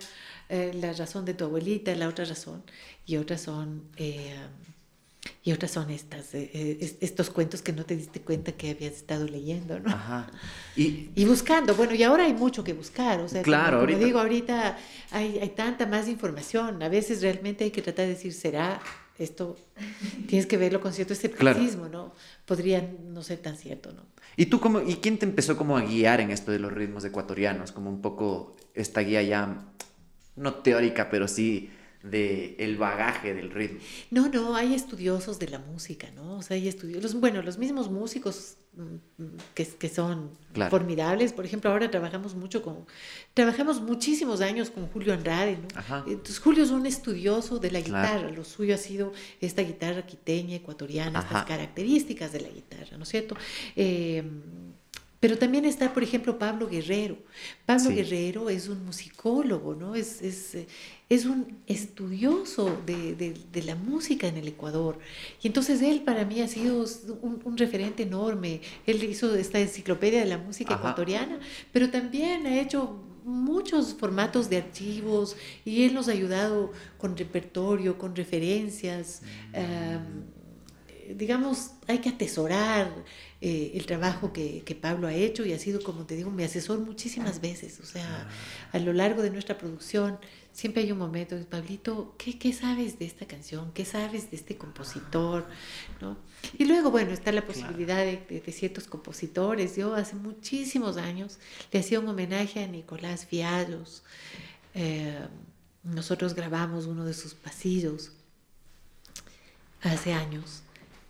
[0.48, 2.62] la razón de tu abuelita, la otra razón,
[3.04, 3.82] y otras son
[5.42, 8.94] y otras son estas, eh, eh, estos cuentos que no te diste cuenta que habías
[8.94, 9.90] estado leyendo, ¿no?
[9.90, 10.30] Ajá.
[10.76, 14.20] Y, y buscando, bueno, y ahora hay mucho que buscar, o sea, claro, como, digo,
[14.20, 14.78] ahorita
[15.10, 18.80] hay, hay, tanta más información, a veces realmente hay que tratar de decir, ¿será
[19.18, 19.56] esto?
[20.28, 22.12] Tienes que verlo con cierto escepticismo, ¿no?
[22.46, 24.02] Podría no ser tan cierto, ¿no?
[24.36, 27.04] ¿Y tú cómo, y quién te empezó como a guiar en esto de los ritmos
[27.04, 27.72] ecuatorianos?
[27.72, 29.66] Como un poco esta guía ya,
[30.36, 31.70] no teórica, pero sí
[32.02, 33.80] de el bagaje del ritmo.
[34.10, 36.38] No, no, hay estudiosos de la música, ¿no?
[36.38, 40.30] O sea, hay estudiosos, bueno, los mismos músicos mm, que, que son
[40.70, 42.86] formidables, por ejemplo, ahora trabajamos mucho con,
[43.34, 45.98] trabajamos muchísimos años con Julio Andrade, ¿no?
[46.06, 50.56] Entonces, Julio es un estudioso de la guitarra, lo suyo ha sido esta guitarra quiteña,
[50.56, 53.36] ecuatoriana, estas características de la guitarra, ¿no es cierto?
[53.74, 54.22] Eh,
[55.20, 57.18] pero también está, por ejemplo, Pablo Guerrero.
[57.66, 59.96] Pablo Guerrero es un musicólogo, ¿no?
[59.96, 60.56] Es, es,
[61.08, 64.98] es un estudioso de, de, la música en el Ecuador.
[65.42, 66.84] Y entonces él para mí ha sido
[67.20, 68.60] un, un referente enorme.
[68.86, 71.40] Él hizo esta enciclopedia de la música ecuatoriana,
[71.72, 77.98] pero también ha hecho muchos formatos de archivos y él nos ha ayudado con repertorio,
[77.98, 79.22] con referencias.
[79.52, 81.16] Mm.
[81.16, 82.92] digamos, hay que atesorar
[83.40, 86.42] eh, el trabajo que, que, Pablo ha hecho y ha sido, como te digo, mi
[86.42, 87.78] asesor muchísimas veces.
[87.80, 88.76] O sea, ah.
[88.76, 90.18] a lo largo de nuestra producción
[90.52, 93.70] siempre hay un momento, Pablito, ¿qué, ¿qué, sabes de esta canción?
[93.72, 95.46] ¿Qué sabes de este compositor?
[96.00, 96.18] ¿No?
[96.58, 99.76] Y luego, bueno, está la posibilidad de, de, ciertos compositores.
[99.76, 101.38] Yo hace muchísimos años
[101.70, 104.02] le hacía un homenaje a Nicolás Fiallos.
[104.74, 105.16] Eh,
[105.84, 108.10] nosotros grabamos uno de sus pasillos
[109.80, 110.62] hace años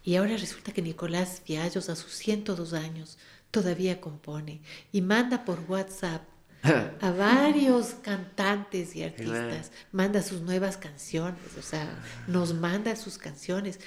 [0.04, 3.18] y ahora resulta que Nicolás Fiallos a sus 102 años
[3.50, 4.60] todavía compone
[4.92, 6.22] y manda por WhatsApp
[7.00, 11.88] a varios cantantes y artistas, manda sus nuevas canciones, o sea,
[12.26, 13.80] nos manda sus canciones.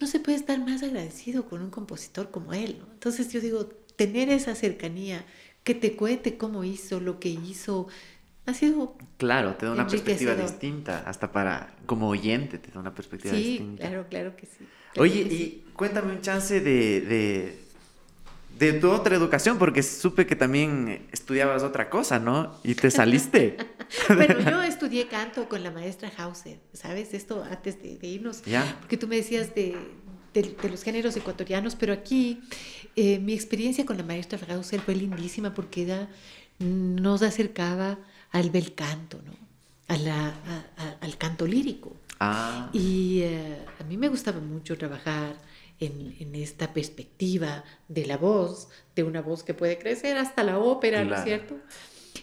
[0.00, 2.92] No se puede estar más agradecido con un compositor como él, ¿no?
[2.92, 3.66] Entonces yo digo,
[3.96, 5.24] tener esa cercanía,
[5.62, 7.88] que te cuente cómo hizo, lo que hizo,
[8.46, 8.96] ha sido...
[9.16, 13.82] Claro, te da una perspectiva distinta, hasta para, como oyente, te da una perspectiva distinta.
[13.82, 14.66] Sí, claro, claro que sí.
[14.96, 17.56] Oye, y cuéntame un chance de,
[18.58, 22.54] de, tu otra educación, porque supe que también estudiabas otra cosa, ¿no?
[22.62, 23.56] Y te saliste.
[24.08, 27.14] bueno, yo estudié canto con la maestra Hauser, ¿sabes?
[27.14, 28.42] Esto antes de, irnos.
[28.80, 29.76] Porque tú me decías de,
[30.68, 32.40] los géneros ecuatorianos, pero aquí
[32.96, 36.08] eh, mi experiencia con la maestra Hauser fue lindísima porque ella
[36.58, 37.98] nos acercaba
[38.30, 39.32] al bel canto, ¿no?
[39.88, 41.94] al canto lírico.
[42.20, 42.70] Ah.
[42.72, 45.36] Y eh, a mí me gustaba mucho trabajar
[45.80, 51.04] en, esta perspectiva de la voz, de una voz que puede crecer hasta la ópera,
[51.04, 51.56] ¿no es cierto?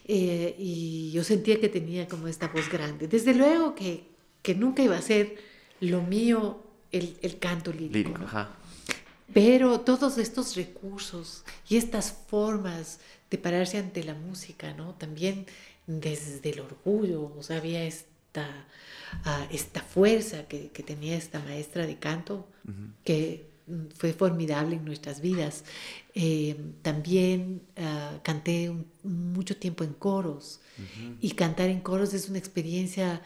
[0.05, 3.07] Eh, y yo sentía que tenía como esta voz grande.
[3.07, 4.05] Desde luego que,
[4.41, 5.35] que nunca iba a ser
[5.79, 8.19] lo mío el, el canto lírico.
[9.33, 12.99] Pero todos estos recursos y estas formas
[13.29, 14.93] de pararse ante la música, ¿no?
[14.95, 15.45] También
[15.87, 17.83] desde el orgullo, o sea, había
[18.31, 18.65] esta
[19.51, 22.47] esta fuerza que, tenía esta maestra de canto,
[23.03, 25.63] que mm, fue formidable en nuestras vidas.
[26.15, 30.59] Eh, también ah, canté mucho tiempo en coros.
[31.19, 33.21] Y cantar en coros es una experiencia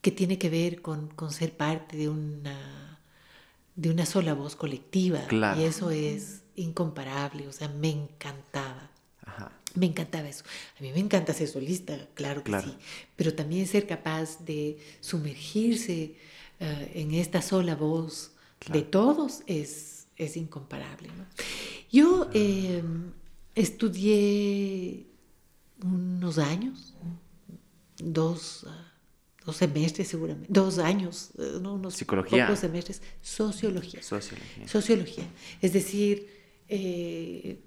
[0.00, 2.98] que tiene que ver con, con ser parte de una,
[3.76, 5.20] de una sola voz colectiva.
[5.56, 8.81] Y eso es incomparable, o sea, me encantaba.
[9.74, 10.44] Me encantaba eso.
[10.78, 12.74] A mí me encanta ser solista, claro que sí,
[13.16, 16.14] pero también ser capaz de sumergirse
[16.60, 18.32] eh, en esta sola voz
[18.70, 21.08] de todos es, es incomparable.
[21.90, 23.12] Yo em,
[23.54, 25.06] estudié
[25.82, 26.94] unos años,
[27.98, 28.66] dos,
[29.44, 31.74] dos semestres seguramente, dos años, eh, ¿no?
[31.74, 32.46] unos Psicología.
[32.46, 34.02] pocos semestres, sociología.
[34.02, 34.68] Sociología.
[34.68, 35.24] Sociología.
[35.60, 36.28] Es decir,
[36.68, 37.60] eh,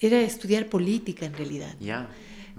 [0.00, 1.74] era estudiar política en realidad.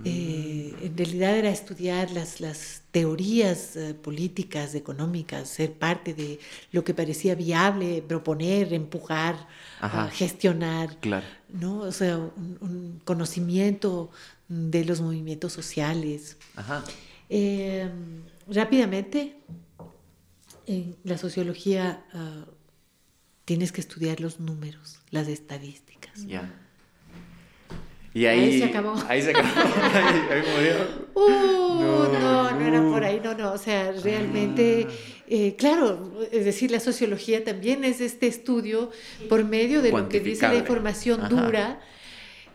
[0.06, 6.40] Eh, en realidad era estudiar las, las teorías eh, políticas, económicas, ser parte de
[6.72, 9.36] lo que parecía viable, proponer, empujar,
[9.84, 11.26] uh, gestionar, claro.
[11.50, 11.80] ¿no?
[11.80, 14.10] O sea, un, un, conocimiento
[14.48, 16.38] de los movimientos sociales.
[16.56, 16.84] Ajá.
[17.30, 17.90] Eh,
[18.48, 19.36] rápidamente,
[20.66, 22.50] en la sociología uh,
[23.46, 26.26] tienes que estudiar los números, las estadísticas.
[28.14, 28.96] Y ahí, ahí, se acabó.
[29.08, 29.48] Ahí se acabó.
[29.94, 31.10] ahí, ahí murió.
[31.14, 33.54] Uh, no, no, no, era por ahí, no, no.
[33.54, 34.94] O sea, realmente, ah.
[35.28, 38.92] eh, claro, es decir, la sociología también es este estudio
[39.28, 41.30] por medio de lo que dice la información Ajá.
[41.30, 41.80] dura.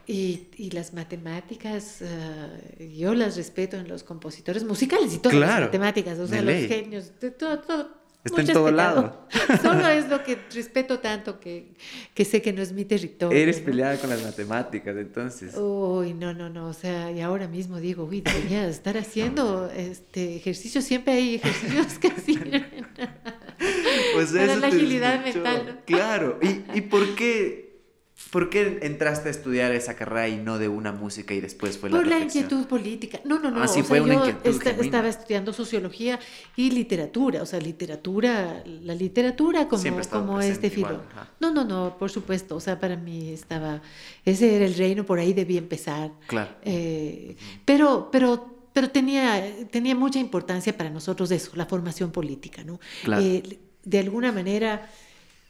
[0.06, 5.52] Y, y, las matemáticas, uh, yo las respeto en los compositores musicales y todas claro,
[5.52, 9.26] las matemáticas, o sea, los genios, de todo, todo, Está en todo lado.
[9.62, 11.72] Solo es lo que respeto tanto que,
[12.14, 13.38] que sé que no es mi territorio.
[13.38, 13.66] Eres ¿no?
[13.66, 15.54] peleada con las matemáticas, entonces.
[15.56, 16.68] Uy, no, no, no.
[16.68, 20.80] O sea, y ahora mismo digo, uy, debería estar haciendo este ejercicio.
[20.80, 22.66] Siempre hay ejercicios que sirven
[24.14, 25.66] pues para la agilidad mental.
[25.66, 25.84] ¿no?
[25.84, 26.38] Claro.
[26.42, 27.63] ¿Y, ¿Y por qué?
[28.34, 31.88] ¿Por qué entraste a estudiar esa carrera y no de una música y después fue
[31.88, 33.20] la Por la inquietud política.
[33.24, 33.62] No, no, no.
[33.62, 34.84] Ah, sí, o fue sea, una yo inquietud genuina.
[34.84, 36.18] estaba estudiando sociología
[36.56, 37.42] y literatura.
[37.42, 41.00] O sea, literatura, la literatura como, como este filo.
[41.38, 42.56] No, no, no, por supuesto.
[42.56, 43.82] O sea, para mí estaba.
[44.24, 46.10] Ese era el reino, por ahí debía empezar.
[46.26, 46.50] Claro.
[46.62, 52.80] Eh, pero, pero, pero tenía, tenía mucha importancia para nosotros eso, la formación política, ¿no?
[53.04, 53.22] Claro.
[53.22, 54.90] Eh, de alguna manera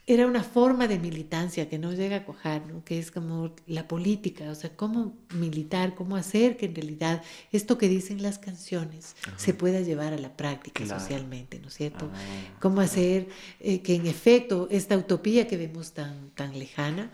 [0.07, 2.83] era una forma de militancia que no llega a cojar, ¿no?
[2.83, 7.79] que es como la política, o sea, cómo militar, cómo hacer que en realidad esto
[7.79, 9.39] que dicen las canciones Ajá.
[9.39, 10.99] se pueda llevar a la práctica Claro.
[10.99, 12.11] socialmente, ¿no es cierto?
[12.13, 13.29] Ah, Cómo hacer
[13.59, 17.11] eh, que en efecto esta utopía que vemos tan, tan lejana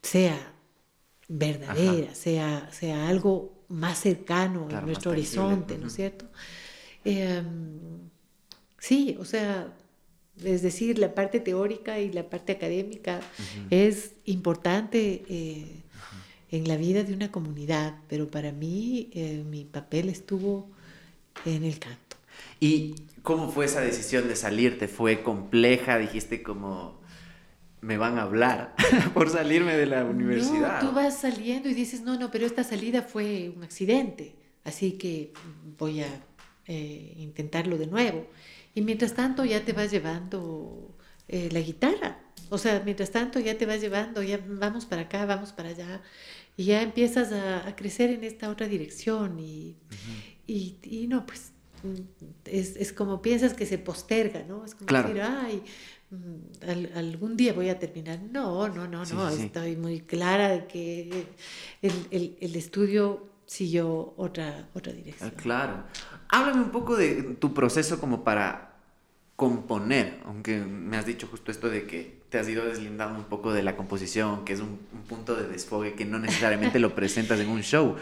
[0.00, 0.54] sea
[1.28, 5.40] verdadera, sea, sea algo más cercano Claro, a nuestro tangible.
[5.42, 6.24] horizonte, ¿no es cierto?
[7.04, 7.42] Eh,
[8.78, 9.74] sí, o sea,
[10.44, 13.66] es decir, la parte teórica y la parte académica Ujú.
[13.70, 15.82] es importante eh,
[16.50, 20.68] en la vida de una comunidad, pero para mí eh, mi papel estuvo
[21.44, 22.16] en el canto.
[22.60, 24.88] ¿Y cómo fue esa decisión de salirte?
[24.88, 25.98] ¿Fue compleja?
[25.98, 26.98] Dijiste como,
[27.80, 28.74] me van a hablar
[29.14, 30.80] por salirme de la universidad.
[30.82, 34.34] No, tú vas saliendo y dices, no, no, pero esta salida fue un accidente,
[34.64, 35.32] así que
[35.78, 36.08] voy a
[36.66, 38.26] eh, intentarlo de nuevo.
[38.78, 40.94] Y mientras tanto ya te vas llevando
[41.26, 42.20] eh, la guitarra.
[42.48, 46.00] O sea, mientras tanto ya te vas llevando, ya vamos para acá, vamos para allá.
[46.56, 49.40] Y ya empiezas a, a crecer en esta otra dirección.
[49.40, 49.76] Y,
[50.46, 51.50] y, y no, pues
[52.44, 54.64] es, es, como piensas que se posterga, ¿no?
[54.64, 55.08] Es como Claro.
[55.08, 55.62] decir, ay,
[56.10, 58.20] mm, al, algún día voy a terminar.
[58.30, 59.28] No, no, no, Sí, no.
[59.32, 59.42] sí.
[59.42, 61.26] Estoy muy clara de que
[61.82, 65.32] el, el, el estudio siguió otra, otra dirección.
[65.34, 65.84] Ah, claro.
[66.28, 68.67] Háblame un poco de tu proceso como para
[69.38, 73.52] componer, aunque me has dicho justo esto de que te has ido deslindando un poco
[73.52, 77.38] de la composición, que es un, un punto de desfogue que no necesariamente lo presentas
[77.38, 77.94] en un show.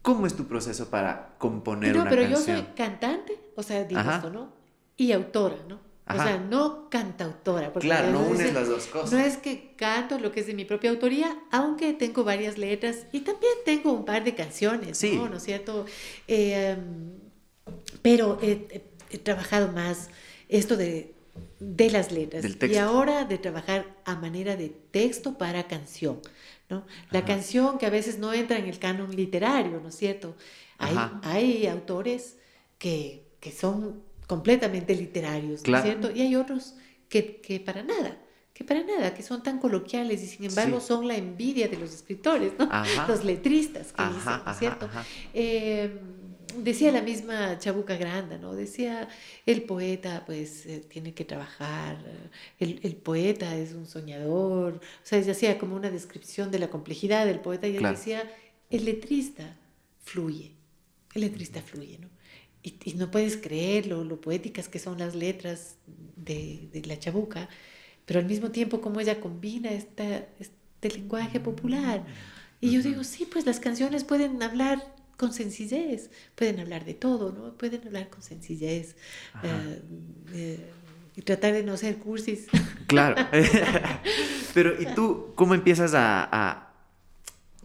[0.00, 2.56] ¿Cómo es tu proceso para componer no, una pero canción?
[2.56, 4.16] yo soy cantante, o sea, digo Ajá.
[4.16, 4.50] esto, ¿no?
[4.96, 5.78] Y autora, ¿no?
[6.06, 6.22] Ajá.
[6.22, 7.70] O sea, no cantautora.
[7.70, 9.12] Porque Claro, no unes dicen, las dos cosas.
[9.12, 13.04] No es que canto lo que es de mi propia autoría, aunque tengo varias letras
[13.12, 15.16] y también tengo un par de canciones, Sí.
[15.16, 15.28] ¿no?
[15.28, 15.84] ¿No es cierto?
[16.28, 16.78] Eh,
[18.00, 20.08] pero he, he- he trabajado más
[20.52, 21.14] esto de,
[21.60, 26.20] de las letras Del y ahora de trabajar a manera de texto para canción,
[26.68, 26.84] ¿no?
[27.10, 27.26] La Ajá.
[27.28, 30.36] canción que a veces no entra en el canon literario, ¿no es cierto?
[30.78, 32.36] Hay, hay autores
[32.78, 36.10] que, que son completamente literarios, ¿no es cierto?
[36.10, 36.74] Y hay otros
[37.08, 38.18] que, que para nada,
[38.52, 40.86] que para nada, que son tan coloquiales y sin embargo Sí.
[40.86, 42.68] son la envidia de los escritores, ¿no?
[42.70, 43.06] Ajá.
[43.08, 44.88] Los letristas que Ajá, dicen, ¿no es cierto?
[45.34, 46.00] Eh,
[46.62, 48.54] decía la misma Chabuca Granda, ¿no?
[48.54, 49.08] Decía,
[49.46, 51.98] el poeta pues eh, tiene que trabajar,
[52.58, 56.70] el, el poeta es un soñador, o sea, ella hacía como una descripción de la
[56.70, 57.96] complejidad del poeta y él Claro.
[57.96, 58.30] decía,
[58.70, 59.56] el letrista
[60.02, 60.52] fluye,
[61.14, 62.08] el letrista fluye, ¿no?
[62.62, 65.76] Y, y no puedes creer lo, lo poéticas que son las letras
[66.16, 67.48] de, de la Chabuca,
[68.06, 72.04] pero al mismo tiempo como ella combina esta, es- del lenguaje popular.
[72.60, 77.32] Y yo digo, sí, pues las canciones pueden hablar con sencillez, pueden hablar de todo,
[77.32, 77.56] ¿no?
[77.56, 78.96] Pueden hablar con sencillez
[79.42, 79.82] eh,
[80.32, 80.70] eh,
[81.16, 82.46] y tratar de no ser cursis.
[82.88, 83.16] Claro.
[84.54, 86.74] Pero, ¿y tú cómo empiezas a,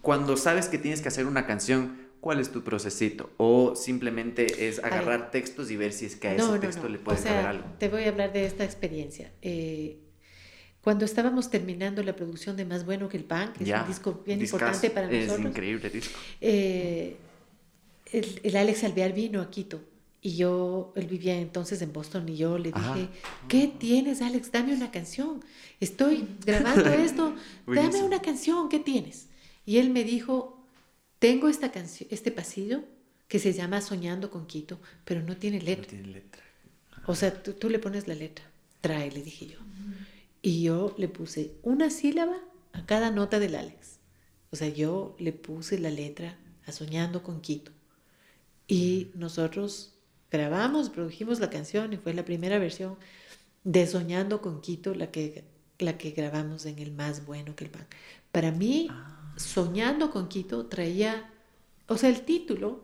[0.01, 3.29] Cuando sabes que tienes que hacer una canción, ¿cuál es tu procesito?
[3.35, 7.21] ¿O simplemente es agarrar textos y ver si es que a ese texto le puedes
[7.21, 7.65] o sea, algo?
[7.77, 9.33] Te voy a hablar de esta experiencia.
[9.41, 9.97] Eh,
[10.79, 14.23] cuando estábamos terminando la producción de Más Bueno que el Pan, que es un disco
[14.25, 15.39] bien importante para nosotros.
[15.39, 16.17] Es increíble disco.
[16.39, 17.17] Eh,
[18.11, 19.81] el, Alex Alvear vino a Quito
[20.21, 23.09] y yo, él vivía entonces en Boston y yo le dije,
[23.47, 24.51] ¿qué tienes Alex?
[24.51, 25.43] Dame una canción.
[25.79, 27.35] Estoy grabando esto,
[27.65, 29.27] dame una canción, ¿qué tienes?
[29.65, 30.65] Y él me dijo,
[31.19, 32.83] tengo esta canción, este pasillo
[33.27, 35.83] que se llama Soñando con Quito, pero no tiene letra.
[35.83, 36.43] No tiene letra.
[37.05, 38.45] O sea, tú, tú le pones la letra.
[38.81, 39.59] Trae, le dije yo.
[40.41, 42.37] Y yo le puse una sílaba
[42.73, 43.99] a cada nota del Alex.
[44.51, 47.71] O sea, yo le puse la letra a Soñando con Quito.
[48.67, 49.95] Y nosotros
[50.29, 52.97] grabamos, produjimos la canción y fue la primera versión
[53.63, 55.45] de Soñando con Quito, la que,
[55.79, 57.87] la que grabamos en el más bueno que el pan.
[58.31, 59.13] Para mí, ah.
[59.37, 61.29] Soñando con Quito traía,
[61.87, 62.83] o sea, el título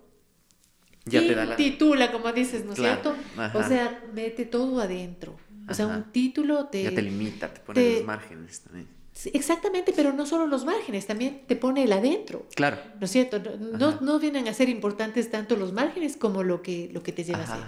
[1.05, 1.55] ya te da la...
[1.55, 3.15] titula, como dices, ¿no es cierto?
[3.53, 5.35] O sea, mete todo adentro.
[5.68, 6.84] O sea, un título te...
[6.84, 8.88] Ya te limita, te pone los márgenes también.
[9.34, 12.48] Exactamente, pero no solo los márgenes, también te pone el adentro.
[12.56, 12.77] Claro.
[12.99, 13.40] ¿No es cierto?
[13.60, 17.23] No, no, vienen a ser importantes tanto los márgenes como lo que, lo que te
[17.23, 17.64] lleva a hacer.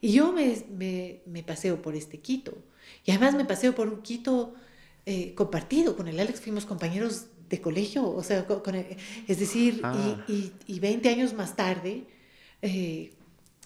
[0.00, 2.58] Y yo me, me, me, paseo por este Quito.
[3.04, 4.54] Y además me paseo por un Quito
[5.06, 5.96] eh, compartido.
[5.96, 10.24] Con el Alex fuimos compañeros de colegio, o sea, con, es decir, ah.
[10.26, 12.04] y, y, 20 años más tarde,
[12.62, 13.12] eh,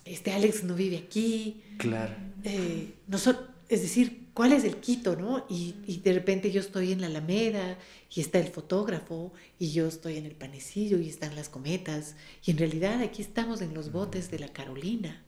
[0.04, 1.62] este Alex no vive aquí.
[1.78, 2.14] Claro.
[2.44, 5.46] Eh, nosotros es decir, ¿cuál es el Quito, no?
[5.48, 5.72] Y,
[6.04, 7.78] de repente yo estoy en la Alameda
[8.14, 12.50] y está el fotógrafo y yo estoy en el panecillo y están las cometas y
[12.50, 15.24] en realidad aquí estamos en los botes de la Carolina.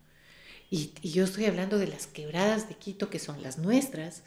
[0.70, 4.24] Y, yo estoy hablando de las quebradas de Quito que son las nuestras.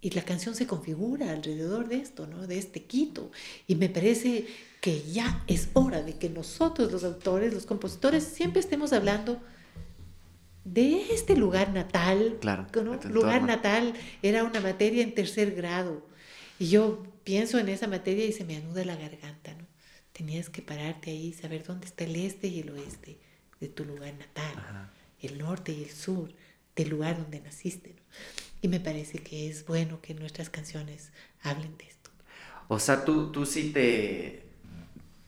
[0.00, 2.46] y la canción se configura alrededor de esto, ¿no?
[2.46, 3.32] De este Quito.
[3.66, 4.46] Y me parece
[4.80, 9.40] que ya es hora de que nosotros, los autores, los compositores, siempre estemos hablando
[10.64, 12.38] de este lugar natal.
[12.40, 12.66] Claro.
[13.10, 16.06] Lugar natal era una materia en tercer grado.
[16.58, 19.66] Y yo pienso en esa materia y se me anuda la garganta, ¿no?
[20.12, 23.18] Tenías que pararte ahí, saber dónde está el este y el oeste
[23.60, 26.32] de tu lugar natal, el norte y el sur
[26.76, 28.02] del lugar donde naciste, ¿no?
[28.62, 31.10] Y me parece que es bueno que nuestras canciones
[31.42, 32.10] hablen de esto.
[32.68, 34.44] O sea, tú, tú sí te,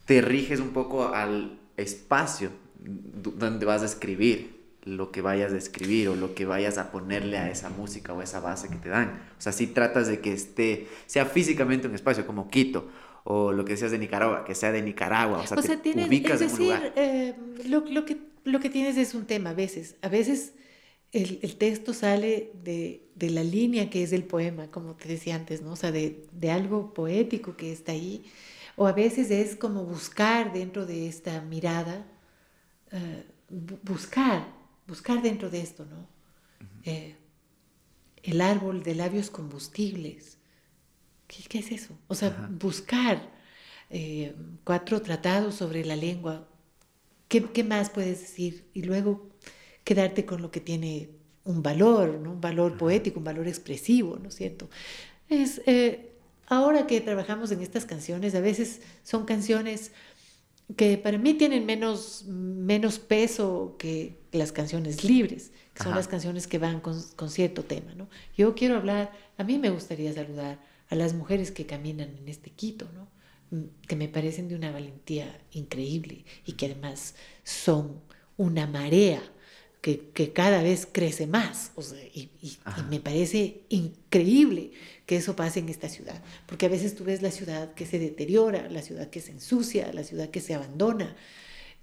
[0.06, 4.55] te riges un poco al espacio donde vas a escribir
[4.86, 8.22] lo que vayas a escribir o lo que vayas a ponerle a esa música o
[8.22, 9.20] esa base que te dan.
[9.36, 12.88] O sea, si tratas de que esté, sea físicamente un espacio como Quito
[13.24, 15.38] o lo que decías de Nicaragua, que sea de Nicaragua.
[15.38, 16.92] O sea, te ubicas es decir, en un lugar.
[16.94, 17.34] Eh,
[17.66, 19.96] lo, lo, que, lo que tienes es un tema a veces.
[20.02, 20.52] A veces
[21.10, 25.34] el, el texto sale de, de, la línea que es el poema, como te decía
[25.34, 25.72] antes, ¿no?
[25.72, 28.24] O sea, de, de algo poético que está ahí.
[28.76, 32.06] O a veces es como buscar dentro de esta mirada,
[32.92, 34.55] uh, buscar
[34.86, 36.08] buscar dentro de esto, ¿no?
[36.84, 37.16] Eh,
[38.22, 40.38] el árbol de labios combustibles.
[41.26, 41.98] ¿Qué, es eso?
[42.08, 43.30] O sea, buscar
[43.90, 44.34] eh,
[44.64, 46.48] cuatro tratados sobre la lengua.
[47.28, 48.68] ¿Qué, más puedes decir?
[48.74, 49.28] Y luego
[49.84, 51.10] quedarte con lo que tiene
[51.44, 52.32] un valor, ¿no?
[52.32, 54.68] Un valor poético, un valor expresivo, ¿no es cierto?
[55.28, 56.12] Es, eh,
[56.46, 59.92] ahora que trabajamos en estas canciones, a veces son canciones
[60.74, 66.46] que para mí tienen menos, menos peso que las canciones libres, que son las canciones
[66.46, 67.94] que van con, con, cierto tema.
[67.94, 68.08] ¿no?
[68.36, 72.50] Yo quiero hablar, a mí me gustaría saludar a las mujeres que caminan en este
[72.50, 73.08] Quito, ¿no?
[73.50, 77.14] Mm, que me parecen de una valentía increíble y que además
[77.44, 78.00] son
[78.36, 79.22] una marea
[80.14, 81.70] que, cada vez crece más.
[82.12, 82.30] y,
[82.90, 84.72] me parece increíble
[85.06, 88.00] que eso pase en esta ciudad, porque a veces tú ves la ciudad que se
[88.00, 91.16] deteriora, la ciudad que se ensucia, la ciudad que se abandona,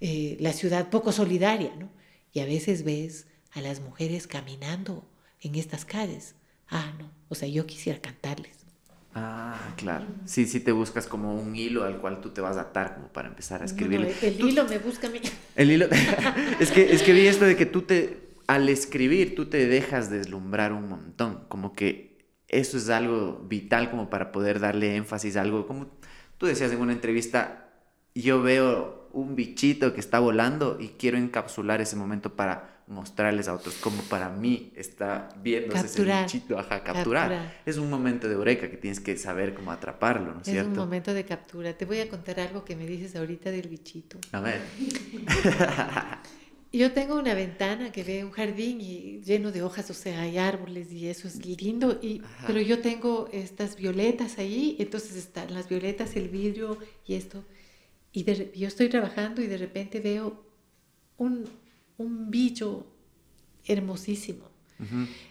[0.00, 1.88] eh, la ciudad poco solidaria, ¿no?
[2.34, 5.08] Y a veces ves a las mujeres caminando
[5.40, 6.34] en estas calles.
[6.68, 8.63] Ah, no, o sea, yo quisiera cantarles.
[9.14, 10.06] Ah, claro.
[10.24, 13.08] Sí, sí te buscas como un hilo al cual tú te vas a atar como
[13.08, 14.12] para empezar a escribir.
[14.22, 15.20] el, hilo me busca a mí.
[15.56, 15.86] El hilo.
[16.60, 20.10] es, que, es que vi esto de que tú te, al escribir, tú te dejas
[20.10, 21.44] deslumbrar un montón.
[21.48, 25.66] Como que eso es algo vital como para poder darle énfasis a algo.
[25.68, 25.86] Como
[26.36, 27.68] tú decías en una entrevista,
[28.16, 33.54] yo veo un bichito que está volando y quiero encapsular ese momento para mostrarles a
[33.54, 37.54] otros como para mí está viéndose ese bichito, ajá, capturar.
[37.64, 40.72] Es un momento de eureka que tienes que saber cómo atraparlo, ¿no es, cierto?
[40.72, 41.72] Es un momento de captura.
[41.72, 44.18] Te voy a contar algo que me dices ahorita del bichito.
[44.32, 44.60] A ver.
[46.72, 50.38] Yo tengo una ventana que ve un jardín y lleno de hojas, o sea, hay
[50.38, 55.68] árboles y eso es lindo, y, pero yo tengo estas violetas ahí, entonces están las
[55.68, 57.44] violetas, el vidrio y esto,
[58.12, 58.24] y
[58.58, 60.44] yo estoy trabajando y de repente veo
[61.16, 61.44] un,
[61.98, 62.86] un bicho
[63.66, 64.52] hermosísimo.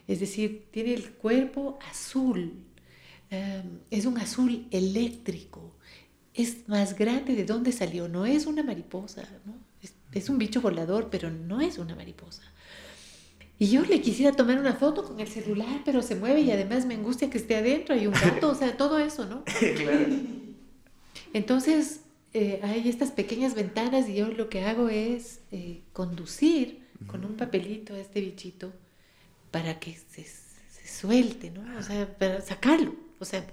[0.08, 2.54] Es decir, tiene el cuerpo azul,
[3.30, 5.76] em, es un azul eléctrico,
[6.34, 9.54] es más grande de dónde salió, no es una mariposa, ¿no?
[10.14, 12.42] es, un bicho volador, pero no es una mariposa.
[13.60, 16.86] Y yo le quisiera tomar una foto con el celular, pero se mueve y además
[16.86, 19.44] me angustia que esté adentro, hay un gato, o sea, todo eso, ¿no?
[19.76, 20.08] claro.
[21.34, 22.02] Entonces,
[22.34, 27.36] eh, hay estas pequeñas ventanas y yo lo que hago es eh, conducir con un
[27.36, 28.74] papelito a este bichito
[29.52, 31.78] para que se, se, suelte, ¿no?
[31.78, 32.96] O sea, para sacarlo.
[33.20, 33.46] O sea,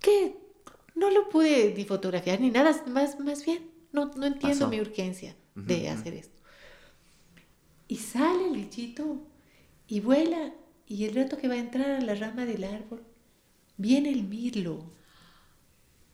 [0.00, 0.36] que
[0.94, 5.34] no lo pude ni fotografiar ni nada, más, más bien, no, no entiendo mi urgencia
[5.54, 6.42] de hacer esto.
[7.88, 9.26] Y sale el bichito
[9.86, 10.52] y vuela
[10.86, 13.02] y el rato que va a entrar a la rama del árbol,
[13.76, 14.84] viene el mirlo.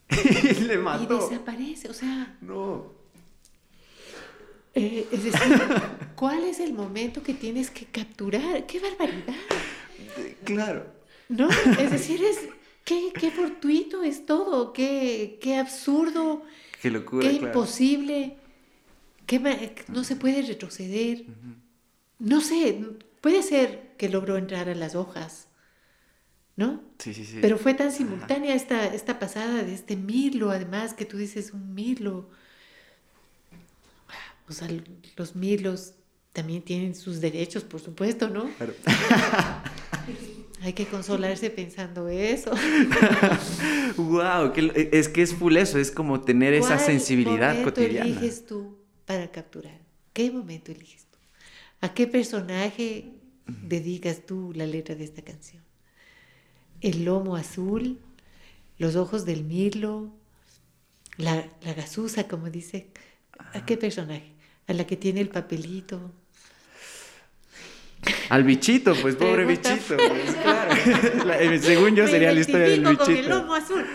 [0.57, 1.17] y le mató.
[1.17, 2.37] Y desaparece, o sea...
[2.41, 2.93] No.
[4.73, 5.61] Eh, es decir,
[6.15, 8.65] ¿cuál es el momento que tienes que capturar?
[8.65, 9.35] ¡Qué barbaridad!
[10.43, 10.85] Claro.
[11.27, 11.49] ¿No?
[11.79, 12.39] Es decir, es...
[12.85, 16.41] Qué, qué fortuito es todo, qué, qué absurdo,
[16.81, 17.27] qué locura.
[17.27, 18.37] Qué imposible,
[19.27, 21.25] qué no se puede retroceder.
[22.17, 22.83] No sé,
[23.21, 25.48] puede ser que logró entrar a las hojas,
[26.59, 26.83] ¿no?
[26.97, 27.37] Sí, sí, sí.
[27.41, 31.73] Pero fue tan simultánea esta, esta pasada de este mirlo, además, que tú dices un
[31.73, 32.29] mirlo.
[34.49, 34.67] O sea,
[35.15, 35.93] los mirlos
[36.33, 38.49] también tienen sus derechos, por supuesto, ¿no?
[38.57, 38.73] Claro.
[40.61, 42.51] Hay que consolarse pensando eso.
[43.95, 44.51] wow,
[44.91, 48.05] es que es full eso, es como tener esa sensibilidad momento cotidiana.
[48.05, 49.79] eliges tú para capturar?
[50.11, 51.17] ¿Qué momento eliges tú?
[51.79, 53.13] ¿A qué personaje
[53.47, 55.68] dedicas tú la letra de esta canción?
[56.81, 57.99] El lomo azul,
[58.77, 60.09] los ojos del mirlo,
[61.17, 62.87] la, la gasusa, como dice.
[63.53, 64.33] ¿A qué personaje?
[64.67, 66.11] A la que tiene el papelito,
[68.29, 69.97] al bichito, pues pobre bichito.
[69.97, 70.71] Pues, claro.
[71.33, 73.05] Eh, según yo sería la historia del bichito.
[73.05, 73.85] Con el lomo azul.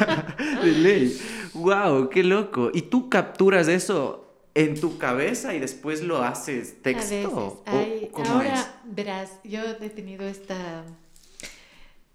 [0.62, 1.20] de ley.
[1.54, 2.70] Wow, qué loco.
[2.74, 7.62] ¿Y tú capturas eso en tu cabeza y después lo haces texto?
[7.66, 10.84] ahora verás, yo he tenido esta.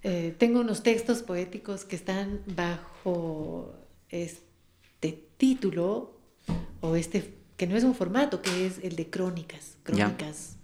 [0.04, 3.74] Eh, tengo unos textos poéticos que están bajo
[4.10, 6.14] este título
[6.82, 10.58] o este que no es un formato, que es el de crónicas, crónicas.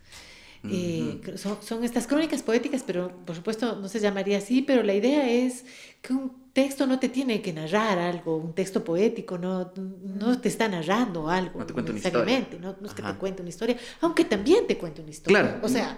[0.64, 5.30] Eh, son, estas crónicas poéticas, pero por supuesto no se llamaría así, pero la idea
[5.30, 5.64] es
[6.02, 10.50] que un texto no te tiene que narrar algo, un texto poético no, no te
[10.50, 14.66] está narrando algo no te necesariamente, no, es que te cuente una historia, aunque también
[14.66, 15.40] te cuente una historia.
[15.40, 15.60] Claro.
[15.64, 15.96] O sea,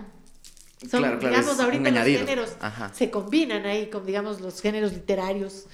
[0.88, 2.56] son, digamos, ahorita los géneros
[2.94, 5.66] se combinan ahí con, digamos, los géneros literarios,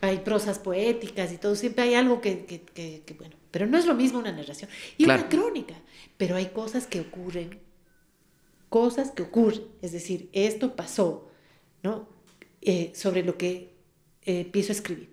[0.00, 3.86] hay prosas poéticas y todo, siempre hay algo que, que, que, bueno, pero no es
[3.86, 4.70] lo mismo una narración.
[4.96, 5.74] Y una crónica,
[6.16, 7.58] pero hay cosas que ocurren.
[8.68, 11.28] Cosas que ocurren, es decir, esto pasó,
[11.82, 12.08] ¿no?
[12.60, 13.74] Eh, sobre lo que
[14.24, 15.12] eh, empiezo a escribir.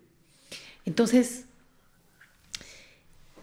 [0.85, 1.45] Entonces,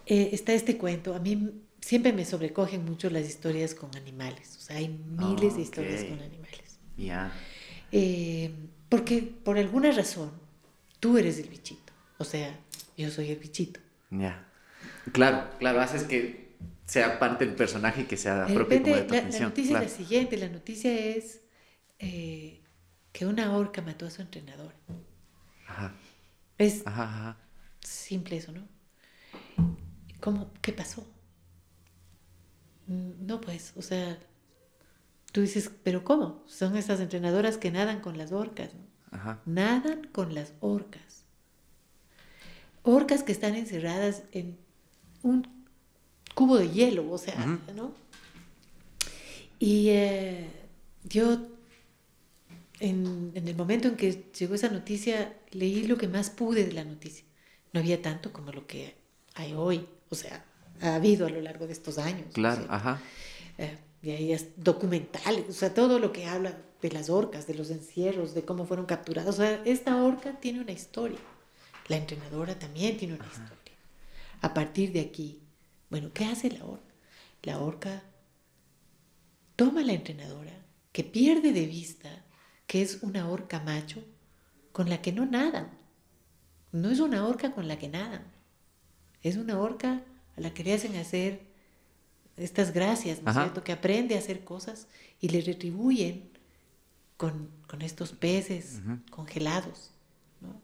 [0.06, 1.52] eh, está este cuento, a mí
[1.86, 6.20] siempre me sobrecogen mucho las historias con animales, o sea, hay miles de historias con
[6.20, 6.80] animales.
[6.96, 7.32] Ya.
[8.88, 10.32] porque por alguna razón,
[10.98, 12.58] tú eres el bichito, o sea,
[12.96, 13.78] yo soy el bichito.
[14.10, 14.48] Ya.
[15.12, 16.56] Claro, claro, haces que
[16.86, 19.88] sea parte del personaje que sea propio como de tu la, La noticia es la
[19.88, 21.42] siguiente, la noticia es
[22.00, 22.62] eh,
[23.12, 24.74] que una orca mató a su entrenador.
[25.68, 25.92] Ajá.
[26.58, 26.82] Es
[27.78, 28.66] simple eso, ¿no?
[30.18, 30.52] ¿Cómo?
[30.60, 31.06] ¿Qué pasó?
[32.86, 34.18] Mm, no, pues, o sea,
[35.32, 36.42] tú dices, pero ¿cómo?
[36.46, 38.86] Son esas entrenadoras que nadan con las orcas, ¿no?
[39.16, 39.40] Ajá.
[39.46, 41.24] Nadan con las orcas.
[42.82, 44.58] Orcas que están encerradas en
[45.22, 45.46] un
[46.34, 47.94] cubo de hielo, o sea, ¿no?
[49.58, 50.46] Y eh,
[51.04, 51.38] yo,
[52.80, 56.84] en, el momento en que llegó esa noticia, leí lo que más pude de la
[56.84, 57.24] noticia.
[57.72, 58.96] No había tanto como lo que
[59.34, 60.44] hay hoy, o sea,
[60.80, 62.26] ha habido a lo largo de estos años.
[62.32, 63.00] Claro, ajá.
[63.58, 67.54] Eh, y ahí es documentales, o sea, todo lo que habla de las orcas, de
[67.54, 69.36] los encierros, de cómo fueron capturados.
[69.36, 71.18] O sea, esta orca tiene una historia.
[71.88, 73.74] La entrenadora también tiene una historia.
[74.42, 75.40] A partir de aquí,
[75.90, 76.94] bueno, ¿qué hace la orca?
[77.42, 78.02] La orca
[79.54, 80.52] toma la entrenadora,
[80.92, 82.24] que pierde de vista
[82.66, 84.04] que es una orca macho
[84.72, 85.70] con la que no nadan.
[86.72, 88.24] No es una orca con la que nadan.
[89.22, 90.02] Es una orca
[90.36, 91.40] a la que le hacen hacer
[92.36, 93.64] estas gracias, ¿no es cierto?
[93.64, 94.88] Que aprende a hacer cosas
[95.20, 96.30] y le retribuyen
[97.16, 97.50] con,
[97.80, 98.80] estos peces
[99.10, 99.90] congelados.
[100.40, 100.60] ¿no?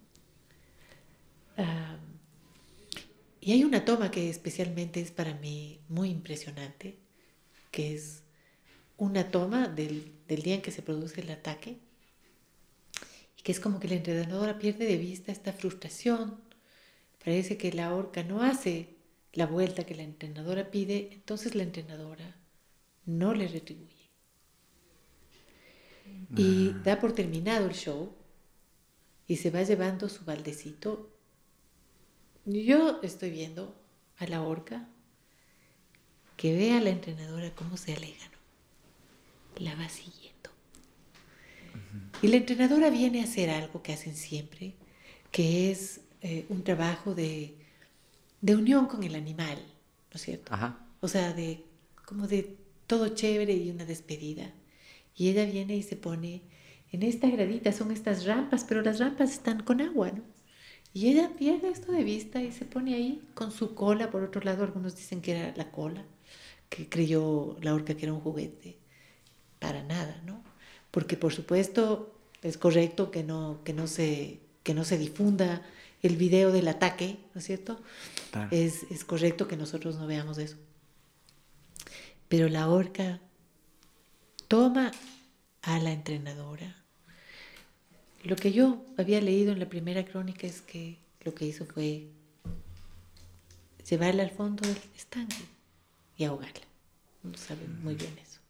[3.40, 6.98] y hay una toma que especialmente es para mí muy impresionante,
[7.70, 8.22] que es
[8.96, 11.78] una toma del, del día en que se produce el ataque,
[13.36, 16.40] y que es como que la entrenadora pierde de vista esta frustración.
[17.24, 18.96] Parece que la orca no hace
[19.32, 22.36] la vuelta que la entrenadora pide, entonces la entrenadora
[23.06, 24.10] no le retribuye.
[26.36, 26.80] Y ah.
[26.84, 28.14] da por terminado el show
[29.26, 31.10] y se va llevando su baldecito.
[32.44, 33.74] Yo estoy viendo
[34.18, 34.88] a la orca
[36.36, 38.30] que ve a la entrenadora cómo se alega,
[39.56, 40.50] La va siguiendo.
[42.20, 44.74] Y la entrenadora viene a hacer algo que hacen siempre,
[45.30, 47.61] que es eh, un trabajo de
[48.42, 50.52] de unión con el animal, ¿no es cierto?
[51.00, 51.64] O sea, de
[52.04, 54.52] como de todo chévere y una despedida.
[55.16, 56.42] Y ella viene y se pone
[56.90, 60.22] en esta gradita, son estas rampas, pero las rampas están con agua, ¿no?
[60.92, 64.42] Y ella pierde esto de vista y se pone ahí con su cola, por otro
[64.42, 66.04] lado algunos dicen que era la cola,
[66.68, 68.76] que creyó la orca que era un juguete.
[69.58, 70.42] Para nada, ¿no?
[70.90, 75.62] Porque por supuesto es correcto que no, que no, se, que no se difunda
[76.02, 77.80] el video del ataque, ¿no es cierto?
[78.50, 80.56] Es, es correcto que nosotros no veamos eso.
[82.28, 83.20] Pero la orca
[84.48, 84.90] toma
[85.62, 86.76] a la entrenadora.
[88.24, 92.08] Lo que yo había leído en la primera crónica es que lo que hizo fue
[93.88, 95.44] llevarla al fondo del estanque
[96.16, 96.66] y ahogarla.
[97.22, 98.40] No saben muy bien eso.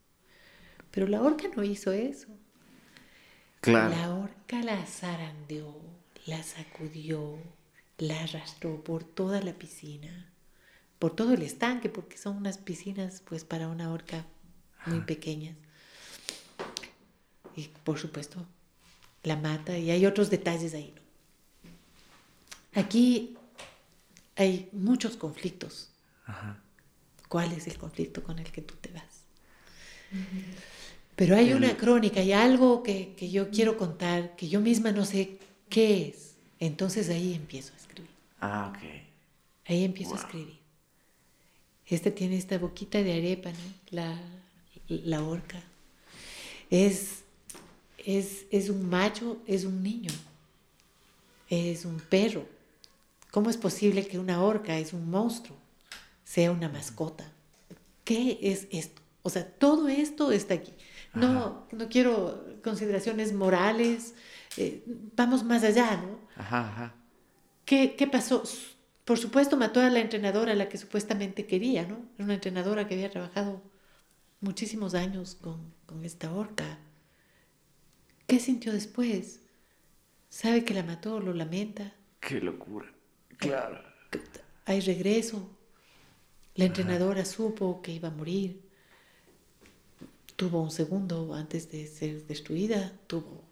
[0.90, 2.28] Pero la orca no hizo eso.
[3.60, 3.94] Claro.
[3.94, 5.91] La orca la zarandeó
[6.26, 7.38] la sacudió,
[7.98, 10.30] la arrastró por toda la piscina,
[10.98, 14.24] por todo el estanque, porque son unas piscinas pues para una orca
[14.86, 15.56] muy pequeñas.
[17.56, 18.46] Y por supuesto,
[19.22, 20.94] la mata y hay otros detalles ahí.
[22.74, 23.36] Aquí
[24.36, 25.90] hay muchos conflictos.
[27.28, 29.24] ¿Cuál es el conflicto con el que tú te vas?
[31.16, 35.04] Pero hay una crónica y algo que, que, yo quiero contar, que yo misma no
[35.04, 35.38] sé
[35.72, 36.34] ¿Qué es?
[36.60, 38.10] Entonces ahí empiezo a escribir.
[38.42, 38.84] Ah, ok.
[39.66, 40.58] Ahí empiezo a escribir.
[41.86, 43.56] Este tiene esta boquita de arepa, ¿no?
[43.88, 44.20] La,
[44.88, 45.62] la orca.
[46.68, 47.22] Es,
[47.96, 50.10] es, es un macho, es un niño.
[51.48, 52.46] Es un perro.
[53.30, 55.56] ¿Cómo es posible que una orca es un monstruo?
[56.22, 57.32] Sea una mascota.
[58.04, 59.00] ¿Qué es esto?
[59.22, 60.74] O sea, todo esto está aquí.
[61.14, 64.14] No, no quiero consideraciones morales,
[64.56, 64.82] eh,
[65.16, 66.18] vamos más allá, ¿no?
[66.36, 66.94] Ajá, ajá.
[67.64, 68.42] ¿Qué, ¿Qué, pasó?
[69.04, 71.98] Por supuesto, mató a la entrenadora, a la que supuestamente quería, ¿no?
[72.16, 73.62] Era una entrenadora que había trabajado
[74.40, 76.78] muchísimos años con, con esta orca.
[78.26, 79.40] ¿Qué sintió después?
[80.28, 81.20] ¿Sabe que la mató?
[81.20, 81.92] ¿Lo lamenta?
[82.20, 82.90] ¡Qué locura!
[83.36, 83.82] Claro.
[84.64, 85.50] Hay regreso.
[86.54, 88.60] La entrenadora supo que iba a morir.
[90.36, 92.92] Tuvo un segundo antes de ser destruida.
[93.06, 93.42] Tuvo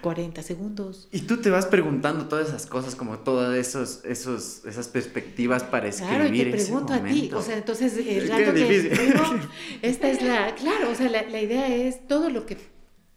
[0.00, 1.08] 40 segundos.
[1.12, 5.88] Y tú te vas preguntando todas esas cosas, como todas esos, esos, esas perspectivas para
[5.88, 6.16] escribir.
[6.16, 8.92] Claro, y te pregunto a ti, o sea, entonces el rato que
[9.82, 12.56] esta es la, claro, o sea, la, la, idea es todo lo que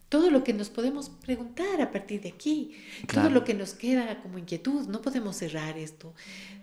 [0.09, 2.75] todo lo que nos podemos preguntar a partir de aquí,
[3.13, 6.13] todo lo que nos queda como inquietud, no podemos cerrar esto.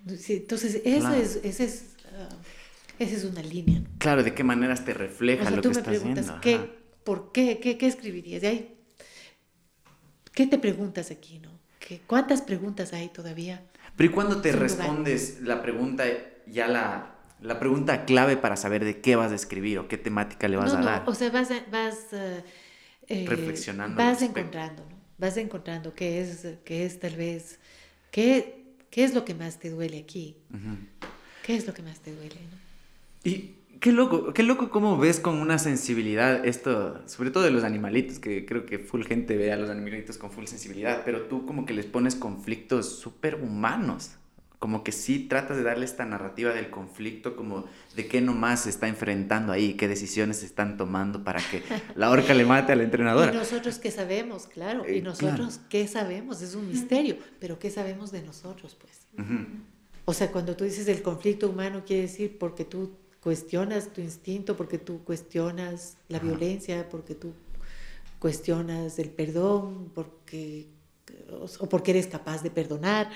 [0.07, 2.29] Entonces, esa es, esa es, ah,
[2.99, 3.83] esa es una línea.
[3.97, 6.41] Claro, de qué maneras te refleja lo que estás haciendo.
[6.43, 6.61] ¿qué,
[7.05, 7.59] ¿Por qué?
[7.59, 8.43] ¿Qué, qué escribirías?
[8.43, 8.78] De ahí
[10.39, 11.51] ¿Qué te preguntas aquí, no?
[11.81, 13.61] ¿Qué, ¿Cuántas preguntas hay todavía?
[13.97, 16.05] Pero ¿y cuándo te respondes la pregunta,
[16.47, 20.47] ya la, la, pregunta clave para saber de qué vas a escribir o qué temática
[20.47, 21.03] le vas a dar?
[21.09, 22.45] O sea, vas, vas eh,
[23.09, 23.97] eh, reflexionando.
[23.97, 24.97] Vas encontrando, ¿no?
[25.19, 27.59] Vas encontrando qué es, qué es tal vez,
[28.13, 30.37] qué, qué es lo que más te duele aquí.
[31.43, 32.37] ¿Qué es lo que más te duele?
[32.37, 33.29] ¿no?
[33.29, 37.65] Y Qué loco, qué loco cómo ves con una sensibilidad esto, sobre todo de los
[37.65, 41.47] animalitos, que creo que full gente ve a los animalitos con full sensibilidad, pero tú
[41.47, 44.13] como que les pones conflictos súper humanos,
[44.59, 48.71] como que sí tratas de darle esta narrativa del conflicto, como de qué nomás se
[48.71, 51.63] está enfrentando ahí, qué decisiones se están tomando para que
[51.95, 53.33] la orca le mate a la entrenadora.
[53.33, 57.71] Y nosotros qué sabemos, claro, y eh, nosotros qué sabemos, es un misterio, pero qué
[57.71, 59.07] sabemos de nosotros, pues.
[60.05, 64.57] O sea, cuando tú dices el conflicto humano, quiere decir porque tú cuestionas tu instinto,
[64.57, 67.33] porque tú cuestionas la violencia, porque tú
[68.19, 70.67] cuestionas el perdón, porque,
[71.31, 73.11] o porque eres capaz de perdonar,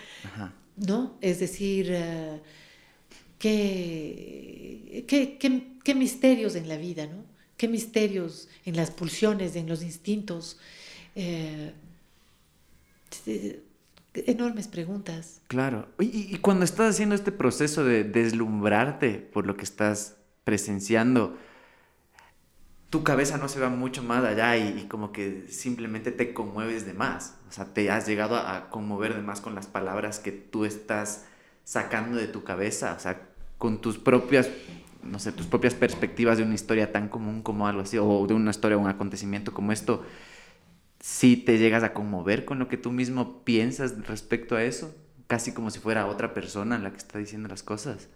[0.76, 1.16] ¿no?
[1.20, 2.40] Es decir, eh,
[3.38, 5.04] ¿qué,
[5.84, 7.24] qué, misterios en la vida, ¿no?
[7.56, 10.58] Qué misterios en las pulsiones, en los instintos.
[11.14, 11.72] Eh,
[14.14, 15.40] enormes preguntas.
[15.48, 15.88] Claro.
[15.98, 21.36] Y, cuando estás haciendo este proceso de deslumbrarte por lo que estás presenciando,
[22.90, 26.92] tu cabeza no se va mucho más allá y, como que simplemente te conmueves de
[26.92, 27.36] más.
[27.48, 31.24] O sea, te has llegado a, conmover de más con las palabras que tú estás
[31.64, 34.48] sacando de tu cabeza, o sea, con tus propias,
[35.02, 38.34] no sé, tus propias perspectivas de una historia tan común como algo así, o de
[38.34, 40.04] una historia un acontecimiento como esto
[41.02, 44.94] si te llegas a conmover con lo que tú mismo piensas respecto a eso,
[45.26, 48.08] casi como si fuera otra persona la que está diciendo las cosas.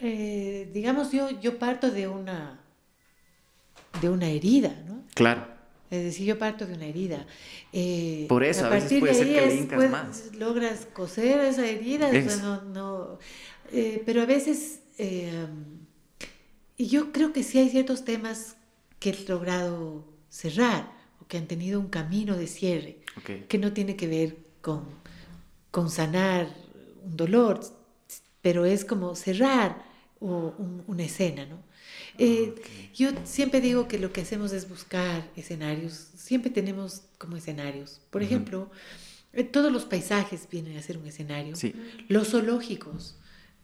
[0.00, 2.60] Eh, digamos, yo, yo parto de una,
[4.02, 5.02] de una herida, ¿no?
[5.14, 5.46] Claro.
[5.90, 7.26] Es decir, yo parto de una herida.
[7.72, 10.34] Eh, Por eso, a, veces puede ser que le incas más.
[10.34, 13.18] Logras coser esa herida, no, no,
[13.72, 14.80] eh, pero a veces,
[16.76, 18.56] y yo creo que sí hay ciertos temas
[18.98, 20.99] que he logrado cerrar
[21.30, 22.98] que han tenido un camino de cierre,
[23.48, 24.84] que no tiene que ver con,
[25.70, 26.52] con sanar
[27.04, 27.60] un dolor,
[28.42, 29.82] pero es como cerrar
[30.18, 31.62] una escena, ¿no?
[32.18, 32.54] Eh,
[32.94, 38.00] yo siempre digo que lo que hacemos es buscar escenarios, siempre tenemos como escenarios.
[38.10, 38.68] Por ejemplo,
[39.32, 41.54] eh, todos los paisajes vienen a ser un escenario.
[42.08, 43.16] Los zoológicos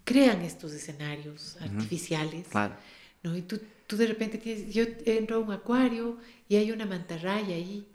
[0.04, 2.46] crean estos escenarios artificiales.
[3.24, 3.36] ¿no?
[3.36, 6.18] Y tú, tú de repente tienes, yo entro a un acuario
[6.48, 7.86] y hay una mantarraya ahí.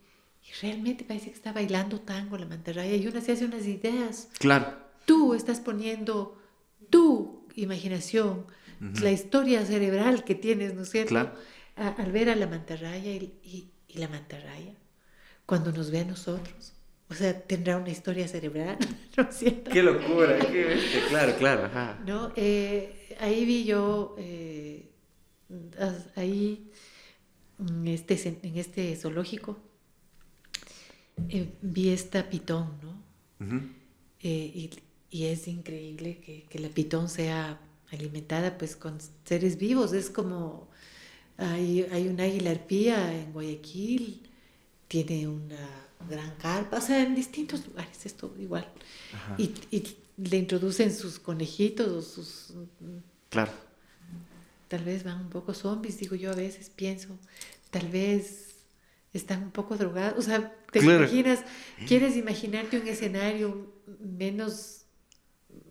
[0.43, 4.29] Y realmente parece que está bailando tango la mantarraya y una se hace unas ideas.
[4.39, 4.73] Claro.
[5.05, 6.41] Tú estás poniendo
[6.89, 8.45] tu imaginación,
[9.01, 11.09] la historia cerebral que tienes, ¿no es cierto?
[11.09, 11.33] Claro.
[11.75, 14.73] al ver a la mantarraya y, y, la mantarraya,
[15.45, 16.73] cuando nos ve a nosotros,
[17.09, 18.77] o sea, tendrá una historia cerebral,
[19.17, 19.69] ¿no es cierto?
[19.69, 21.99] Qué locura, qué Claro, claro.
[22.05, 22.31] ¿No?
[22.35, 24.90] Eh, ahí vi yo, eh,
[26.15, 26.71] ahí
[27.59, 29.59] en este, en este zoológico,
[31.29, 33.01] eh, vi esta pitón, ¿no?
[34.21, 34.69] Eh,
[35.09, 37.59] y, es increíble que, la pitón sea
[37.91, 39.93] alimentada pues con seres vivos.
[39.93, 40.69] Es como,
[41.37, 44.21] hay, hay una águila arpía en Guayaquil,
[44.87, 48.67] tiene una gran carpa, o sea, en distintos lugares esto igual.
[49.37, 52.53] Y, y, le introducen sus conejitos o sus...
[53.29, 53.70] Claro
[54.71, 57.19] tal vez van un poco zombies, digo yo a veces pienso,
[57.71, 58.55] tal vez
[59.11, 61.43] están un poco drogados, o sea, te imaginas,
[61.85, 63.69] quieres imaginarte un escenario
[63.99, 64.83] menos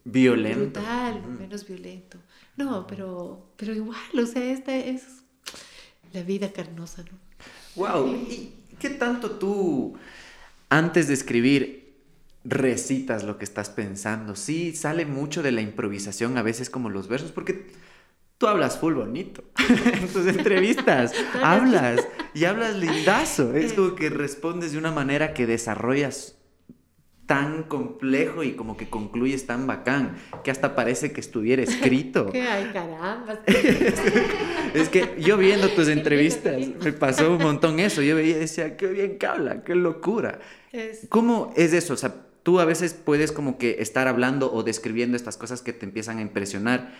[0.05, 2.18] violento, brutal, menos violento.
[2.59, 5.22] No, pero, pero igual, o sea, esta es
[6.12, 7.18] la vida carnosa, ¿no?
[7.77, 9.97] Wow, ¿y qué tanto tú
[10.68, 11.94] antes de escribir
[12.44, 14.36] recitas lo que estás pensando?
[14.36, 17.81] Sí, sale mucho de la improvisación a veces como los versos, porque
[18.40, 19.44] tú hablas full bonito
[19.92, 21.12] en tus entrevistas.
[21.42, 23.54] hablas y hablas lindazo.
[23.54, 26.38] Es como que respondes de una manera que desarrollas
[27.26, 32.26] tan complejo y como que concluyes tan bacán que hasta parece que estuviera escrito.
[32.32, 33.40] Que ay, caramba.
[34.74, 38.00] es que yo viendo tus entrevistas me pasó un montón eso.
[38.00, 40.40] Yo veía y decía, qué bien que habla, qué locura.
[41.10, 41.92] ¿Cómo es eso?
[41.92, 45.74] O sea, tú a veces puedes como que estar hablando o describiendo estas cosas que
[45.74, 46.90] te empiezan a impresionar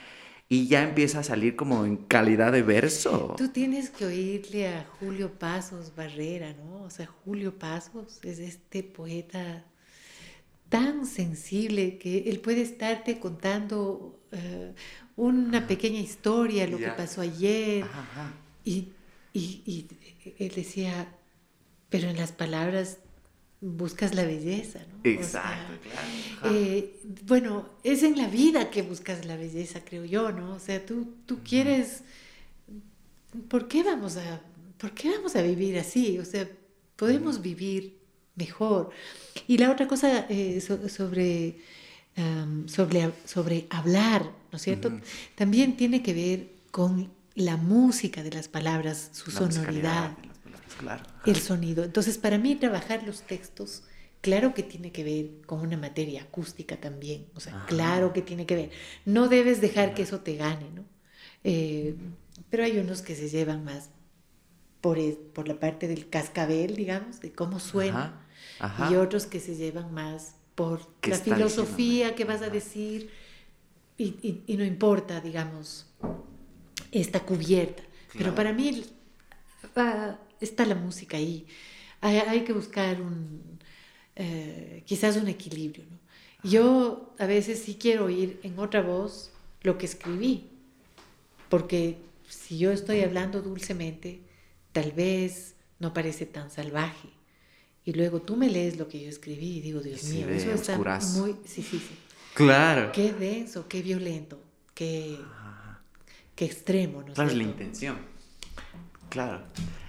[0.53, 3.37] y ya empieza a salir como en calidad de verso.
[3.39, 6.83] Tú tienes que oírle a Julio Pasos Barrera, ¿no?
[6.83, 9.65] O sea, Julio Pasos es este poeta
[10.69, 14.75] tan sensible que él puede estarte contando eh,
[15.15, 17.85] una pequeña historia, lo que pasó ayer.
[18.65, 18.89] Y,
[19.33, 19.87] y, y
[20.37, 21.15] él decía,
[21.91, 22.99] pero en las palabras
[23.61, 25.11] buscas la belleza, ¿no?
[25.11, 26.57] Exacto, claro.
[26.57, 30.55] Eh, bueno, es en la vida que buscas la belleza, creo yo, ¿no?
[30.55, 32.03] O sea, tú, tú quieres,
[33.49, 34.41] ¿por qué vamos a,
[34.79, 36.19] por qué vamos a vivir así?
[36.19, 36.49] O sea,
[36.97, 37.99] podemos vivir
[38.35, 38.91] mejor.
[39.47, 41.59] Y la otra cosa eh, sobre,
[42.67, 44.91] sobre, sobre hablar, ¿no es cierto?
[45.35, 50.17] También tiene que ver con la música de las palabras, su sonoridad
[51.27, 51.85] el sonido.
[51.85, 53.85] Entonces, para mí trabajar los textos,
[54.21, 58.47] claro que tiene que ver con una materia acústica también, o sea, claro que tiene
[58.47, 58.71] que ver.
[59.05, 60.85] No debes dejar que eso te gane, ¿no?
[61.45, 61.95] Eh,
[62.51, 63.91] pero hay unos que se llevan más
[64.81, 64.99] por,
[65.33, 68.27] por la parte del cascabel, digamos, de cómo suena,
[68.91, 73.11] y otros que se llevan más por la filosofía que vas a decir,
[73.97, 75.87] y, y, no importa, digamos,
[76.91, 77.83] está cubierta.
[78.17, 78.83] Pero para mí
[79.77, 81.47] ah, está la música ahí.
[82.01, 83.59] Hay, que buscar un,
[84.17, 85.85] eh, quizás un equilibrio.
[86.43, 89.31] Yo a veces sí quiero oír en otra voz
[89.63, 90.49] lo que escribí,
[91.51, 91.99] porque
[92.29, 94.21] si yo estoy hablando dulcemente,
[94.73, 97.09] tal vez no parece tan salvaje.
[97.85, 100.79] Y luego tú me lees lo que yo escribí y digo, Dios mío, eso está
[100.79, 101.37] muy...
[101.45, 101.97] Sí, sí, sí.
[102.35, 102.93] Claro.
[102.93, 104.41] Qué denso, qué violento,
[104.75, 105.19] qué,
[106.35, 107.03] qué extremo.
[107.03, 108.10] ¿no claro, es la intención.
[109.11, 109.43] Claro.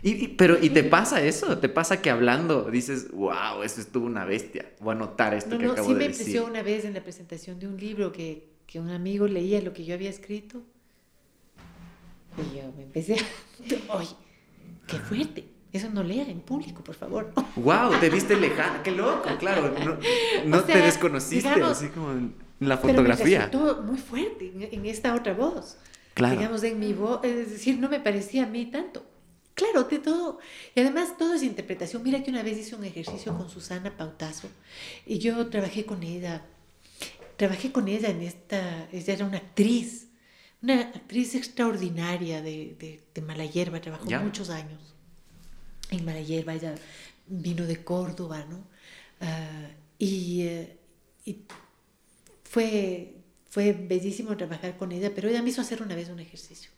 [0.03, 1.59] Y, pero, ¿y te pasa eso?
[1.59, 4.65] ¿Te pasa que hablando dices, wow, eso estuvo una bestia?
[4.79, 6.13] Voy a anotar esto que acabo sí de decir.
[6.13, 9.27] Sí me impresionó una vez en la presentación de un libro que, que un amigo
[9.27, 10.63] leía lo que yo había escrito.
[12.37, 13.17] Y yo me empecé a...
[13.99, 14.07] ¡Ay!
[14.87, 15.45] ¡Qué fuerte!
[15.71, 17.31] Eso no lea en público, por favor.
[17.55, 17.99] ¡Wow!
[17.99, 18.81] Te viste lejana.
[18.81, 19.29] ¡Qué loco!
[19.39, 19.71] Claro,
[20.45, 23.49] no, te desconociste así como en la fotografía.
[23.51, 25.77] Pero me muy fuerte en, esta otra voz.
[26.15, 26.37] Claro.
[26.37, 29.10] Digamos, en mi voz, es decir, no me parecía a mí tanto.
[29.53, 30.39] Claro, de todo.
[30.75, 32.03] Y además todo es interpretación.
[32.03, 34.49] Mira que una vez hice un ejercicio con Susana Pautazo
[35.05, 36.45] y yo trabajé con ella.
[37.37, 40.07] Trabajé con ella en esta, ella era una actriz,
[40.61, 44.79] una actriz extraordinaria de, de, de Malayerba, trabajó muchos años
[45.89, 46.75] en Malayerba, ella
[47.27, 48.63] vino de Córdoba, ¿no?
[49.21, 49.69] Ah,
[49.99, 50.77] y, eh,
[51.25, 51.43] y
[52.43, 53.15] fue,
[53.49, 56.70] fue bellísimo trabajar con ella, pero ella me hizo hacer una vez un ejercicio.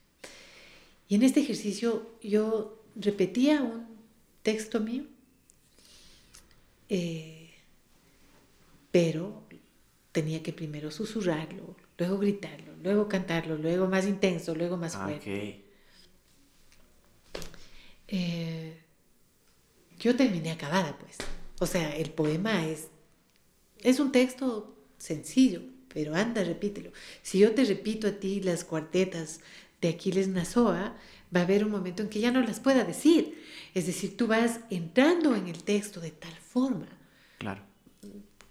[1.14, 3.85] Y en este ejercicio yo repetía un
[4.41, 5.03] texto mío,
[6.90, 7.52] eh,
[8.90, 9.44] pero
[10.11, 15.61] tenía que primero susurrarlo, luego gritarlo, luego cantarlo, luego más intenso, luego más ah, fuerte.
[18.07, 18.81] Eh,
[19.99, 21.18] yo terminé acabada, pues.
[21.60, 22.88] O sea, el poema es,
[23.84, 26.91] es un texto sencillo, pero anda, repítelo.
[27.22, 29.41] Si yo te repito a ti las cuartetas
[29.84, 30.95] de Aquiles Nazoa,
[31.35, 33.41] va a haber un momento en que ya no las pueda decir.
[33.73, 36.88] Es decir, tú vas entrando en el texto de tal forma
[37.38, 37.61] claro.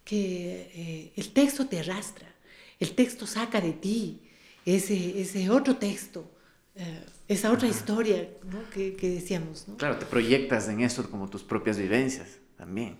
[0.05, 2.29] que eh, el texto te arrastra,
[2.79, 4.23] el texto saca de ti
[4.67, 6.31] ese, ese otro texto,
[6.75, 8.69] eh, esa otra historia ¿no?
[8.71, 9.69] que, que, decíamos.
[9.69, 9.77] ¿no?
[9.77, 12.99] Claro, te proyectas en eso como tus propias vivencias también.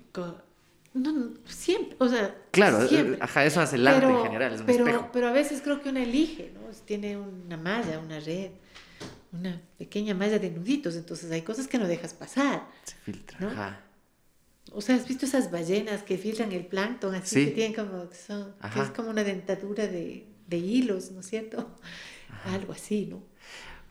[0.95, 3.19] No, siempre, o sea, claro, siempre.
[3.21, 5.11] ajá, eso hace el arte en general, es un pero, espejo.
[5.13, 6.61] pero a veces creo que uno elige, ¿no?
[6.85, 8.51] Tiene una malla, una red,
[9.33, 12.69] una pequeña malla de nuditos, entonces hay cosas que no dejas pasar.
[12.85, 13.49] Se filtra, ¿no?
[13.49, 13.81] ajá.
[14.75, 18.55] O sea, ¿has visto esas ballenas que filtran el plancton así que tienen como, son,
[18.73, 21.75] que es como una dentadura de, de hilos, ¿no es cierto?
[22.45, 23.23] Algo así, ¿no?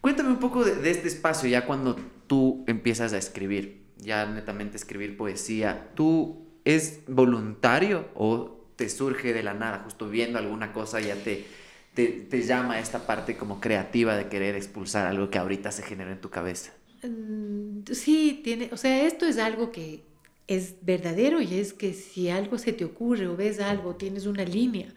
[0.01, 1.95] Cuéntame un poco de, de este espacio ya cuando
[2.25, 5.91] tú empiezas a escribir, ya netamente escribir poesía.
[5.93, 11.45] ¿Tú ¿Es voluntario o te surge de la nada, justo viendo alguna cosa ya te,
[11.93, 16.21] te, llama esta parte como creativa de querer expulsar algo que ahorita se genera en
[16.21, 16.71] tu cabeza?
[17.03, 20.03] Mm, sí, tiene, o sea, esto es algo que
[20.47, 24.43] es verdadero y es que si algo se te ocurre o ves algo, tienes una
[24.43, 24.93] línea,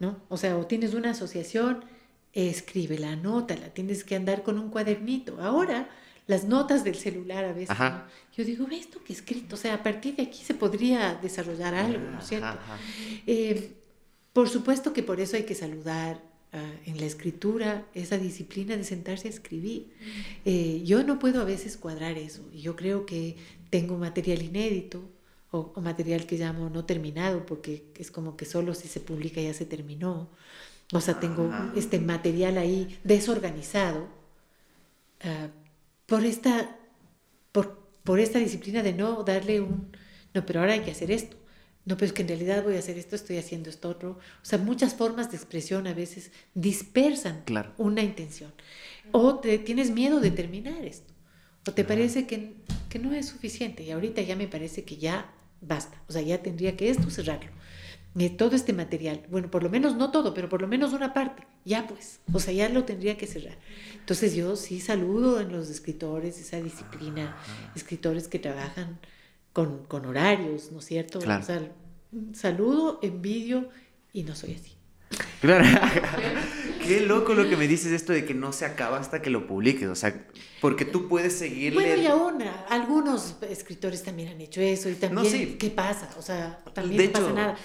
[0.00, 0.18] ¿no?
[0.28, 1.84] O sea, o tienes una asociación,
[2.32, 5.40] escríbela, anótala, tienes que andar con un cuadernito.
[5.40, 5.88] Ahora
[6.26, 7.76] las notas del celular a veces.
[8.36, 9.56] Yo digo, ¿ves esto que escrito?
[9.56, 12.58] O sea, a partir de aquí se podría desarrollar algo, ¿no es cierto?
[13.26, 13.72] Eh,
[14.32, 16.22] por supuesto que por eso hay que saludar
[16.52, 19.92] ah, en la escritura esa disciplina de sentarse a escribir.
[20.44, 22.48] Eh, yo no puedo a veces cuadrar eso.
[22.52, 23.36] Y yo creo que
[23.70, 25.02] tengo material inédito
[25.50, 29.52] o, material que llamo no terminado, porque es como que solo si se publica ya
[29.52, 30.30] se terminó.
[30.94, 34.08] O sea, tengo este material ahí desorganizado.
[35.24, 35.61] Uh,
[36.12, 36.76] por esta,
[37.52, 39.96] por, por esta disciplina de no darle un,
[40.34, 41.38] no, pero ahora hay que hacer esto.
[41.86, 44.10] No, pero es que en realidad voy a hacer esto, estoy haciendo esto otro.
[44.10, 47.42] O sea, muchas formas de expresión a veces dispersan
[47.78, 48.52] una intención.
[49.10, 51.14] O te, tienes miedo de terminar esto.
[51.66, 52.56] O te parece que,
[52.90, 53.82] que, no es suficiente.
[53.82, 55.32] Y ahorita ya me parece que ya
[55.62, 56.02] basta.
[56.08, 57.50] O sea, ya tendría que esto cerrarlo.
[58.36, 59.22] Todo este material.
[59.30, 61.46] Bueno, por lo menos no todo, pero por lo menos una parte.
[61.64, 62.20] Ya pues.
[62.32, 63.56] O sea, ya lo tendría que cerrar.
[63.94, 67.36] Entonces yo sí saludo en los escritores esa disciplina,
[67.74, 68.98] escritores que trabajan
[69.52, 71.18] con, con horarios, ¿no es cierto?
[71.20, 71.72] O sea,
[72.34, 73.70] saludo, envidio
[74.12, 74.72] y no soy así.
[75.40, 75.64] Claro.
[76.82, 79.46] Qué loco lo que me dices esto de que no se acaba hasta que lo
[79.46, 80.26] publiques, o sea,
[80.60, 81.74] porque tú puedes seguir.
[81.74, 86.10] Bueno, y aún algunos escritores también han hecho eso y también, ¿qué pasa?
[86.18, 87.56] O sea, también no pasa nada.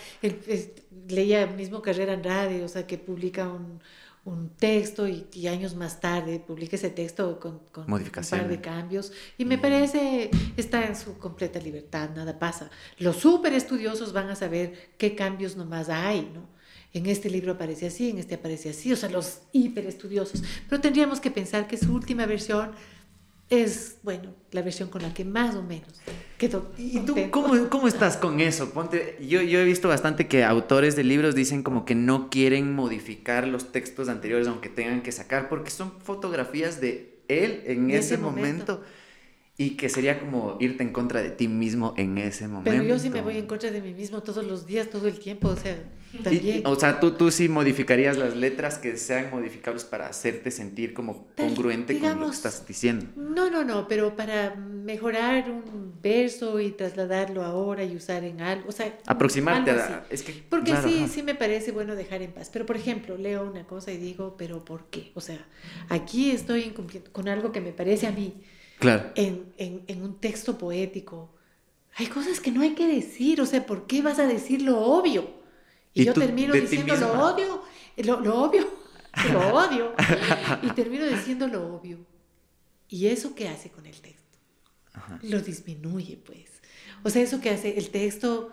[1.07, 3.79] leía mismo Carrera Andrade, o sea, que publica un,
[4.27, 9.13] un texto y, años más tarde publique ese texto con, con un par de cambios.
[9.37, 12.69] Y me parece, está en su completa libertad, nada pasa.
[12.99, 16.56] Los súper estudiosos van a saber qué cambios nomás hay, ¿no?
[16.93, 20.43] En este libro aparece así, en este aparece así, o sea, los hiper estudiosos.
[20.69, 22.71] Pero tendríamos que pensar que su última versión
[23.49, 26.01] es, bueno, la versión con la que más o menos
[26.37, 26.69] quedó.
[26.77, 28.71] ¿Y tú cómo, cómo, estás con eso?
[28.71, 32.75] Ponte, yo, yo he visto bastante que autores de libros dicen como que no quieren
[32.75, 38.17] modificar los textos anteriores aunque tengan que sacar porque son fotografías de él en ese,
[38.17, 38.83] momento
[39.59, 42.69] y que sería como irte en contra de ti mismo en ese momento.
[42.69, 45.17] Pero yo sí me voy en contra de mí mismo todos los días, todo el
[45.17, 45.75] tiempo, o sea,
[46.23, 46.61] también.
[46.65, 51.25] o sea, ¿tú, tú sí modificarías las letras que sean modificables para hacerte sentir como
[51.35, 53.07] congruente con lo que estás diciendo.
[53.15, 58.69] No, no, no, pero para mejorar un verso y trasladarlo ahora y usar en algo,
[58.69, 60.05] o sea, aproximarte a...
[60.11, 62.51] Es que, Porque sí, sí me parece bueno dejar en paz.
[62.53, 65.11] Pero, por ejemplo, leo una cosa y digo, pero ¿por qué?
[65.15, 65.43] O sea,
[65.89, 68.35] aquí estoy incumpliendo con algo que me parece a mí
[68.79, 69.11] Claro.
[69.15, 71.33] En, en, en, un texto poético.
[71.95, 74.79] Hay cosas que no hay que decir, o sea, ¿por qué vas a decir lo
[74.79, 75.31] obvio?
[75.93, 77.63] Y, yo termino diciendo lo odio,
[77.97, 78.67] lo, lo obvio,
[79.31, 79.95] lo odio,
[80.61, 81.97] y termino diciendo lo obvio.
[82.87, 84.37] ¿Y eso qué hace con el texto?
[85.23, 86.61] Lo disminuye, pues.
[87.03, 88.51] O sea, eso que hace el texto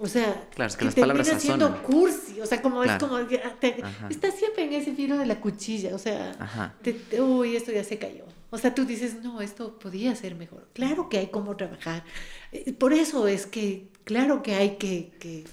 [0.00, 4.30] o sea, claro, es que, las palabras siendo cursi, o sea, como es como está
[4.30, 6.74] siempre en ese filo de la cuchilla, o sea,
[7.20, 8.24] uy, esto ya se cayó.
[8.48, 10.68] O sea, tú dices, no, esto podía ser mejor.
[10.72, 12.02] Claro que hay cómo trabajar.
[12.50, 15.44] Eh, por eso es que, claro que hay que, que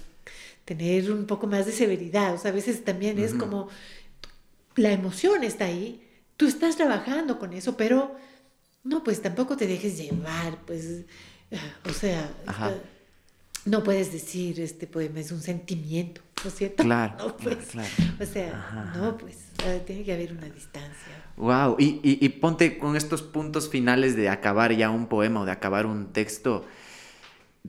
[0.64, 2.34] tener un poco más de severidad.
[2.34, 3.68] O sea, a veces también es como
[4.76, 6.02] la emoción está ahí,
[6.36, 8.16] tú estás trabajando con eso, pero
[8.82, 11.04] no, pues tampoco te dejes llevar, pues,
[11.84, 12.32] o sea,
[13.68, 16.82] no puedes decir este poema es un sentimiento, ¿no es cierto?
[16.82, 17.14] Claro.
[17.18, 17.88] No, pues, claro.
[18.20, 19.36] O sea, no, pues
[19.86, 21.12] tiene que haber una distancia.
[21.36, 25.44] Wow, y, y, y, ponte con estos puntos finales de acabar ya un poema o
[25.44, 26.64] de acabar un texto,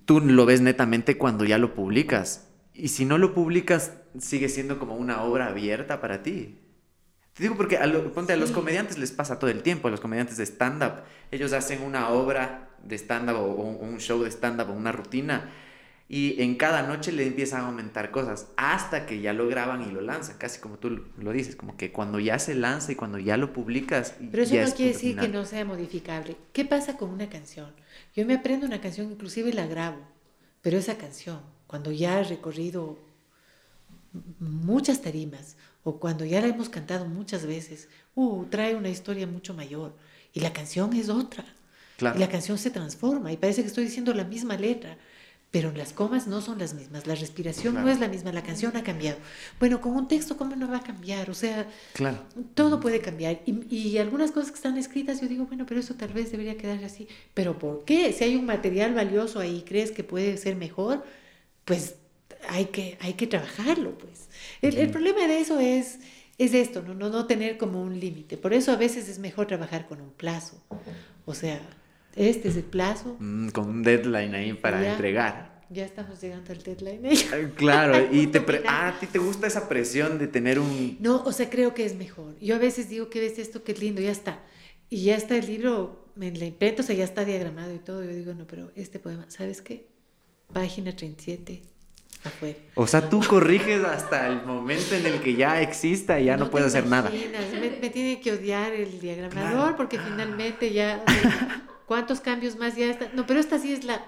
[0.05, 2.47] tú lo ves netamente cuando ya lo publicas.
[2.73, 6.57] Y si no lo publicas, sigue siendo como una obra abierta para ti.
[7.33, 9.99] Te digo porque a, ponte, a los comediantes les pasa todo el tiempo, a los
[9.99, 14.69] comediantes de stand-up, ellos hacen una obra de stand-up o, o un show de stand-up
[14.69, 15.49] o una rutina
[16.11, 19.91] y en cada noche le empiezan a aumentar cosas hasta que ya lo graban y
[19.91, 23.19] lo lanzan, casi como tú lo dices, como que cuando ya se lanza y cuando
[23.19, 24.15] ya lo publicas.
[24.31, 26.35] Pero eso no quiere decir que no sea modificable.
[26.51, 27.71] ¿Qué pasa con una canción?
[28.15, 29.99] Yo me aprendo una canción, inclusive la grabo,
[30.63, 32.97] pero esa canción, cuando ya he recorrido
[34.39, 39.53] muchas tarimas o cuando ya la hemos cantado muchas veces, uh, trae una historia mucho
[39.53, 39.93] mayor
[40.33, 41.45] y la canción es otra.
[42.01, 44.97] Y la canción se transforma y parece que estoy diciendo la misma letra,
[45.51, 48.77] pero las comas no son las mismas, la respiración no es la misma, la canción
[48.77, 49.17] ha cambiado.
[49.59, 51.31] Bueno, con un texto, ¿cómo no va a cambiar?
[51.31, 52.19] O sea, claro.
[52.53, 53.39] todo puede cambiar.
[53.47, 56.55] Y, y, algunas cosas que están escritas, yo digo, bueno, pero eso tal vez debería
[56.55, 57.07] quedar así.
[57.33, 58.13] ¿Pero por qué?
[58.13, 61.03] Si hay un material valioso ahí, ¿crees que puede ser mejor?
[61.65, 61.95] Pues
[62.47, 64.29] hay que, hay que trabajarlo, pues.
[64.61, 65.97] El, el problema de eso es,
[66.37, 66.93] es esto, ¿no?
[66.93, 68.37] No, no tener como un límite.
[68.37, 70.61] Por eso a veces es mejor trabajar con un plazo.
[71.25, 71.59] O sea,
[72.15, 73.15] este es el plazo.
[73.19, 75.59] Mm, con un deadline ahí para entregar.
[75.71, 77.07] Ya estamos llegando al deadline.
[77.55, 80.97] claro, y te ah, a ti te gusta esa presión de tener un...
[80.99, 82.37] No, o sea, creo que es mejor.
[82.39, 84.39] Yo a veces digo que ves esto, qué lindo, ya está.
[84.89, 88.03] Y ya está el libro, me la imprento, o sea, ya está diagramado y todo.
[88.03, 89.85] Yo digo, no, pero este poema, ¿sabes qué?
[90.51, 91.61] Página 37,
[92.23, 92.57] afuera.
[92.73, 96.49] O sea, tú corriges hasta el momento en el que ya exista y ya no,
[96.49, 97.11] puedes hacer nada.
[97.11, 101.05] Me, me, tiene que odiar el diagramador porque finalmente ya...
[101.89, 103.15] ¿Cuántos cambios más ya están?
[103.15, 104.05] No, pero esta sí es la,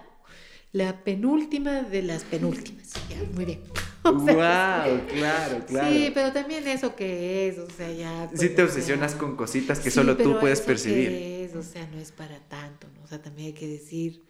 [0.72, 2.92] la penúltima de las penúltimas.
[3.10, 3.62] Ya, muy bien.
[4.04, 5.92] wow, claro, claro.
[5.92, 8.30] Sí, pero también eso que es, o sea, ya.
[8.36, 11.10] sí te obsesionas con cositas que solo tú puedes percibir.
[11.10, 13.02] Que es, o sea, no es para tanto, ¿no?
[13.02, 14.22] O sea, también hay que decir,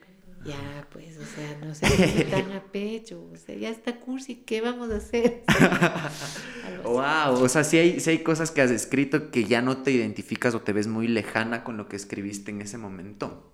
[0.44, 4.62] ya, pues, o sea, no se tan a pecho, o sea, ya está cursi, ¿qué
[4.62, 5.44] vamos a hacer?
[6.84, 9.92] wow, o sea, sí hay, sí hay cosas que has escrito que ya no te
[9.92, 13.52] identificas o te ves muy lejana con lo que escribiste en ese momento.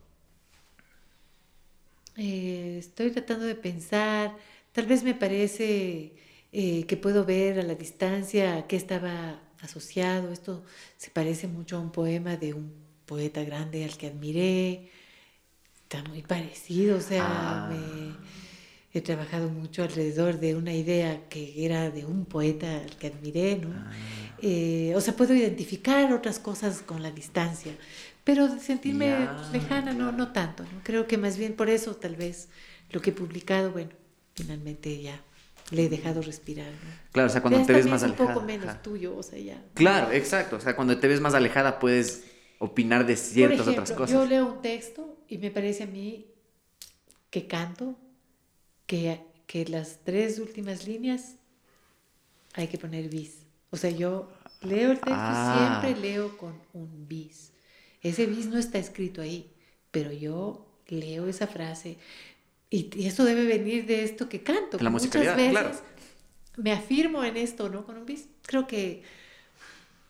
[2.16, 4.36] Eh, estoy tratando de pensar,
[4.72, 6.16] tal vez me parece
[6.52, 10.64] eh, que puedo ver a la distancia a qué estaba asociado, esto
[10.98, 12.74] se parece mucho a un poema de un
[13.06, 14.90] poeta grande al que admiré,
[15.90, 17.70] Está muy parecido, o sea, ah.
[18.94, 23.56] he trabajado mucho alrededor de una idea que era de un poeta al que admiré,
[23.56, 23.70] ¿no?
[23.74, 23.90] Ah.
[24.42, 27.72] Eh, o sea, puedo identificar otras cosas con la distancia,
[28.26, 30.82] pero sentirme lejana no, no tanto, ¿no?
[30.84, 32.50] Creo que más bien por eso tal vez
[32.92, 33.92] lo que he publicado, bueno,
[34.36, 35.22] finalmente ya
[35.72, 36.68] le he dejado respirar.
[36.68, 37.12] ¿no?
[37.14, 38.34] Claro, o sea, cuando Ya te ves más es un alejada.
[38.34, 38.82] poco menos ajá.
[38.82, 39.64] tuyo, o sea, ya.
[39.74, 40.58] Claro, exacto.
[40.58, 42.26] O sea, cuando te ves más alejada puedes
[42.60, 44.14] opinar de ciertas Por ejemplo, otras cosas.
[44.14, 46.26] yo leo un texto y me parece a mí
[47.30, 47.96] que canto,
[48.86, 51.36] que, que las tres últimas líneas
[52.54, 53.40] hay que poner bis.
[53.70, 54.32] O sea, yo
[54.62, 55.80] leo el texto, Ah.
[55.82, 57.52] siempre leo con un bis.
[58.02, 59.52] Ese bis no está escrito ahí,
[59.92, 61.98] pero yo leo esa frase
[62.70, 64.78] y, y eso debe venir de esto que canto.
[64.78, 65.72] La que Muchas musicalidad, veces claro.
[66.58, 67.86] me afirmo en esto, ¿no?
[67.86, 68.28] Con un bis.
[68.44, 69.04] Creo que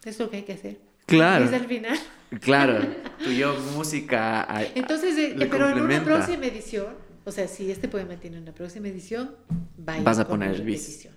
[0.06, 0.80] es lo que hay que hacer.
[1.08, 1.46] Claro.
[1.46, 1.98] Es al final.
[2.42, 2.80] Claro,
[3.24, 4.44] tú y yo, música.
[4.52, 6.88] a- Entonces, eh, pero en una próxima edición,
[7.26, 9.36] o sea, si este poema tiene una próxima edición,
[9.78, 11.08] vaya Vas a con poner bis.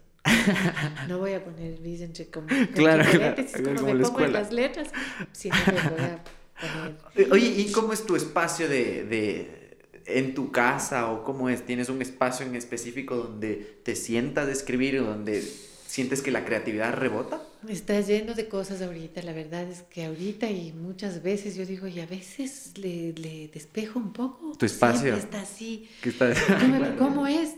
[1.08, 4.32] No voy a poner bis entre como Claro, entre claro, como me la pongo en
[4.32, 4.88] las letras,
[5.32, 6.18] sino que voy a poner
[7.16, 11.64] Eh, Oye, ¿y cómo es tu espacio de, de- en tu casa o cómo es?
[11.64, 15.40] ¿Tienes un espacio en específico donde te sientas a escribir o donde
[15.86, 17.40] sientes que la creatividad rebota?
[17.68, 21.86] Está lleno de cosas ahorita, la verdad es que ahorita y muchas veces yo digo,
[21.86, 24.52] y a veces le, le despejo un poco.
[24.58, 25.00] Tu espacio.
[25.02, 25.88] Siempre está así.
[26.02, 26.96] Está- Claro.
[26.98, 27.54] ¿Cómo es?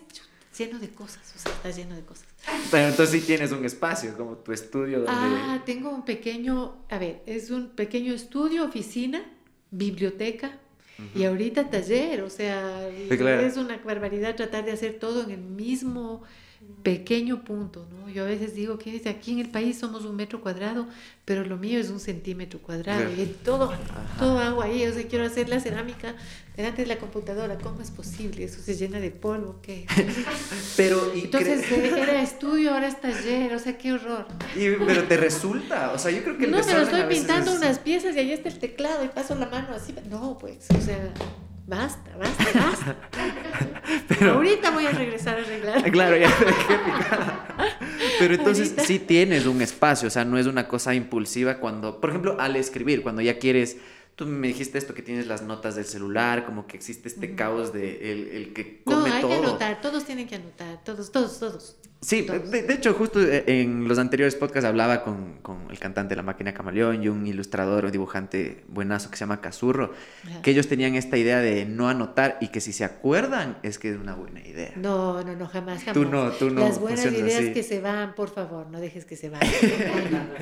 [0.59, 2.27] Lleno de cosas, o sea, está lleno de cosas.
[2.71, 5.13] Pero entonces sí tienes un espacio, como tu estudio donde...
[5.15, 9.25] Ah, tengo un pequeño, a ver, es un pequeño estudio, oficina,
[9.71, 10.59] biblioteca
[11.15, 13.41] y ahorita taller, o sea, Sí, claro.
[13.41, 16.23] es una barbaridad tratar de hacer todo en el mismo
[16.83, 18.09] pequeño punto, ¿no?
[18.11, 20.87] Yo a veces digo que aquí en el país somos un metro cuadrado,
[21.25, 23.73] pero lo mío es un centímetro cuadrado y todo,
[24.19, 26.17] todo hago ahí, o sea, quiero hacer la cerámica
[26.57, 28.43] delante de la computadora, ¿cómo es posible?
[28.45, 29.87] Eso se llena de polvo, ¿qué?
[30.77, 34.27] Pero, y Entonces eh, era estudio, ahora es taller, o sea, qué horror.
[34.57, 37.59] y- pero te resulta, o sea, yo creo que el No, pero estoy pintando es-
[37.59, 39.95] unas piezas y ahí está el teclado y paso la mano así.
[40.11, 41.15] No, pues, o sea,
[41.77, 44.31] basta, basta, basta.
[44.33, 45.91] Ahorita voy a regresar a arreglar.
[45.91, 46.31] Claro, ya.
[48.19, 48.85] Pero entonces Ahorita.
[48.85, 52.57] sí tienes un espacio, o sea, no es una cosa impulsiva cuando, por ejemplo, al
[52.57, 53.79] escribir, cuando ya quieres,
[54.17, 57.73] tú me dijiste esto que tienes las notas del celular, como que existe este caos
[57.73, 59.31] de el, el que No, hay todo.
[59.31, 61.77] que anotar, todos tienen que anotar, todos, todos, todos.
[62.05, 66.11] Sí, de, de hecho, justo eh, en los anteriores podcasts hablaba con, con el cantante
[66.11, 69.93] de La Máquina Camaleón y un ilustrador o dibujante buenazo que se llama Cazurro,
[70.43, 73.91] que ellos tenían esta idea de no anotar y que si se acuerdan es que
[73.93, 74.73] es una buena idea.
[74.75, 75.95] No, no, no, jamás, jamás.
[75.95, 77.53] Tú no, tú no Las buenas ideas así.
[77.53, 79.49] que se van, por favor, no dejes que se vayan.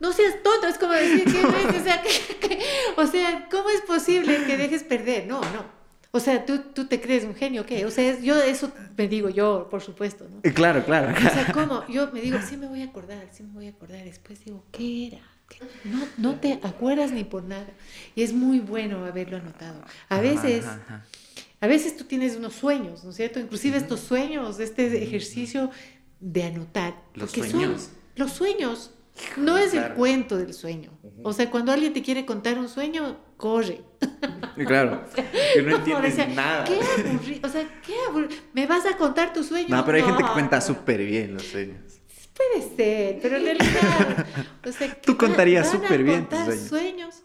[0.00, 1.80] No seas tonto, es como decir que, ves?
[1.80, 2.58] o sea, que- que-
[2.96, 5.28] o sea, ¿cómo es posible que dejes perder?
[5.28, 5.81] No, no.
[6.14, 7.86] O sea, tú, tú te crees un genio, ¿qué?
[7.86, 10.40] O sea, es- yo eso me digo yo, por supuesto, ¿no?
[10.42, 11.12] Eh, Claro, claro.
[11.16, 11.86] O sea, ¿cómo?
[11.88, 14.04] Yo me digo, sí me voy a acordar, sí me voy a acordar.
[14.04, 15.20] Después digo, ¿qué era?
[15.48, 15.58] ¿Qué?
[15.84, 17.66] No, no te acuerdas ni por nada.
[18.14, 19.82] Y es muy bueno haberlo anotado.
[20.10, 21.06] A veces, Ajá, ajá.
[21.60, 23.40] a veces tú tienes unos sueños, ¿no es cierto?
[23.40, 25.70] Inclusive estos sueños, este ejercicio
[26.20, 26.94] de anotar.
[27.14, 27.88] Los son sueños.
[28.16, 28.90] los sueños.
[29.36, 30.90] No es el cuento del sueño.
[31.22, 33.82] O sea, cuando alguien te quiere contar un sueño, corre.
[34.66, 35.04] Claro,
[35.54, 36.64] que no entiendes decía, nada.
[36.64, 37.48] Qué aburrido.
[37.48, 38.40] O sea, qué aburrido.
[38.52, 39.68] ¿Me vas a contar tu sueño?
[39.68, 40.62] No, pero hay gente que No, cuenta no.
[40.62, 42.00] súper bien los sueños.
[42.34, 44.26] Puede ser, pero en realidad,
[44.66, 46.68] o sea, Tú contarías súper bien tus sueños.
[46.68, 47.22] sueños,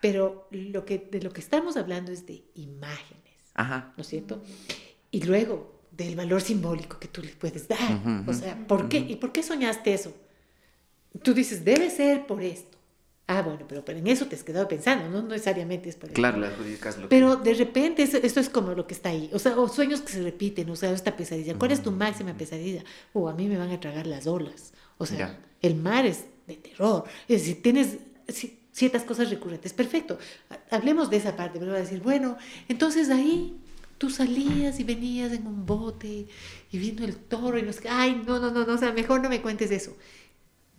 [0.00, 3.92] pero lo que de lo que estamos hablando es de imágenes, Ajá.
[3.96, 4.40] ¿no es cierto?
[5.10, 8.88] Y luego del valor simbólico que tú le puedes dar, Ujú, ujú, o sea, ¿por
[8.88, 10.14] qué y por qué soñaste eso?
[11.22, 12.76] Tú dices debe ser por esto.
[13.26, 16.10] Ah, bueno, pero, pero en eso te has quedado pensando, no, no necesariamente es por
[16.10, 16.14] eso.
[16.14, 17.08] Claro, le adjudicas lo que...
[17.08, 20.02] Pero de repente eso- esto es como lo que está ahí, o sea, o sueños
[20.02, 21.54] que se repiten, o sea, esta pesadilla.
[21.58, 22.84] ¿Cuál es tu máxima pesadilla?
[23.14, 24.74] O a mí me van a tragar las olas.
[24.98, 25.40] O sea, Ya.
[25.62, 27.04] el mar es de terror.
[27.26, 27.96] Es decir, tienes
[28.28, 29.72] ci- ciertas cosas recurrentes.
[29.72, 30.18] Perfecto.
[30.50, 32.36] Ha- Hablemos de esa parte, pero va a decir, bueno,
[32.68, 33.56] entonces ahí
[33.96, 36.26] tú salías y venías en un bote
[36.70, 37.88] y viendo el toro y no sé qué.
[37.88, 39.96] Ay, no, no, no, no, o sea, mejor no me cuentes eso.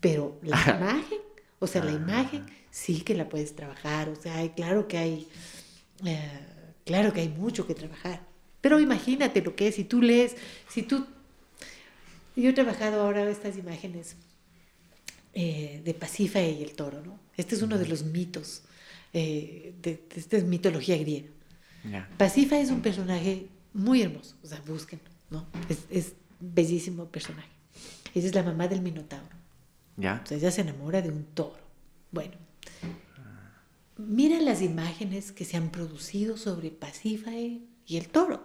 [0.05, 1.17] Pero la imagen,
[1.57, 5.27] o sea, la imagen sí que la puedes trabajar, o sea, hay, claro que hay,
[6.05, 6.29] eh,
[6.85, 8.21] claro que hay mucho que trabajar.
[8.61, 10.35] Pero imagínate lo que es, si tú lees,
[10.69, 11.07] si tú...
[12.35, 14.15] Yo he trabajado ahora estas imágenes
[15.33, 17.19] eh, de Pasífae y el toro, ¿no?
[17.35, 18.61] Este es uno de los mitos,
[19.11, 21.29] eh, de, de esta es mitología griega.
[21.83, 22.07] Ya.
[22.19, 25.47] Pasífae es un personaje muy hermoso, o sea, búsquenlo, ¿no?
[25.67, 27.49] Es, es bellísimo personaje.
[28.13, 29.44] Ella es la mamá del Minotauro.
[29.97, 30.23] Ya.
[30.25, 31.63] Sea, ella se enamora de un toro.
[32.11, 32.33] Bueno,
[33.97, 38.43] mira las imágenes que se han producido sobre Pasífae y el toro,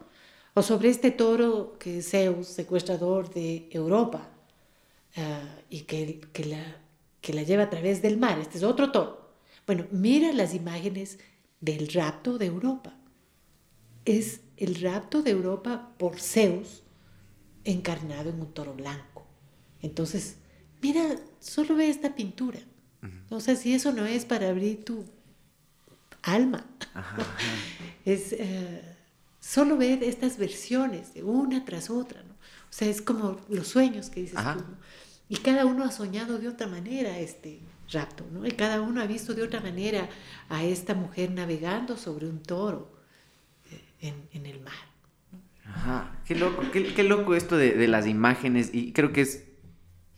[0.54, 4.28] o sobre este toro que es Zeus, secuestrador de Europa,
[5.16, 6.76] ah, y que, que, la,
[7.20, 8.38] que la lleva a través del mar.
[8.38, 9.30] Este es otro toro.
[9.66, 11.18] Bueno, mira las imágenes
[11.60, 12.94] del rapto de Europa.
[14.04, 16.82] Es el rapto de Europa por Zeus
[17.64, 19.26] encarnado en un toro blanco.
[19.82, 20.36] Entonces,
[20.82, 22.58] mira, solo ve esta pintura.
[23.30, 25.04] O sea, si eso no es para abrir tu
[26.22, 26.66] alma,
[28.04, 28.82] es eh,
[29.40, 32.34] solo ver estas versiones de una tras otra, ¿no?
[32.34, 34.64] O sea, es como los sueños que dices tú.
[35.28, 38.46] Y cada uno ha soñado de otra manera este rapto, ¿no?
[38.46, 40.08] Y cada uno ha visto de otra manera
[40.48, 42.92] a esta mujer navegando sobre un toro
[44.00, 44.74] eh, en, el mar.
[45.64, 49.44] Ajá, qué loco, qué, loco esto de, de, las imágenes y creo que es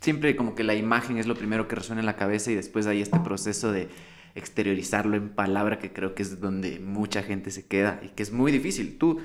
[0.02, 2.86] siempre como que la imagen es lo primero que resuena en la cabeza y después
[2.86, 3.88] hay este proceso de
[4.34, 8.32] exteriorizarlo en palabra que creo que es donde mucha gente se queda y que es
[8.32, 8.98] muy difícil.
[8.98, 9.20] Tú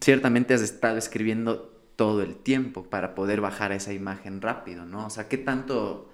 [0.00, 5.06] ciertamente has estado escribiendo todo el tiempo para poder bajar esa imagen rápido, ¿no?
[5.06, 6.10] O sea, ¿qué tanto,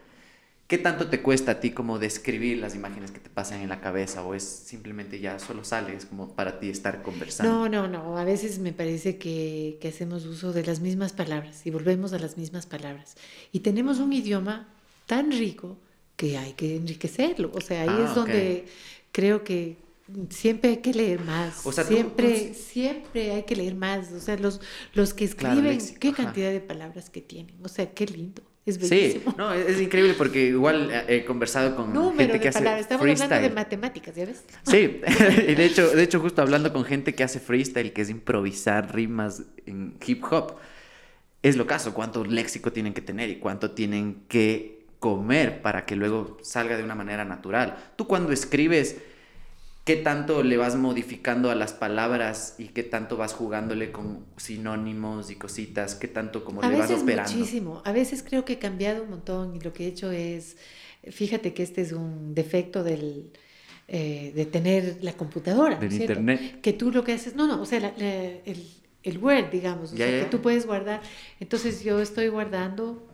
[0.70, 3.80] ¿qué tanto te cuesta a ti como describir las imágenes que te pasan en la
[3.80, 7.68] cabeza o es simplemente ya solo sales como para ti estar conversando?
[7.68, 11.66] No, no, no, a veces me parece que, que hacemos uso de las mismas palabras
[11.66, 13.16] y volvemos a las mismas palabras
[13.50, 14.68] y tenemos un idioma
[15.06, 15.76] tan rico
[16.14, 18.66] que hay que enriquecerlo, o sea, ahí ah, es donde
[19.10, 19.76] creo que
[20.28, 21.66] siempre hay que leer más.
[21.66, 24.12] O sea, siempre, siempre hay que leer más.
[24.12, 24.60] O sea, los,
[24.92, 27.56] los que escriben, qué cantidad de palabras que tienen.
[27.64, 28.42] O sea, qué lindo.
[28.66, 29.30] Es bellísimo.
[29.30, 33.50] Sí, no, es, increíble porque igual he conversado con gente que hace Estamos hablando de
[33.50, 34.44] matemáticas, ¿ya ves?
[34.64, 35.00] Sí,
[35.48, 38.94] y de hecho, de hecho justo hablando con gente que hace freestyle, que es improvisar
[38.94, 40.56] rimas en hip hop,
[41.42, 45.96] es lo caso, cuánto léxico tienen que tener y cuánto tienen que comer para que
[45.96, 47.92] luego salga de una manera natural.
[47.96, 48.98] Tú cuando escribes
[49.90, 55.30] qué tanto le vas modificando a las palabras y qué tanto vas jugándole con sinónimos
[55.32, 57.32] y cositas, qué tanto como le vas operando.
[57.32, 57.82] Muchísimo.
[57.84, 60.58] A veces creo que he cambiado un montón y lo que he hecho es,
[61.10, 63.32] fíjate que este es un defecto del,
[63.88, 65.76] eh, de tener la computadora.
[65.76, 66.60] Del internet.
[66.60, 68.64] Que tú lo que haces, no, no, o sea, el,
[69.02, 71.02] el, Word, digamos, o sea, que tú puedes guardar.
[71.40, 73.08] Entonces yo estoy guardando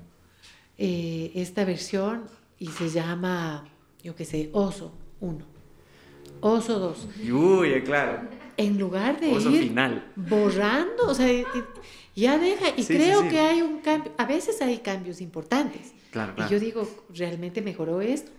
[0.76, 2.24] eh, esta versión
[2.58, 3.66] y se llama,
[4.02, 5.55] yo qué sé, Oso 1
[6.40, 7.08] Oso 2.
[7.30, 8.28] Uy, claro.
[8.56, 9.74] En lugar de ir
[10.16, 11.28] borrando, o sea,
[12.14, 15.92] ya deja, y creo que hay un cambio, a veces hay cambios importantes.
[16.10, 18.30] Claro, Y yo digo, realmente mejoró esto.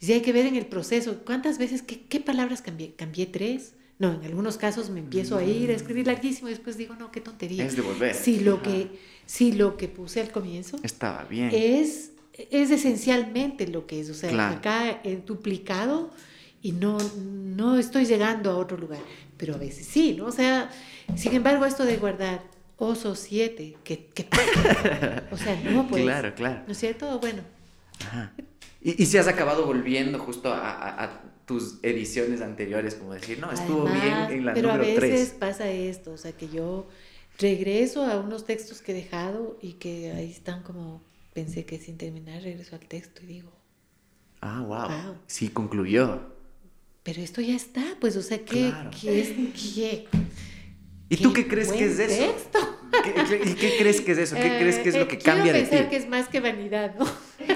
[0.00, 2.94] Y si hay que ver en el proceso, ¿cuántas veces, qué, palabras cambié?
[2.94, 3.72] Cambié tres.
[3.98, 7.10] No, en algunos casos me empiezo a ir a escribir larguísimo y después digo, no,
[7.10, 7.64] qué tontería.
[7.64, 8.14] Es de volver.
[8.14, 8.90] Si lo, que,
[9.24, 11.50] si lo que puse al comienzo estaba bien.
[11.52, 14.10] Es, es esencialmente lo que es.
[14.10, 16.10] O sea, acá he duplicado
[16.64, 19.00] y no, no estoy llegando a otro lugar.
[19.36, 20.24] Pero a veces sí, ¿no?
[20.24, 20.70] O sea,
[21.14, 22.42] sin embargo, esto de guardar
[22.78, 24.08] oso 7, que,
[25.30, 26.02] o sea, no pues.
[26.04, 26.62] Claro, claro.
[26.66, 27.18] ¿No es cierto?
[27.20, 27.42] Bueno.
[28.80, 33.84] ¿Y, y si has acabado volviendo justo a, tus ediciones anteriores, como decir, no, estuvo
[33.84, 34.94] bien en la pero número 3.
[34.94, 36.88] Pero a veces pasa esto, o sea, que yo
[37.38, 41.02] regreso a unos textos que he dejado y que ahí están como,
[41.34, 43.52] pensé que sin terminar regreso al texto y digo.
[44.40, 44.88] Ah, wow.
[44.88, 45.16] wow.
[45.26, 46.33] Sí, concluyó
[47.04, 49.28] pero esto ya está, pues, o sea, ¿qué, ¿qué es?
[49.74, 50.06] ¿qué,
[51.10, 52.34] ¿Y tú qué crees que es eso?
[53.44, 54.36] ¿Y qué crees que es eso?
[54.36, 55.68] ¿Qué crees que es lo que eh, cambia de ti?
[55.68, 57.06] pensar que es más que vanidad, ¿no?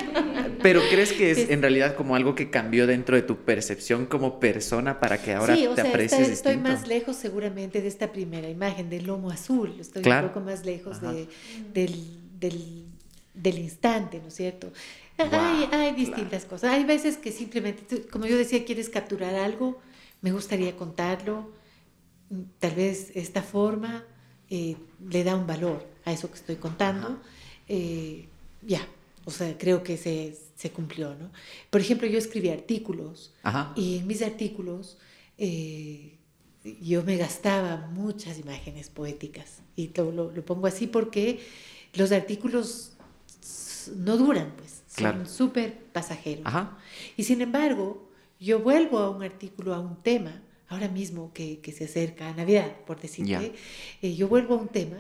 [0.63, 4.39] Pero ¿crees que es en realidad como algo que cambió dentro de tu percepción como
[4.39, 8.13] persona para que ahora sí, o te sea, aprecies estoy más lejos seguramente de esta
[8.13, 9.77] primera imagen del lomo azul.
[9.81, 11.27] Estoy un poco más lejos de,
[11.73, 11.95] del,
[12.39, 12.85] del,
[13.33, 14.73] del instante, ¿no es cierto?
[15.19, 16.73] Hay, distintas cosas.
[16.73, 19.81] Hay veces que simplemente, como yo decía, quieres capturar algo,
[20.21, 21.51] me gustaría contarlo.
[22.59, 24.05] Tal vez esta forma
[24.51, 24.77] eh,
[25.09, 27.21] le da un valor a eso que estoy contando.
[27.69, 28.29] Eh,
[28.63, 28.87] ya,
[29.25, 31.31] o sea, creo que se, se, cumplió, ¿no?
[31.71, 33.35] Por ejemplo, yo escribí artículos
[33.77, 34.99] y en mis artículos
[35.37, 36.17] eh,
[36.81, 41.41] yo me gastaba muchas imágenes poéticas y lo, lo pongo así porque
[41.95, 42.93] los artículos
[43.97, 46.45] no duran, pues son súper pasajeros.
[47.17, 48.09] Y sin embargo,
[48.41, 52.35] yo vuelvo a un artículo, a un tema, ahora mismo que, que se acerca a
[52.35, 53.53] Navidad, por decirte,
[54.03, 54.99] eh, yo vuelvo a un tema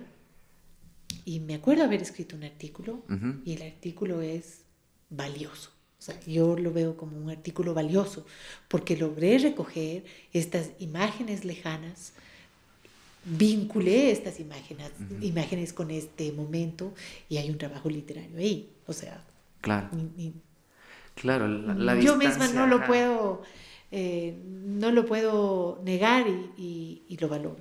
[1.24, 3.02] y me acuerdo haber escrito un artículo
[3.44, 4.62] y el artículo es
[5.10, 5.70] valioso.
[5.98, 8.24] O sea, yo lo veo como un artículo valioso
[8.68, 12.12] porque logré recoger estas imágenes lejanas,
[13.24, 16.94] vinculé estas imágenes, imágenes con este momento
[17.28, 18.70] y hay un trabajo literario ahí.
[18.86, 19.22] O sea,
[19.60, 19.88] Claro.
[21.14, 23.42] claro, la, Yo misma no lo puedo,
[23.90, 27.56] eh, no lo puedo negar y, y, lo valoro.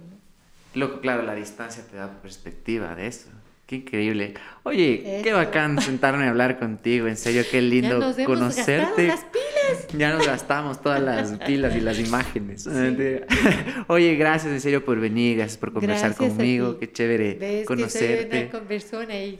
[0.76, 1.02] ¿no?
[1.02, 3.30] claro, la distancia te da perspectiva de eso.
[3.66, 4.34] Qué increíble.
[4.64, 7.08] Oye, qué bacán sentarme a hablar contigo.
[7.08, 9.08] En serio, qué lindo ya nos conocerte.
[9.08, 9.57] Las pilas.
[9.98, 12.68] Ya nos gastamos todas las pilas y las imágenes.
[13.88, 16.78] Oye, gracias en serio por venir, gracias por conversar conmigo.
[16.80, 18.50] Qué chévere conocerte.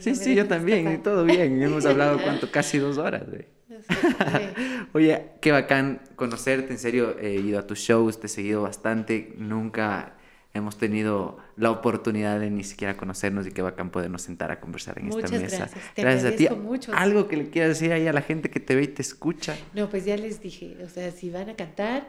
[0.00, 1.62] sí, sí, yo también, todo bien.
[1.62, 3.22] Hemos hablado cuánto, casi dos horas.
[4.92, 9.34] Oye, qué bacán conocerte, en serio, he ido a tus shows, te he seguido bastante,
[9.38, 10.17] nunca
[10.58, 14.98] hemos tenido la oportunidad de ni siquiera conocernos y qué bacán podernos sentar a conversar
[14.98, 15.56] en esta mesa.
[15.56, 16.48] Gracias, te gracias a ti.
[16.48, 16.92] Mucho.
[16.94, 19.56] Algo que le quieras decir ahí a la gente que te ve y te escucha.
[19.74, 22.08] No, pues ya les dije, o sea, si van a cantar,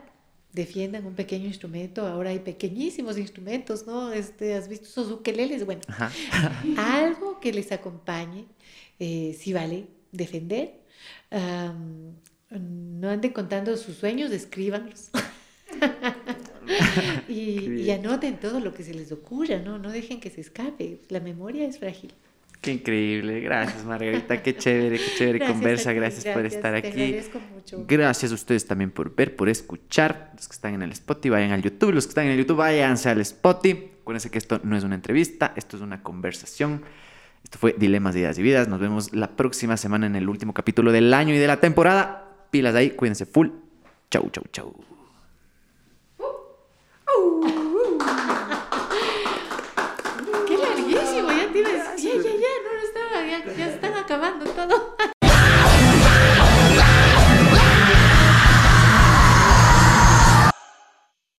[0.52, 2.06] defiendan un pequeño instrumento.
[2.06, 4.12] Ahora hay pequeñísimos instrumentos, ¿no?
[4.12, 5.64] Este, ¿Has visto esos ukeleles?
[5.64, 5.82] Bueno,
[6.76, 8.46] algo que les acompañe,
[8.98, 10.74] eh, si vale, defender.
[11.30, 15.10] no anden contando sus sueños, escríbanlos.
[17.28, 19.78] y, anoten todo lo que se les ocurra, ¿no?
[19.78, 21.00] No dejen que se escape.
[21.08, 22.12] La memoria es frágil.
[22.60, 27.16] Qué increíble, gracias Margarita, qué chévere, qué chévere conversa, gracias, por estar aquí.
[27.54, 27.86] Mucho.
[27.88, 30.32] Gracias a ustedes también por ver, por escuchar.
[30.36, 32.58] Los que están en el Spotify, vayan al YouTube, los que están en el YouTube,
[32.58, 33.90] váyanse al Spotify.
[34.02, 36.82] Acuérdense que esto no es una entrevista, esto es una conversación.
[37.42, 38.68] Esto fue Dilemas de Ideas y Vidas.
[38.68, 42.46] Nos vemos la próxima semana en el último capítulo del año y de la temporada.
[42.50, 43.48] Pilas ahí, cuídense full.
[44.10, 44.89] Chau, chau, chau.
[47.20, 47.59] Woo!